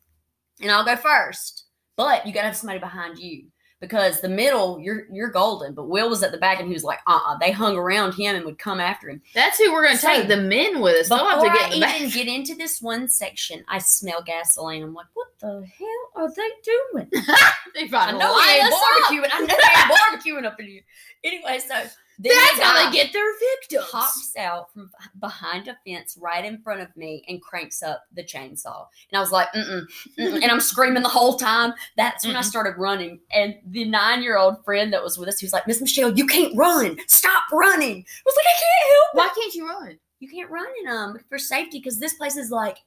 and 0.62 0.72
I'll 0.72 0.84
go 0.86 0.96
first. 0.96 1.66
But 1.96 2.26
you 2.28 2.34
got 2.34 2.42
to 2.42 2.48
have 2.48 2.58
somebody 2.58 2.80
behind 2.80 3.18
you 3.20 3.46
because 3.80 4.22
the 4.22 4.30
middle, 4.30 4.80
you're 4.80 5.06
you're 5.12 5.30
golden. 5.30 5.74
But 5.74 5.88
Will 5.90 6.10
was 6.10 6.24
at 6.24 6.32
the 6.32 6.38
back, 6.38 6.60
and 6.60 6.68
he 6.68 6.74
was 6.74 6.84
like, 6.84 7.00
"Uh, 7.08 7.20
uh 7.26 7.38
They 7.38 7.52
hung 7.52 7.76
around 7.78 8.14
him 8.14 8.36
and 8.36 8.46
would 8.46 8.58
come 8.60 8.80
after 8.80 9.10
him. 9.10 9.22
That's 9.36 9.58
who 9.58 9.72
we're 9.72 9.86
gonna 9.86 9.98
So, 9.98 10.08
take. 10.08 10.28
The 10.28 10.38
men 10.38 10.82
with 10.82 10.96
us. 11.02 11.10
They'll 11.10 11.20
have 11.28 11.40
Before 11.42 11.54
to 11.54 11.58
get 11.60 11.70
I 11.72 11.74
in 11.74 11.80
the 11.80 11.86
back. 11.86 11.96
even 12.02 12.10
get 12.12 12.28
into 12.28 12.56
this 12.56 12.82
one 12.82 13.08
section, 13.08 13.64
I 13.68 13.78
smell 13.80 14.22
gasoline. 14.26 14.84
I'm 14.84 14.94
like, 14.94 15.08
"What 15.14 15.28
the 15.40 15.66
hell 15.78 16.24
are 16.24 16.30
they 16.34 16.50
doing?" 16.64 17.10
They 17.76 17.84
I 17.84 17.88
found 17.90 18.18
know 18.18 18.36
they 18.44 18.54
ain't 18.60 18.74
barbecuing. 18.74 19.30
I 19.32 19.40
know 19.42 19.46
they 19.48 19.54
ain't 19.54 19.92
barbecuing 19.92 20.46
up 20.46 20.60
in 20.60 20.66
here. 20.68 20.82
Anyway, 21.24 21.60
so 21.60 21.76
then 22.20 22.34
That's 22.36 22.60
how 22.60 22.86
they 22.90 22.96
get 22.96 23.14
their 23.14 23.32
victims. 23.60 23.86
Hops 23.92 24.34
out 24.38 24.74
from 24.74 24.90
behind 25.20 25.68
a 25.68 25.78
fence 25.86 26.18
right 26.20 26.44
in 26.44 26.60
front 26.62 26.82
of 26.82 26.96
me 26.98 27.24
and 27.28 27.42
cranks 27.42 27.84
up 27.84 28.04
the 28.14 28.24
chainsaw. 28.24 28.86
And 29.12 29.18
I 29.18 29.20
was 29.20 29.32
like, 29.32 29.50
mm-mm, 29.54 29.86
mm-mm. 30.18 30.42
and 30.42 30.52
I'm 30.52 30.60
screaming 30.60 31.04
the 31.04 31.10
whole 31.10 31.38
time. 31.38 31.74
That's 31.96 32.26
when 32.26 32.36
I 32.36 32.40
Mm-mm. 32.40 32.46
started 32.46 32.78
running. 32.78 33.20
And 33.32 33.56
the 33.68 33.86
nine 33.86 34.24
year 34.24 34.38
old 34.38 34.64
friend 34.66 34.92
that 34.94 35.04
was 35.04 35.18
with 35.18 35.30
us, 35.30 35.40
he 35.40 35.46
was 35.46 35.54
like, 35.54 35.68
Miss 35.68 35.80
Michelle, 35.80 36.12
you 36.12 36.26
can't 36.26 36.56
run. 36.58 36.98
Stop 37.08 37.44
running. 37.52 37.98
I 37.98 38.22
was 38.26 38.36
like, 38.36 38.46
I 38.48 38.58
can't 38.60 38.94
help 38.96 39.08
it. 39.14 39.18
Why 39.18 39.42
can't 39.42 39.54
you 39.54 39.68
run? 39.68 40.00
You 40.20 40.30
can't 40.30 40.50
run 40.50 40.68
in 40.80 40.86
them 40.86 41.20
for 41.30 41.38
safety 41.38 41.78
because 41.78 42.00
this 42.00 42.16
place 42.16 42.38
is 42.38 42.50
like, 42.50 42.80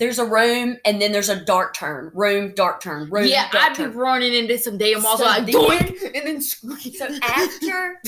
there's 0.00 0.18
a 0.18 0.24
room 0.24 0.78
and 0.86 1.00
then 1.00 1.12
there's 1.12 1.28
a 1.28 1.44
dark 1.44 1.74
turn. 1.74 2.10
Room, 2.14 2.54
dark 2.54 2.80
turn. 2.80 3.10
Room, 3.10 3.26
yeah, 3.26 3.48
I'd 3.52 3.76
be 3.76 3.84
running 3.84 4.32
into 4.32 4.58
some 4.58 4.78
damn 4.78 5.02
walls 5.02 5.20
So 5.20 5.26
like 5.26 5.44
doink 5.44 6.02
and 6.14 6.26
then 6.26 6.40
scream. 6.40 6.78
So 6.94 7.06
after 7.22 8.00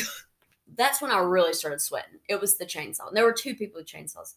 that's 0.74 1.02
when 1.02 1.10
I 1.10 1.18
really 1.18 1.52
started 1.52 1.82
sweating. 1.82 2.18
It 2.28 2.40
was 2.40 2.56
the 2.56 2.64
chainsaw. 2.64 3.08
And 3.08 3.16
there 3.16 3.24
were 3.24 3.34
two 3.34 3.54
people 3.54 3.78
with 3.78 3.86
chainsaws. 3.86 4.34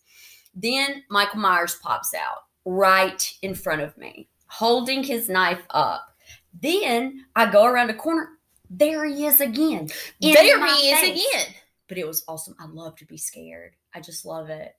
Then 0.54 1.04
Michael 1.10 1.40
Myers 1.40 1.80
pops 1.82 2.14
out 2.14 2.44
right 2.66 3.34
in 3.42 3.56
front 3.56 3.82
of 3.82 3.98
me, 3.98 4.28
holding 4.48 5.02
his 5.04 5.30
knife 5.30 5.64
up. 5.70 6.14
Then 6.62 7.26
I 7.38 7.50
go 7.50 7.66
around 7.66 7.90
a 7.90 7.94
corner. 7.94 8.32
There 8.70 9.06
he 9.06 9.26
is 9.26 9.40
again. 9.40 9.90
there 10.20 10.66
he 10.68 10.90
is 10.90 11.00
face. 11.00 11.26
again. 11.26 11.56
But 11.88 12.00
it 12.00 12.08
was 12.08 12.26
awesome. 12.28 12.56
I 12.60 12.66
love 12.66 12.98
to 12.98 13.06
be 13.06 13.18
scared. 13.18 13.76
I 13.94 14.02
just 14.02 14.26
love 14.26 14.50
it. 14.50 14.76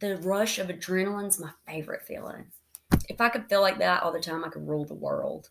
The 0.00 0.16
rush 0.18 0.58
of 0.58 0.68
adrenaline's 0.68 1.38
my 1.38 1.50
favorite 1.66 2.02
feeling. 2.02 2.46
If 3.08 3.20
I 3.20 3.28
could 3.28 3.48
feel 3.48 3.60
like 3.62 3.78
that 3.78 4.02
all 4.02 4.12
the 4.12 4.20
time, 4.20 4.44
I 4.44 4.48
could 4.48 4.66
rule 4.68 4.84
the 4.84 4.94
world. 4.94 5.48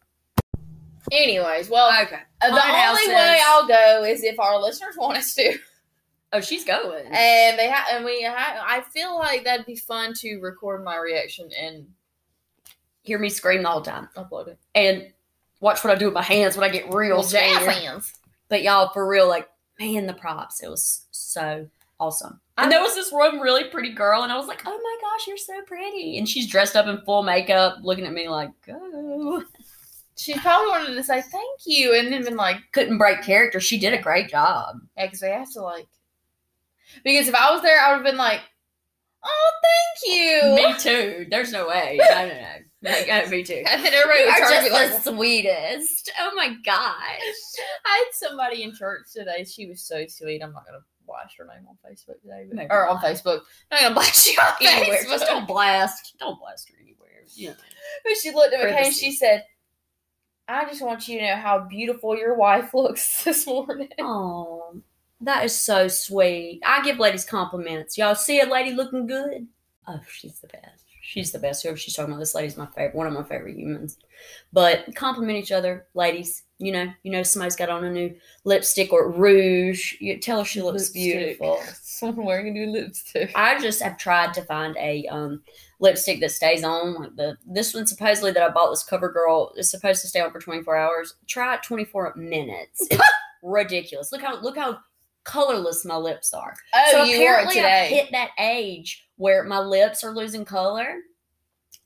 Anyways, 1.12 1.70
well, 1.70 1.89
Okay. 2.04 2.20
uh, 2.41 2.50
the 2.54 2.60
Haunted 2.60 3.00
only 3.10 3.16
way 3.16 3.39
I'll 3.46 3.68
go 3.68 4.04
is 4.04 4.24
if 4.24 4.39
our 4.39 4.60
listeners 4.60 4.96
want 4.98 5.18
us 5.18 5.36
to, 5.36 5.58
Oh, 6.34 6.41
she's 6.41 6.66
going. 6.66 7.06
and 7.06 7.58
they 7.60 7.70
have, 7.70 7.86
and 7.91 8.04
we 8.04 8.24
have. 8.24 8.36
I 8.38 8.82
feel 8.91 9.18
like 9.18 9.43
that'd 9.43 9.66
be 9.68 9.76
fun 9.76 10.14
to 10.22 10.39
record 10.39 10.84
my 10.84 10.98
reaction 10.98 11.50
and 11.60 11.88
Hear 13.04 13.20
me 13.20 13.30
scream 13.30 13.62
the 13.62 13.70
whole 13.70 13.82
time. 13.84 14.10
upload 14.18 14.48
it. 14.48 14.58
and 14.74 15.12
watch 15.60 15.84
what 15.84 15.93
I 15.93 15.96
do 15.96 16.06
with 16.06 16.16
my 16.16 16.24
hands 16.24 16.58
when 16.58 16.68
I 16.68 16.74
get 16.74 16.91
real 16.93 17.22
jazz 17.24 17.64
hands. 17.66 18.14
But 18.50 18.64
y'all, 18.64 18.89
for 18.91 19.08
real, 19.08 19.28
like 19.28 19.48
man, 19.80 20.08
the 20.08 20.14
props. 20.14 20.64
It 20.64 20.70
was 20.70 21.06
so 21.12 21.68
awesome. 22.00 22.39
And 22.58 22.72
there 22.72 22.82
was 22.82 22.96
this 22.96 23.12
one 23.12 23.39
really 23.39 23.66
pretty 23.66 23.93
girl, 23.93 24.24
and 24.24 24.32
I 24.32 24.38
was 24.38 24.48
like, 24.48 24.62
"Oh 24.66 24.78
my 24.78 24.98
gosh, 25.02 25.28
you're 25.28 25.38
so 25.38 25.62
pretty!" 25.64 26.18
And 26.18 26.28
she's 26.28 26.48
dressed 26.48 26.76
up 26.76 26.88
in 26.88 27.02
full 27.06 27.24
makeup, 27.24 27.78
looking 27.82 28.06
at 28.06 28.14
me 28.14 28.30
like, 28.30 28.50
"Go." 28.66 29.43
She 30.18 30.34
probably 30.36 30.70
wanted 30.70 30.96
to 30.96 31.04
say 31.04 31.22
thank 31.22 31.60
you, 31.66 31.93
and 31.93 32.12
then 32.12 32.24
been 32.24 32.38
like, 32.38 32.58
Couldn't 32.72 32.98
break 32.98 33.22
character. 33.22 33.60
She 33.60 33.78
did 33.78 33.93
a 33.93 34.02
great 34.02 34.30
job. 34.30 34.78
yeah, 34.98 35.08
because 35.08 35.20
they 35.20 35.32
have 35.32 35.52
to 35.52 35.62
like. 35.62 35.88
Because 37.04 37.28
if 37.28 37.36
I 37.36 37.52
was 37.52 37.62
there, 37.62 37.82
I 37.82 37.89
would 37.89 37.98
have 37.98 38.06
been 38.06 38.18
like, 38.18 38.39
oh, 39.26 39.52
thank 39.64 40.16
you. 40.16 40.56
Me 40.56 40.74
too. 40.80 41.28
There's 41.30 41.52
no 41.52 41.68
way. 41.68 42.00
No, 42.00 42.28
no, 42.28 42.34
no. 42.34 42.91
Like, 42.91 43.10
uh, 43.10 43.30
me 43.30 43.43
too. 43.43 43.64
And 43.68 43.84
then 43.84 43.93
everybody 43.93 44.24
You 44.24 44.34
to 44.36 44.39
just 44.39 44.72
like, 44.72 45.04
the 45.04 45.12
sweetest. 45.12 46.12
Oh 46.20 46.32
my 46.36 46.56
gosh. 46.64 46.93
I 47.86 48.06
had 48.06 48.14
somebody 48.14 48.64
in 48.64 48.74
church 48.74 49.08
today. 49.14 49.43
She 49.43 49.66
was 49.66 49.82
so 49.82 50.06
sweet. 50.08 50.43
I'm 50.43 50.54
not 50.54 50.66
gonna 50.66 50.84
blast 51.06 51.36
her 51.38 51.45
name 51.45 51.66
on 51.68 51.78
Facebook 51.86 52.22
today, 52.22 52.47
but, 52.53 52.68
or 52.70 52.88
on. 52.88 52.97
Facebook. 52.99 53.41
I'm 53.72 53.78
not 53.78 53.82
gonna 53.82 53.95
blast 53.95 54.26
you 54.28 54.38
on 54.41 54.53
Anywhere. 54.62 54.97
Facebook. 54.99 55.10
Just 55.10 55.26
don't 55.26 55.47
blast. 55.47 56.16
Don't 56.20 56.39
blast 56.39 56.70
her 56.70 56.76
anywhere. 56.82 57.24
Yeah. 57.36 57.53
But 58.03 58.14
she 58.22 58.32
looked 58.32 58.53
at 58.53 58.64
me 58.64 58.72
and 58.86 58.93
she 58.93 59.12
said, 59.12 59.43
"I 60.47 60.66
just 60.66 60.82
want 60.82 61.08
you 61.08 61.20
to 61.20 61.28
know 61.28 61.36
how 61.36 61.60
beautiful 61.60 62.18
your 62.18 62.36
wife 62.36 62.74
looks 62.74 63.24
this 63.24 63.45
morning." 63.47 63.89
Oh, 63.99 64.82
that 65.22 65.45
is 65.45 65.58
so 65.58 65.88
sweet. 65.88 66.62
I 66.66 66.84
give 66.84 66.99
ladies 66.99 67.26
compliments. 67.26 67.97
Y'all 67.97 68.16
see 68.16 68.41
a 68.41 68.45
lady 68.45 68.72
looking 68.74 69.08
good? 69.08 69.47
Oh, 69.88 69.99
she's 70.10 70.39
the 70.39 70.47
best. 70.47 70.84
She's 71.01 71.32
the 71.32 71.38
best. 71.39 71.62
Whoever 71.62 71.78
she's 71.78 71.93
talking 71.93 72.12
about, 72.12 72.20
this 72.20 72.34
lady's 72.34 72.58
my 72.58 72.66
favorite, 72.66 72.95
one 72.95 73.06
of 73.06 73.14
my 73.14 73.22
favorite 73.24 73.56
humans. 73.56 73.97
But 74.51 74.95
compliment 74.95 75.38
each 75.38 75.51
other, 75.51 75.86
ladies. 75.93 76.43
You 76.58 76.72
know, 76.72 76.93
you 77.03 77.12
know 77.12 77.22
somebody's 77.22 77.58
got 77.58 77.70
on 77.70 77.84
a 77.84 77.91
new 77.91 78.16
lipstick 78.45 78.93
or 78.93 79.12
rouge. 79.12 79.95
You 79.99 80.18
tell 80.18 80.39
her 80.39 80.45
she 80.45 80.62
looks 80.62 80.84
Lipstick. 80.84 80.93
beautiful. 81.38 81.60
Someone 81.82 82.26
wearing 82.26 82.47
a 82.47 82.51
new 82.51 82.68
lipstick. 82.68 83.32
I 83.36 83.60
just 83.60 83.82
have 83.82 83.97
tried 83.97 84.34
to 84.36 84.41
find 84.43 84.76
a 84.78 85.06
um, 85.08 85.41
lipstick 85.80 86.22
that 86.22 86.32
stays 86.32 86.64
on. 86.64 86.93
Like 86.93 87.16
the 87.18 87.38
this 87.45 87.74
one 87.74 87.86
supposedly 87.88 88.32
that 88.32 88.41
I 88.43 88.49
bought 88.53 88.70
this 88.70 88.88
CoverGirl 88.89 89.58
is 89.58 89.70
supposed 89.70 90.01
to 90.01 90.08
stay 90.08 90.22
on 90.22 90.32
for 90.32 90.39
24 90.39 90.78
hours. 90.78 91.16
Try 91.28 91.56
it 91.56 91.64
24 91.64 92.14
minutes. 92.16 92.88
It's 92.89 93.03
ridiculous. 93.43 94.14
Look 94.14 94.22
how 94.22 94.39
look 94.41 94.58
how 94.58 94.80
colorless 95.26 95.84
my 95.84 95.97
lips 95.97 96.34
are. 96.34 96.56
Oh, 96.74 96.88
so 96.91 97.03
you 97.03 97.18
are 97.18 97.39
apparently 97.39 97.60
I've 97.60 97.88
today. 97.88 97.95
hit 97.95 98.12
that 98.12 98.30
age 98.39 99.10
where 99.18 99.43
my 99.43 99.60
lips 99.60 100.06
are 100.06 100.16
losing 100.16 100.45
color, 100.45 100.99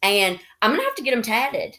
and 0.03 0.39
I'm 0.61 0.71
gonna 0.71 0.83
have 0.83 0.95
to 0.95 1.03
get 1.03 1.11
them 1.11 1.23
tatted. 1.23 1.77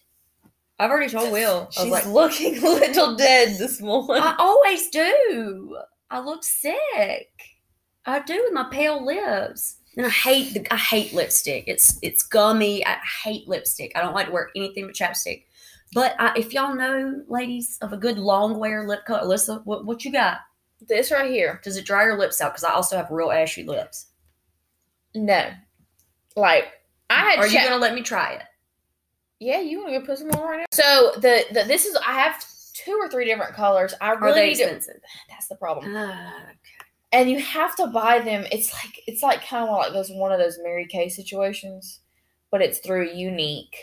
I've 0.81 0.91
already 0.91 1.11
told 1.11 1.31
Will. 1.31 1.61
I 1.61 1.65
was 1.65 1.75
She's 1.75 1.91
like, 1.91 2.07
looking 2.07 2.57
a 2.65 2.71
little 2.71 3.15
dead 3.15 3.59
this 3.59 3.83
morning. 3.83 4.23
I 4.23 4.35
always 4.39 4.89
do. 4.89 5.77
I 6.11 6.21
look 6.21 6.43
sick. 6.43 7.29
I 8.07 8.21
do 8.21 8.43
with 8.43 8.55
my 8.55 8.67
pale 8.71 9.05
lips. 9.05 9.77
And 9.97 10.07
I 10.07 10.09
hate 10.11 10.55
the 10.55 10.73
I 10.73 10.77
hate 10.77 11.13
lipstick. 11.13 11.65
It's 11.67 11.99
it's 12.01 12.23
gummy. 12.23 12.87
I 12.87 12.97
hate 13.25 13.47
lipstick. 13.47 13.93
I 13.95 14.01
don't 14.01 14.15
like 14.15 14.27
to 14.27 14.33
wear 14.33 14.49
anything 14.57 14.87
but 14.87 14.95
chapstick. 14.95 15.45
But 15.93 16.15
I, 16.19 16.33
if 16.37 16.55
y'all 16.55 16.75
know, 16.75 17.25
ladies, 17.29 17.77
of 17.83 17.93
a 17.93 17.99
good 17.99 18.17
long 18.17 18.59
wear 18.59 18.87
lip 18.87 19.05
color, 19.05 19.23
Alyssa, 19.23 19.63
what, 19.67 19.85
what 19.85 20.05
you 20.05 20.13
got? 20.13 20.39
this 20.89 21.11
right 21.11 21.31
here. 21.31 21.61
Does 21.63 21.77
it 21.77 21.85
dry 21.85 22.05
your 22.05 22.19
lips 22.19 22.41
out? 22.41 22.53
Because 22.53 22.65
I 22.65 22.73
also 22.73 22.97
have 22.97 23.11
real 23.11 23.31
ashy 23.31 23.65
lips. 23.65 24.07
No, 25.15 25.51
like 26.37 26.69
I 27.11 27.33
had. 27.33 27.39
Are 27.41 27.47
you 27.47 27.59
gonna 27.59 27.77
let 27.77 27.95
me 27.95 28.03
try 28.03 28.33
it? 28.33 28.43
Yeah, 29.41 29.61
you 29.61 29.79
want 29.81 29.93
to 29.95 29.99
go 30.01 30.07
put 30.07 30.19
some 30.19 30.31
on 30.33 30.43
right 30.43 30.59
now? 30.61 30.67
So 30.71 31.13
the, 31.17 31.45
the 31.53 31.65
this 31.65 31.87
is 31.87 31.97
I 32.07 32.13
have 32.13 32.45
two 32.75 32.93
or 32.93 33.09
three 33.09 33.25
different 33.25 33.55
colors. 33.55 33.95
I 34.01 34.11
Are 34.11 34.21
really 34.21 34.49
need 34.51 34.57
to, 34.59 34.81
that's 35.31 35.49
the 35.49 35.57
problem. 35.57 35.95
Ah, 35.97 36.33
And 37.13 37.31
you 37.31 37.41
have 37.41 37.75
to 37.77 37.87
buy 37.87 38.21
them. 38.21 38.45
It's 38.53 38.73
like 38.73 39.01
it's 39.07 39.23
like 39.23 39.45
kind 39.47 39.69
of 39.69 39.71
like 39.77 39.93
those 39.93 40.11
one 40.11 40.31
of 40.33 40.39
those 40.39 40.59
Mary 40.63 40.87
Kay 40.87 41.09
situations, 41.09 42.01
but 42.51 42.61
it's 42.63 42.79
through 42.79 43.09
Younique. 43.15 43.75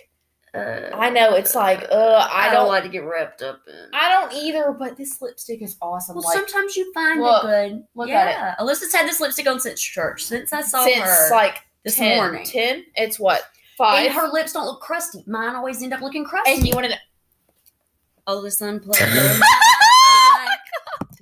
uh, 0.53 0.89
I 0.95 1.09
know 1.09 1.33
it's 1.35 1.53
like 1.55 1.87
uh 1.91 2.27
I, 2.31 2.49
don't 2.51 2.67
like 2.69 2.83
to 2.83 2.89
get 2.89 2.99
wrapped 3.03 3.41
up 3.41 3.59
in. 3.67 3.89
I 3.93 4.09
don't 4.13 4.33
either, 4.33 4.71
but 4.77 4.95
this 4.95 5.21
lipstick 5.21 5.61
is 5.61 5.75
awesome. 5.81 6.15
Well, 6.15 6.23
like 6.25 6.37
sometimes 6.37 6.75
you 6.75 6.91
find 6.93 7.19
Look, 7.21 7.43
it 7.43 7.47
good. 7.47 7.83
look 7.95 8.09
at 8.09 8.27
it. 8.27 8.31
yeah. 8.31 8.55
Alyssa's 8.59 8.93
had 8.93 9.07
this 9.07 9.19
lipstick 9.19 9.47
on 9.47 9.59
since 9.59 9.81
church, 9.81 10.23
since 10.23 10.53
I 10.53 10.61
saw 10.61 10.85
since 10.85 11.03
her 11.03 11.29
like 11.31 11.57
this 11.83 11.95
10, 11.95 12.17
morning. 12.17 12.45
10, 12.45 12.85
it's 12.95 13.19
what 13.19 13.43
Five. 13.77 14.07
And 14.07 14.13
her 14.15 14.27
lips 14.27 14.53
don't 14.53 14.65
look 14.65 14.81
crusty. 14.81 15.23
Mine 15.27 15.55
always 15.55 15.83
end 15.83 15.93
up 15.93 16.01
looking 16.01 16.25
crusty. 16.25 16.51
And 16.51 16.67
you 16.67 16.73
wanted 16.73 16.89
to 16.89 16.97
oh, 18.25 18.41
this 18.41 18.59
unplugged. 18.59 18.99
I 19.01 20.57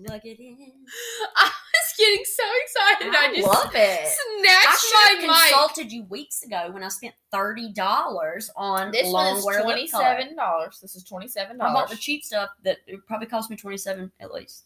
plug 0.07 0.21
it 0.25 0.39
in. 0.39 0.57
Oh, 0.61 1.31
I 1.35 1.51
was 1.51 1.93
getting 1.97 2.23
so 2.23 2.43
excited. 2.63 3.13
I, 3.13 3.27
I 3.27 3.35
just 3.35 3.47
love 3.47 3.71
it. 3.75 3.99
I 3.99 4.39
snatched 4.39 4.81
should 4.81 5.17
have 5.17 5.27
my 5.27 5.33
mic. 5.33 5.53
consulted 5.53 5.91
you 5.91 6.03
weeks 6.03 6.43
ago 6.43 6.69
when 6.71 6.81
I 6.81 6.87
spent 6.87 7.13
thirty 7.29 7.73
dollars 7.73 8.49
on 8.55 8.91
This 8.91 9.03
one 9.03 9.11
long 9.11 9.37
is 9.37 9.45
wear 9.45 9.57
lip 9.57 9.65
twenty 9.65 9.87
color. 9.89 10.03
seven 10.17 10.35
dollars. 10.37 10.79
This 10.81 10.95
is 10.95 11.03
twenty 11.03 11.27
seven 11.27 11.57
dollars. 11.57 11.71
I 11.71 11.73
bought 11.73 11.89
the 11.89 11.97
cheap 11.97 12.23
stuff 12.23 12.51
that 12.63 12.77
it 12.87 13.05
probably 13.05 13.27
cost 13.27 13.49
me 13.49 13.57
twenty 13.57 13.77
seven 13.77 14.11
at 14.21 14.33
least. 14.33 14.63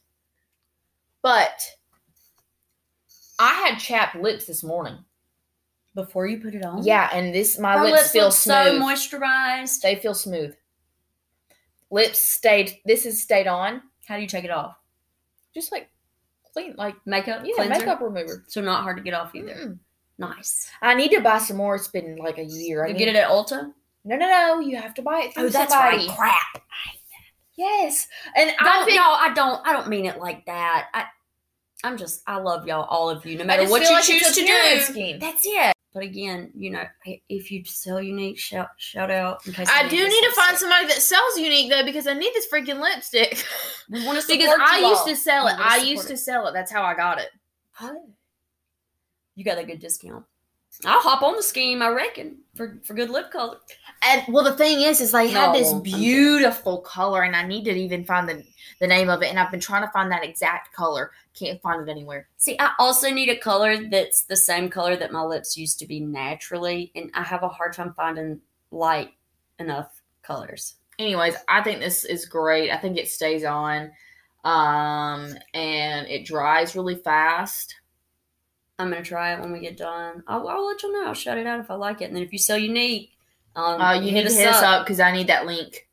But 1.23 1.59
I 3.39 3.53
had 3.67 3.79
chapped 3.79 4.15
lips 4.15 4.45
this 4.45 4.63
morning. 4.63 4.97
Before 6.06 6.28
you 6.28 6.39
put 6.39 6.56
it 6.56 6.64
on, 6.64 6.84
Yeah, 6.84 7.10
and 7.14 7.34
this 7.34 7.58
my 7.60 7.78
her 7.78 7.84
lips, 7.84 7.97
lips 7.97 8.12
feel 8.12 8.24
look 8.26 8.34
so 8.34 8.66
smooth. 8.78 8.82
moisturized. 8.82 9.82
they 9.82 9.95
feel 9.95 10.14
smooth. 10.14 10.56
Lips 11.91 12.20
stayed. 12.20 12.78
This 12.86 13.06
is 13.06 13.22
stayed 13.22 13.47
on. 13.47 13.82
How 14.08 14.16
do 14.16 14.22
you 14.22 14.28
take 14.28 14.43
it 14.45 14.52
off? 14.52 14.76
Just 15.54 15.72
like 15.72 15.89
clean, 16.54 16.76
like 16.78 16.95
Makeup, 17.06 17.41
yeah, 17.45 17.54
cleanser? 17.56 17.80
makeup 17.80 18.02
remover. 18.02 18.43
So 18.47 18.62
not 18.62 18.84
hard 18.84 18.97
to 18.97 19.04
get 19.04 19.14
off 19.14 19.34
either. 19.34 19.54
Mm-mm. 19.56 19.80
Nice. 20.18 20.70
I 20.82 20.93
need 20.95 21.12
to 21.12 21.22
buy 21.22 21.38
some 21.39 21.58
more. 21.58 21.76
It's 21.76 21.88
been 21.88 22.18
like 22.18 22.38
a 22.38 22.43
year. 22.43 22.84
I 22.84 22.88
You 22.89 22.93
need- 22.93 23.00
get 23.00 23.08
it 23.10 23.16
at 23.16 23.30
Ulta. 23.30 23.74
No, 24.06 24.16
no, 24.16 24.28
no. 24.28 24.60
You 24.60 24.78
have 24.78 24.93
to 24.95 25.02
buy 25.02 25.22
it 25.26 25.34
through 25.34 25.45
Oh, 25.45 25.50
that's 25.50 25.74
somebody. 25.74 26.08
right. 26.08 26.18
Crap. 26.18 26.64
Yes, 27.58 28.08
and 28.38 28.52
I 28.58 28.64
Don't, 28.64 28.68
I've 28.68 28.86
been, 28.88 28.95
no, 28.95 29.02
I 29.04 29.34
don't. 29.34 29.68
I 29.68 29.74
don't 29.74 29.89
mean 29.89 30.06
it 30.06 30.18
like 30.18 30.45
that. 30.45 30.88
I, 30.93 31.06
I'm 31.84 31.97
just. 31.97 32.22
I 32.26 32.38
love 32.38 32.66
y'all, 32.66 32.86
all 32.86 33.10
of 33.10 33.26
you, 33.26 33.38
no 33.38 33.43
matter 33.43 33.68
what 33.70 33.82
you 33.82 33.91
like 33.91 34.04
choose 34.06 34.32
to 34.34 34.45
do. 34.45 34.80
scheme. 34.80 35.20
That's 35.20 35.41
it. 35.45 35.74
But 35.93 36.03
again, 36.03 36.51
you 36.55 36.69
know, 36.69 36.83
if 37.29 37.51
you 37.51 37.63
sell 37.65 37.97
Younique, 37.97 38.37
shout 38.37 38.69
shout 38.77 39.09
out. 39.09 39.45
In 39.47 39.53
case 39.53 39.67
I 39.69 39.81
any 39.81 39.89
do 39.89 40.07
need 40.07 40.23
to 40.23 40.31
find 40.35 40.55
somebody 40.55 40.85
that 40.85 41.01
sells 41.01 41.35
Younique 41.37 41.69
though 41.69 41.83
because 41.83 42.05
I 42.05 42.13
need 42.13 42.31
this 42.35 42.47
freaking 42.51 42.79
lipstick. 42.79 43.43
We 43.89 44.05
want 44.05 44.21
to 44.21 44.27
because 44.27 44.55
I 44.61 44.79
used 44.79 45.07
to 45.07 45.15
sell 45.15 45.47
it. 45.47 45.55
I 45.57 45.77
used 45.77 46.05
it. 46.05 46.09
to 46.09 46.17
sell 46.17 46.45
it. 46.47 46.53
That's 46.53 46.71
how 46.71 46.83
I 46.83 46.93
got 46.93 47.19
it. 47.19 47.29
You 49.35 49.43
got 49.43 49.57
a 49.57 49.63
good 49.63 49.79
discount. 49.79 50.25
I'll 50.86 51.01
hop 51.01 51.24
on 51.24 51.36
the 51.36 51.43
scheme. 51.43 51.82
I 51.82 51.89
reckon 51.89 52.38
for 52.55 52.80
for 52.84 52.93
good 52.93 53.09
lip 53.09 53.32
color. 53.32 53.57
And 54.01 54.24
well, 54.30 54.43
the 54.45 54.55
thing 54.55 54.82
is, 54.82 55.01
is 55.01 55.11
they 55.11 55.32
No, 55.34 55.51
had 55.51 55.53
this 55.53 55.74
won't. 55.74 55.86
I'm 55.88 55.91
kidding. 55.91 55.99
beautiful 55.99 56.80
color, 56.82 57.24
and 57.24 57.36
I 57.36 57.43
need 57.45 57.65
to 57.65 57.72
even 57.72 58.05
find 58.05 58.30
the 58.30 58.43
the 58.80 58.88
name 58.88 59.09
of 59.09 59.22
it. 59.22 59.28
And 59.30 59.38
I've 59.39 59.51
been 59.51 59.59
trying 59.59 59.84
to 59.86 59.91
find 59.91 60.09
that 60.11 60.24
exact 60.24 60.74
color. 60.74 61.11
Can't 61.34 61.61
find 61.61 61.88
it 61.88 61.91
anywhere. 61.91 62.30
See, 62.38 62.55
I 62.59 62.72
also 62.80 63.09
need 63.09 63.30
a 63.30 63.38
color 63.38 63.89
that's 63.89 64.24
the 64.24 64.38
same 64.38 64.70
color 64.70 64.95
that 64.95 65.11
my 65.11 65.22
lips 65.24 65.57
used 65.57 65.80
to 65.80 65.88
be 65.88 65.99
naturally, 65.99 66.91
and 66.95 67.11
I 67.13 67.24
have 67.24 67.43
a 67.43 67.49
hard 67.49 67.74
time 67.74 67.93
finding 67.95 68.39
light 68.72 69.09
enough 69.59 70.01
colors. 70.22 70.76
Anyways, 70.97 71.36
I 71.47 71.61
think 71.61 71.80
this 71.82 72.05
is 72.05 72.26
great. 72.26 72.72
I 72.72 72.78
think 72.78 72.97
it 72.97 73.07
stays 73.09 73.43
on, 73.43 73.91
um, 74.45 75.34
and 75.53 76.07
it 76.07 76.26
dries 76.26 76.76
really 76.76 76.95
fast. 76.95 77.76
I'm 78.80 78.89
gonna 78.89 79.03
try 79.03 79.34
it 79.34 79.41
when 79.41 79.51
we 79.51 79.59
get 79.59 79.77
done. 79.77 80.23
I'll, 80.27 80.47
I'll 80.47 80.65
let 80.65 80.82
you 80.82 80.91
know. 80.93 81.07
I'll 81.07 81.13
shout 81.13 81.38
it 81.38 81.45
out 81.45 81.59
if 81.59 81.69
I 81.69 81.75
like 81.75 82.01
it. 82.01 82.05
And 82.05 82.15
then 82.15 82.23
if 82.23 82.32
you 82.32 82.39
sell 82.39 82.57
Younique, 82.57 83.09
um, 83.55 83.82
Uh, 83.82 83.93
you 83.93 84.11
need 84.11 84.27
to 84.27 84.34
hit 84.34 84.47
us 84.47 84.63
up 84.63 84.86
because 84.86 84.99
I 84.99 85.11
need 85.11 85.27
that 85.27 85.45
link. 85.45 85.88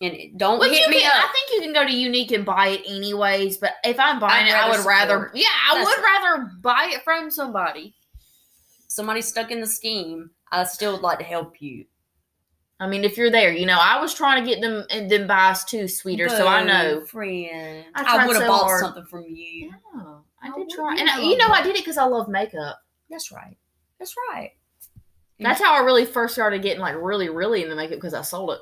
and 0.00 0.16
don't 0.36 0.58
Which 0.58 0.72
hit 0.72 0.90
me 0.90 1.00
can, 1.00 1.10
up. 1.10 1.28
I 1.28 1.32
think 1.32 1.50
you 1.52 1.60
can 1.62 1.72
go 1.72 1.86
to 1.86 1.92
Younique 1.94 2.34
and 2.34 2.44
buy 2.44 2.68
it 2.68 2.82
anyways. 2.86 3.58
But 3.58 3.72
if 3.84 3.98
I'm 4.00 4.18
buying 4.18 4.46
I'd 4.46 4.50
it, 4.50 4.54
I 4.54 4.76
would 4.76 4.84
rather. 4.84 5.30
Yeah, 5.34 5.46
I 5.70 5.76
That's 5.78 5.88
would 5.88 6.02
rather 6.04 6.50
buy 6.60 6.90
it 6.92 7.02
from 7.02 7.30
somebody. 7.30 7.94
Somebody 8.88 9.22
stuck 9.22 9.50
in 9.50 9.60
the 9.60 9.66
scheme. 9.66 10.30
I 10.50 10.64
still 10.64 10.92
would 10.92 11.02
like 11.02 11.18
to 11.20 11.24
help 11.24 11.60
you. 11.62 11.84
I 12.78 12.86
mean, 12.86 13.04
if 13.04 13.16
you're 13.16 13.30
there, 13.30 13.52
you 13.52 13.64
know, 13.66 13.78
I 13.80 14.00
was 14.00 14.12
trying 14.12 14.44
to 14.44 14.50
get 14.50 14.60
them 14.60 14.84
and 14.90 15.10
them 15.10 15.26
buys 15.26 15.64
too, 15.64 15.88
sweeter. 15.88 16.28
so 16.28 16.46
I 16.46 16.62
know. 16.62 17.04
friend. 17.06 17.86
I 17.94 18.18
I, 18.18 18.26
would 18.26 18.36
have 18.36 18.42
so 18.42 18.48
bought 18.48 18.64
hard. 18.64 18.80
something 18.80 19.06
from 19.06 19.24
you. 19.28 19.70
Yeah, 19.94 20.02
I 20.46 20.52
Oh, 20.54 20.58
did 20.58 20.70
try, 20.70 20.96
and 20.98 21.08
I, 21.08 21.20
you 21.20 21.36
know, 21.36 21.48
I 21.48 21.62
did 21.62 21.76
it 21.76 21.82
because 21.84 21.98
I 21.98 22.04
love 22.04 22.28
makeup. 22.28 22.78
That's 23.10 23.32
right. 23.32 23.56
That's 23.98 24.14
right. 24.30 24.52
That's 25.38 25.60
how 25.60 25.74
I 25.74 25.80
really 25.80 26.06
first 26.06 26.34
started 26.34 26.62
getting 26.62 26.80
like 26.80 26.96
really, 26.96 27.28
really 27.28 27.62
into 27.62 27.74
makeup 27.76 27.98
because 27.98 28.14
I 28.14 28.22
sold 28.22 28.52
it. 28.52 28.60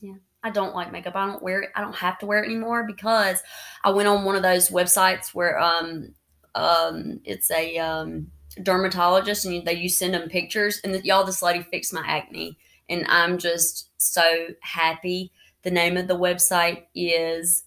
Yeah. 0.00 0.14
I 0.42 0.50
don't 0.50 0.74
like 0.74 0.92
makeup. 0.92 1.16
I 1.16 1.26
don't 1.26 1.42
wear 1.42 1.62
it. 1.62 1.70
I 1.74 1.80
don't 1.80 1.96
have 1.96 2.18
to 2.18 2.26
wear 2.26 2.42
it 2.42 2.46
anymore 2.46 2.84
because 2.86 3.42
I 3.82 3.90
went 3.90 4.08
on 4.08 4.24
one 4.24 4.36
of 4.36 4.42
those 4.42 4.68
websites 4.68 5.34
where 5.34 5.58
um 5.58 6.14
um 6.54 7.20
it's 7.24 7.50
a 7.50 7.78
um 7.78 8.30
dermatologist 8.62 9.44
and 9.44 9.54
you, 9.54 9.62
they 9.62 9.74
you 9.74 9.88
send 9.88 10.14
them 10.14 10.28
pictures 10.28 10.80
and 10.84 11.04
y'all 11.04 11.24
this 11.24 11.42
lady 11.42 11.62
fixed 11.62 11.92
my 11.92 12.04
acne 12.06 12.56
and 12.88 13.04
I'm 13.08 13.38
just 13.38 13.90
so 13.96 14.48
happy. 14.60 15.32
The 15.62 15.70
name 15.70 15.96
of 15.96 16.06
the 16.06 16.18
website 16.18 16.84
is 16.94 17.64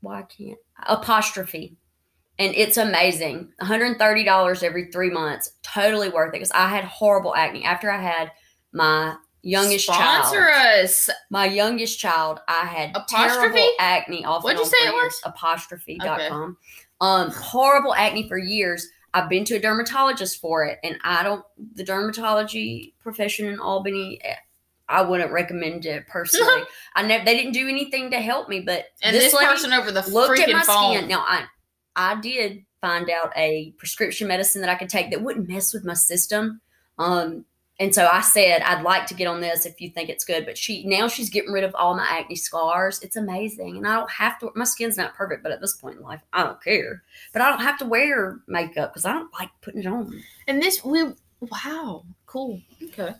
why 0.00 0.20
I 0.20 0.22
can't 0.22 0.58
apostrophe. 0.86 1.76
And 2.42 2.54
it's 2.56 2.76
amazing. 2.76 3.52
$130 3.60 4.62
every 4.62 4.90
three 4.90 5.10
months. 5.10 5.52
Totally 5.62 6.08
worth 6.08 6.30
it. 6.30 6.32
Because 6.32 6.50
I 6.50 6.66
had 6.66 6.84
horrible 6.84 7.34
acne. 7.36 7.64
After 7.64 7.90
I 7.90 8.00
had 8.02 8.32
my 8.72 9.14
youngest 9.42 9.84
Sponsor 9.86 10.48
child 10.50 10.84
us. 10.84 11.10
my 11.30 11.46
youngest 11.46 11.98
child, 11.98 12.40
I 12.48 12.64
had 12.64 12.90
Apostrophe? 12.96 13.38
terrible 13.52 13.70
acne 13.78 14.24
off 14.24 14.42
What'd 14.44 14.58
you 14.58 14.66
say 14.66 14.76
it 14.88 14.92
years. 14.94 15.20
Apostrophe.com. 15.24 16.56
Um, 17.00 17.30
horrible 17.30 17.94
acne 17.94 18.28
for 18.28 18.38
years. 18.38 18.88
I've 19.14 19.28
been 19.28 19.44
to 19.44 19.56
a 19.56 19.60
dermatologist 19.60 20.40
for 20.40 20.64
it, 20.64 20.78
and 20.82 20.96
I 21.04 21.22
don't, 21.22 21.44
the 21.74 21.84
dermatology 21.84 22.94
profession 23.00 23.46
in 23.46 23.58
Albany, 23.60 24.18
eh, 24.24 24.34
I 24.88 25.02
wouldn't 25.02 25.32
recommend 25.32 25.84
it 25.86 26.06
personally. 26.06 26.62
I 26.96 27.02
never, 27.02 27.24
they 27.24 27.36
didn't 27.36 27.52
do 27.52 27.68
anything 27.68 28.10
to 28.12 28.18
help 28.20 28.48
me, 28.48 28.60
but 28.60 28.86
And 29.02 29.14
this, 29.14 29.34
lady 29.34 29.46
person 29.46 29.72
over 29.72 29.92
the 29.92 30.08
looked 30.10 30.38
at 30.38 30.48
freaking 30.48 30.52
my 30.54 30.62
phone. 30.62 30.96
skin. 30.96 31.08
Now, 31.08 31.24
I, 31.28 31.44
I 31.96 32.20
did 32.20 32.64
find 32.80 33.08
out 33.10 33.32
a 33.36 33.72
prescription 33.78 34.28
medicine 34.28 34.60
that 34.60 34.70
I 34.70 34.74
could 34.74 34.88
take 34.88 35.10
that 35.10 35.22
wouldn't 35.22 35.48
mess 35.48 35.72
with 35.72 35.84
my 35.84 35.94
system. 35.94 36.60
Um, 36.98 37.44
and 37.78 37.94
so 37.94 38.08
I 38.12 38.20
said, 38.20 38.62
I'd 38.62 38.82
like 38.82 39.06
to 39.06 39.14
get 39.14 39.26
on 39.26 39.40
this 39.40 39.66
if 39.66 39.80
you 39.80 39.90
think 39.90 40.08
it's 40.08 40.24
good. 40.24 40.44
But 40.44 40.58
she 40.58 40.84
now 40.84 41.08
she's 41.08 41.30
getting 41.30 41.52
rid 41.52 41.64
of 41.64 41.74
all 41.74 41.96
my 41.96 42.06
acne 42.08 42.36
scars. 42.36 43.00
It's 43.02 43.16
amazing. 43.16 43.76
And 43.76 43.86
I 43.86 43.94
don't 43.94 44.10
have 44.10 44.38
to, 44.40 44.50
my 44.54 44.64
skin's 44.64 44.96
not 44.96 45.14
perfect, 45.14 45.42
but 45.42 45.52
at 45.52 45.60
this 45.60 45.76
point 45.76 45.96
in 45.96 46.02
life, 46.02 46.20
I 46.32 46.44
don't 46.44 46.62
care. 46.62 47.02
But 47.32 47.42
I 47.42 47.50
don't 47.50 47.62
have 47.62 47.78
to 47.78 47.84
wear 47.86 48.38
makeup 48.46 48.92
because 48.92 49.04
I 49.04 49.12
don't 49.12 49.32
like 49.38 49.50
putting 49.62 49.80
it 49.80 49.86
on. 49.86 50.22
And 50.46 50.62
this, 50.62 50.84
we, 50.84 51.12
wow, 51.40 52.04
cool. 52.26 52.60
Okay. 52.84 53.14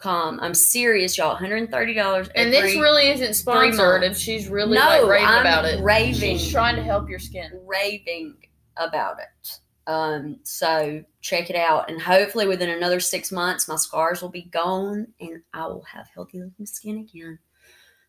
Apostrophe.com. 0.00 0.40
I'm 0.40 0.54
serious, 0.54 1.18
y'all. 1.18 1.36
$130. 1.36 2.30
And 2.34 2.52
this 2.52 2.74
really 2.76 3.08
isn't 3.10 3.34
sponsored, 3.34 4.02
and 4.04 4.16
she's 4.16 4.48
really 4.48 4.74
No, 4.76 4.84
like 4.84 5.06
raving 5.06 5.26
I'm 5.26 5.40
about 5.40 5.64
it. 5.64 5.80
raving. 5.82 6.38
She's 6.38 6.50
trying 6.50 6.76
to 6.76 6.82
help 6.82 7.08
your 7.08 7.18
skin. 7.18 7.50
raving 7.66 8.36
about 8.76 9.16
it. 9.18 9.58
Um, 9.86 10.38
so 10.42 11.02
check 11.22 11.48
it 11.50 11.56
out, 11.56 11.90
and 11.90 12.00
hopefully 12.00 12.46
within 12.46 12.68
another 12.70 13.00
six 13.00 13.32
months, 13.32 13.66
my 13.68 13.76
scars 13.76 14.20
will 14.20 14.28
be 14.28 14.42
gone, 14.42 15.08
and 15.20 15.42
I 15.54 15.66
will 15.66 15.82
have 15.90 16.08
healthy 16.14 16.40
looking 16.42 16.66
skin 16.66 16.98
again. 16.98 17.38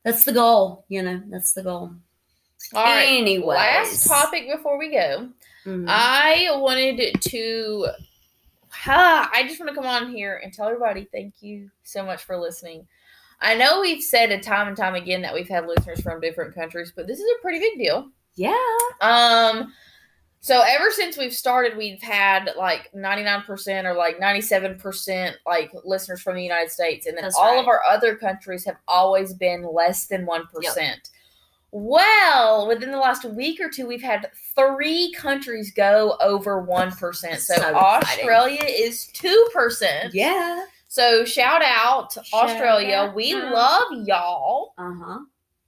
That's 0.03 0.25
the 0.25 0.33
goal, 0.33 0.85
you 0.89 1.01
know. 1.01 1.21
That's 1.29 1.53
the 1.53 1.63
goal. 1.63 1.91
All 2.73 2.83
right. 2.83 3.03
Anyways, 3.07 3.45
Last 3.47 4.07
topic 4.07 4.49
before 4.53 4.77
we 4.77 4.91
go. 4.91 5.29
Mhm. 5.65 5.85
I 5.87 6.47
wanted 6.57 7.21
to. 7.21 7.87
Ha, 8.71 9.29
I 9.33 9.43
just 9.47 9.59
want 9.59 9.69
to 9.69 9.75
come 9.75 9.85
on 9.85 10.11
here 10.11 10.39
and 10.43 10.53
tell 10.53 10.67
everybody 10.67 11.07
thank 11.11 11.41
you 11.41 11.69
so 11.83 12.05
much 12.05 12.23
for 12.23 12.37
listening. 12.37 12.87
I 13.41 13.55
know 13.55 13.81
we've 13.81 14.03
said 14.03 14.31
it 14.31 14.43
time 14.43 14.67
and 14.67 14.75
time 14.77 14.95
again 14.95 15.21
that 15.21 15.33
we've 15.33 15.47
had 15.47 15.65
listeners 15.65 16.01
from 16.01 16.19
different 16.21 16.53
countries, 16.53 16.91
but 16.95 17.07
this 17.07 17.19
is 17.19 17.25
a 17.25 17.41
pretty 17.41 17.59
big 17.59 17.77
deal. 17.77 18.09
yeah, 18.35 18.53
Um, 19.01 19.73
so 20.41 20.61
ever 20.65 20.89
since 20.91 21.17
we've 21.17 21.33
started, 21.33 21.77
we've 21.77 22.01
had 22.01 22.51
like 22.57 22.89
ninety 22.93 23.23
nine 23.23 23.41
percent 23.43 23.85
or 23.85 23.93
like 23.93 24.19
ninety 24.19 24.41
seven 24.41 24.77
percent 24.77 25.35
like 25.45 25.71
listeners 25.83 26.21
from 26.21 26.35
the 26.35 26.43
United 26.43 26.69
States, 26.71 27.07
and 27.07 27.17
then 27.17 27.23
That's 27.23 27.35
all 27.35 27.55
right. 27.55 27.59
of 27.61 27.67
our 27.67 27.81
other 27.89 28.15
countries 28.15 28.63
have 28.65 28.77
always 28.87 29.33
been 29.33 29.65
less 29.73 30.07
than 30.07 30.25
one 30.25 30.45
Well, 31.71 32.67
within 32.67 32.91
the 32.91 32.97
last 32.97 33.25
week 33.25 33.59
or 33.61 33.69
two, 33.69 33.85
we've 33.85 34.01
had 34.01 34.29
three 34.55 35.11
countries 35.13 35.71
go 35.71 36.17
over 36.21 36.61
one 36.61 36.91
percent. 36.91 37.39
So, 37.41 37.55
So. 37.55 37.75
Australia 37.75 38.63
is 38.65 39.07
two 39.07 39.47
percent. 39.53 40.13
yeah. 40.13 40.65
So 40.91 41.23
shout 41.23 41.61
out 41.63 42.09
to 42.11 42.23
Shout 42.23 42.49
Australia. 42.49 42.95
out. 42.95 43.15
We 43.15 43.35
love 43.35 43.85
y'all. 44.07 44.73
Uh 44.79 44.91
huh. 44.99 45.19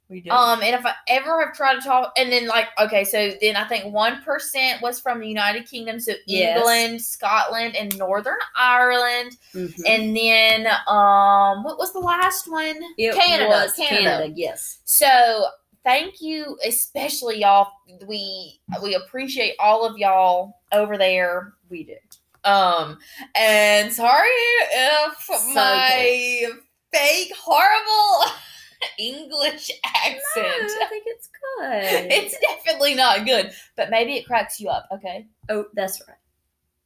We 0.10 0.20
do. 0.22 0.32
Um, 0.32 0.62
and 0.64 0.74
if 0.76 0.84
I 0.86 0.94
ever 1.08 1.46
have 1.46 1.56
tried 1.56 1.76
to 1.76 1.82
talk, 1.82 2.12
and 2.18 2.32
then 2.32 2.48
like, 2.48 2.68
okay, 2.80 3.04
so 3.06 3.32
then 3.40 3.56
I 3.56 3.66
think 3.68 3.94
one 3.94 4.24
percent 4.24 4.82
was 4.82 5.00
from 5.00 5.20
the 5.20 5.28
United 5.28 5.70
Kingdom, 5.70 6.00
so 6.00 6.14
Yes. 6.26 6.58
England, 6.58 7.02
Scotland, 7.02 7.76
and 7.76 7.96
Northern 8.00 8.40
Ireland, 8.58 9.38
Mhm. 9.54 9.80
and 9.88 10.18
then 10.18 10.68
um, 10.88 11.64
what 11.64 11.78
was 11.78 11.94
the 11.94 12.00
last 12.00 12.52
one? 12.52 12.82
It 12.98 13.14
Canada, 13.14 13.48
was 13.48 13.74
Canada. 13.74 14.02
Canada. 14.04 14.34
Yes. 14.36 14.80
So 14.86 15.46
thank 15.84 16.22
you, 16.22 16.58
especially 16.66 17.42
y'all. 17.42 17.72
We 18.08 18.60
we 18.82 18.96
appreciate 18.96 19.56
all 19.60 19.86
of 19.86 19.98
y'all 19.98 20.62
over 20.72 20.98
there. 20.98 21.54
We 21.70 21.84
do. 21.84 21.96
Um, 22.44 22.98
and 23.36 23.94
sorry 23.94 24.30
if 24.30 25.24
So 25.24 25.54
my 25.54 26.50
fake 26.92 27.34
horrible 27.40 28.32
English 28.98 29.72
accent. 29.86 30.24
No, 30.36 30.86
I 30.86 30.88
think 30.90 31.04
it's 31.08 31.28
good. 31.28 31.38
It's 32.12 32.38
definitely 32.40 32.96
not 32.96 33.26
good, 33.26 33.52
but 33.76 33.90
maybe 33.90 34.16
it 34.16 34.26
cracks 34.26 34.60
you 34.60 34.70
up. 34.70 34.88
Okay, 34.92 35.28
oh, 35.50 35.66
that's 35.74 36.02
right. 36.08 36.18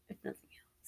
If 0.10 0.18
nothing 0.24 0.40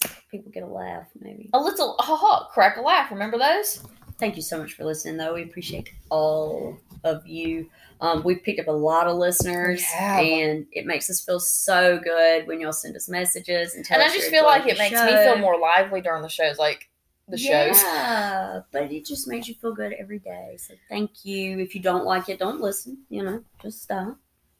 else, 0.03 0.13
people 0.29 0.51
get 0.51 0.63
a 0.63 0.67
laugh. 0.67 1.07
Maybe. 1.19 1.49
a 1.53 1.61
little 1.61 1.95
haha, 1.99 2.47
crack 2.49 2.77
a 2.77 2.81
laugh. 2.81 3.11
Remember 3.11 3.37
those? 3.37 3.83
Thank 4.19 4.35
you 4.35 4.41
so 4.41 4.57
much 4.57 4.73
for 4.73 4.83
listening, 4.83 5.17
though. 5.17 5.35
We 5.35 5.43
appreciate 5.43 5.91
all 6.09 6.79
of 7.03 7.25
you. 7.27 7.69
Um, 7.99 8.23
we've 8.23 8.43
picked 8.43 8.59
up 8.59 8.67
a 8.67 8.71
lot 8.71 9.07
of 9.07 9.17
listeners, 9.17 9.83
and 9.99 10.65
it 10.71 10.85
makes 10.85 11.09
us 11.09 11.19
feel 11.19 11.39
so 11.39 11.99
good 11.99 12.45
when 12.47 12.59
y'all 12.59 12.71
send 12.71 12.95
us 12.95 13.09
messages 13.09 13.73
and 13.73 13.83
tell 13.83 13.95
and 13.95 14.03
I 14.03 14.07
us 14.07 14.13
just 14.13 14.31
you're 14.31 14.41
feel 14.41 14.45
like 14.45 14.67
it 14.67 14.77
makes 14.77 14.93
me 14.99 15.07
feel 15.23 15.37
more 15.37 15.59
lively 15.59 16.01
during 16.01 16.21
the 16.21 16.29
shows, 16.29 16.59
like 16.59 16.87
the 17.27 17.37
shows. 17.37 17.81
Yeah, 17.81 18.61
but 18.71 18.91
it 18.91 19.05
just 19.05 19.27
makes 19.27 19.47
you 19.47 19.55
feel 19.55 19.73
good 19.73 19.93
every 19.93 20.19
day. 20.19 20.57
So 20.59 20.75
thank 20.89 21.25
you. 21.25 21.59
If 21.59 21.73
you 21.73 21.81
don't 21.81 22.05
like 22.05 22.29
it, 22.29 22.37
don't 22.39 22.61
listen. 22.61 22.99
You 23.09 23.23
know, 23.23 23.43
just 23.61 23.81
stop. 23.81 24.17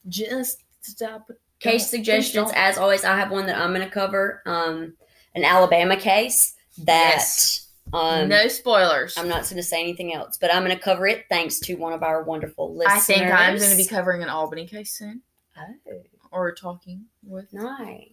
Just 0.08 0.64
stop. 0.80 1.30
Case 1.60 1.82
Don't- 1.82 1.90
suggestions, 1.90 2.50
as 2.54 2.76
always, 2.78 3.04
I 3.04 3.16
have 3.16 3.30
one 3.30 3.46
that 3.46 3.56
I'm 3.58 3.72
going 3.74 3.86
to 3.86 3.92
cover. 3.92 4.42
Um, 4.46 4.94
an 5.34 5.44
Alabama 5.44 5.96
case 5.96 6.54
that 6.78 7.14
Yes. 7.16 7.67
Um, 7.92 8.28
no 8.28 8.48
spoilers. 8.48 9.16
I'm 9.16 9.28
not 9.28 9.42
going 9.44 9.56
to 9.56 9.62
say 9.62 9.80
anything 9.80 10.14
else, 10.14 10.38
but 10.38 10.52
I'm 10.54 10.64
going 10.64 10.76
to 10.76 10.82
cover 10.82 11.06
it 11.06 11.26
thanks 11.28 11.58
to 11.60 11.74
one 11.74 11.92
of 11.92 12.02
our 12.02 12.22
wonderful 12.22 12.74
listeners. 12.76 12.96
I 12.96 13.00
think 13.00 13.22
I'm 13.32 13.56
going 13.58 13.70
to 13.70 13.76
be 13.76 13.86
covering 13.86 14.22
an 14.22 14.28
Albany 14.28 14.66
case 14.66 14.92
soon, 14.92 15.22
Oh, 15.56 16.02
or 16.30 16.52
talking 16.54 17.04
with. 17.26 17.52
nice. 17.52 18.12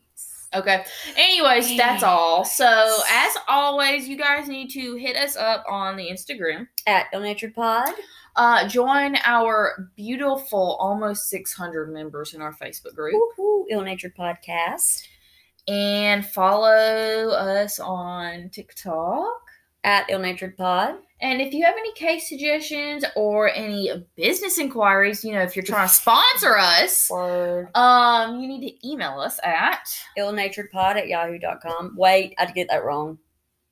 Okay. 0.54 0.86
Anyways, 1.18 1.76
that's 1.76 2.02
all. 2.04 2.46
So 2.46 2.66
as 3.12 3.34
always, 3.50 4.08
you 4.08 4.16
guys 4.18 4.48
need 4.48 4.70
to 4.70 4.96
hit 4.96 5.18
us 5.18 5.36
up 5.36 5.66
on 5.70 5.98
the 5.98 6.10
Instagram. 6.10 6.68
At 6.88 7.08
Ill 7.14 7.22
Natured 7.22 7.54
Pod. 7.54 7.90
Uh, 8.38 8.68
join 8.68 9.18
our 9.26 9.90
beautiful, 9.96 10.78
almost 10.80 11.30
600 11.30 11.92
members 11.92 12.34
in 12.34 12.42
our 12.42 12.54
Facebook 12.54 12.94
group, 12.96 13.14
Woo-hoo, 13.16 13.66
Ill 13.70 13.82
Natured 13.82 14.16
Podcast. 14.16 15.04
and 15.68 16.26
follow 16.26 17.30
us 17.30 17.80
on 17.80 18.50
TikTok. 18.50 19.42
At 19.86 20.10
Ill 20.10 20.20
Natured 20.20 20.58
Pod. 20.58 20.96
And 21.22 21.42
if 21.42 21.54
you 21.54 21.64
have 21.64 21.76
any 21.78 21.94
case 21.94 22.28
suggestions 22.28 23.06
or 23.16 23.50
any 23.54 23.90
business 24.18 24.58
inquiries, 24.58 25.24
you 25.24 25.32
know, 25.32 25.42
if 25.44 25.56
you're 25.56 25.64
trying 25.64 25.88
to 25.88 25.94
sponsor 25.94 26.58
us, 26.58 27.08
Word. 27.10 27.70
um, 27.76 28.40
you 28.42 28.48
need 28.48 28.68
to 28.68 28.88
email 28.90 29.20
us 29.20 29.40
at 29.44 29.88
illnaturedpod 30.18 30.96
at 30.98 31.08
yahoo.com. 31.08 31.94
Wait, 31.96 32.34
I 32.38 32.48
get 32.52 32.68
that 32.70 32.84
wrong. 32.84 33.20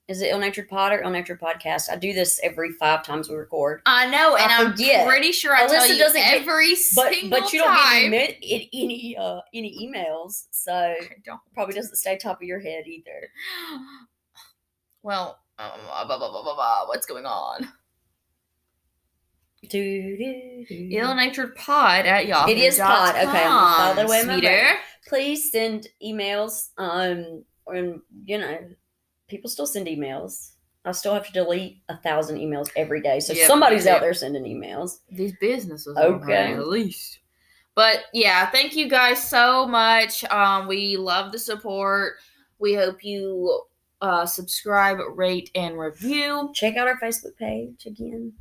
Is 0.07 0.21
it 0.21 0.27
Ill 0.27 0.39
Natured 0.39 0.69
Pod 0.69 0.91
or 0.93 1.01
Ill 1.01 1.09
Natured 1.09 1.39
Podcast? 1.41 1.89
I 1.89 1.95
do 1.95 2.13
this 2.13 2.39
every 2.43 2.71
five 2.73 3.03
times 3.03 3.27
we 3.29 3.35
record. 3.35 3.81
I 3.85 4.05
know, 4.09 4.35
and 4.35 4.51
I 4.51 4.59
I'm 4.63 4.71
forget. 4.71 5.07
pretty 5.07 5.31
sure 5.31 5.55
I 5.55 5.65
tell 5.67 5.81
Alyssa 5.83 5.89
you 5.93 5.97
doesn't 5.97 6.21
get- 6.21 6.41
every 6.41 6.69
But 6.95 7.13
single 7.13 7.39
but 7.39 7.51
you 7.53 7.59
don't 7.59 7.75
time. 7.75 8.11
get 8.11 8.35
any, 8.41 8.69
any 8.73 9.17
uh 9.17 9.39
any 9.53 9.87
emails, 9.87 10.45
so 10.51 10.93
probably 11.53 11.73
doesn't 11.73 11.95
stay 11.95 12.17
top 12.17 12.37
of 12.41 12.47
your 12.47 12.59
head 12.59 12.85
either. 12.85 13.29
Well, 15.03 15.37
blah, 15.57 16.05
blah, 16.05 16.17
blah, 16.17 16.31
blah, 16.31 16.43
blah, 16.43 16.55
blah, 16.55 16.87
what's 16.87 17.05
going 17.05 17.25
on? 17.25 17.67
Do, 19.69 20.17
do, 20.17 20.65
do. 20.67 20.89
Ill 20.91 21.15
natured 21.15 21.55
pod 21.55 22.05
at 22.05 22.27
Yahoo. 22.27 22.51
It 22.51 22.57
is 22.57 22.77
pod. 22.77 23.15
Okay, 23.15 23.45
I'm 23.45 23.95
gonna 23.95 23.95
that 23.95 24.05
away 24.05 24.23
my. 24.25 24.73
Please 25.07 25.51
send 25.51 25.87
emails. 26.03 26.69
Um, 26.77 27.43
and 27.67 28.01
you 28.25 28.39
know, 28.39 28.57
people 29.29 29.49
still 29.49 29.67
send 29.67 29.87
emails. 29.87 30.51
I 30.85 30.91
still 30.91 31.13
have 31.13 31.25
to 31.27 31.31
delete 31.31 31.81
a 31.87 31.97
thousand 31.97 32.39
emails 32.39 32.69
every 32.75 33.01
day. 33.01 33.21
So 33.21 33.31
Yep, 33.31 33.47
somebody's 33.47 33.85
yep. 33.85 33.95
out 33.95 34.01
there 34.01 34.13
sending 34.13 34.43
emails. 34.43 34.99
These 35.09 35.33
businesses, 35.39 35.95
okay, 35.97 36.53
at 36.53 36.67
least. 36.67 37.19
But 37.73 38.01
yeah, 38.13 38.49
thank 38.51 38.75
you 38.75 38.89
guys 38.89 39.27
so 39.27 39.65
much. 39.65 40.25
Um, 40.25 40.67
we 40.67 40.97
love 40.97 41.31
the 41.31 41.39
support. 41.39 42.15
We 42.59 42.73
hope 42.73 43.03
you 43.03 43.63
uh, 44.03 44.25
subscribe, 44.25 44.97
rate, 45.15 45.49
and 45.55 45.79
review. 45.79 46.51
Check 46.53 46.75
out 46.75 46.87
our 46.89 46.99
Facebook 46.99 47.37
page 47.37 47.85
again 47.85 48.33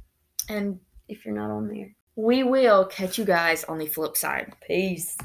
And 0.49 0.81
if 1.09 1.25
you're 1.25 1.35
not 1.35 1.51
on 1.51 1.69
there. 1.69 1.95
we 2.17 2.43
will 2.43 2.85
catch 2.87 3.17
you 3.17 3.25
guys 3.25 3.65
on 3.65 3.79
the 3.79 3.87
flip 3.87 4.17
side. 4.17 4.53
Peace. 4.67 5.17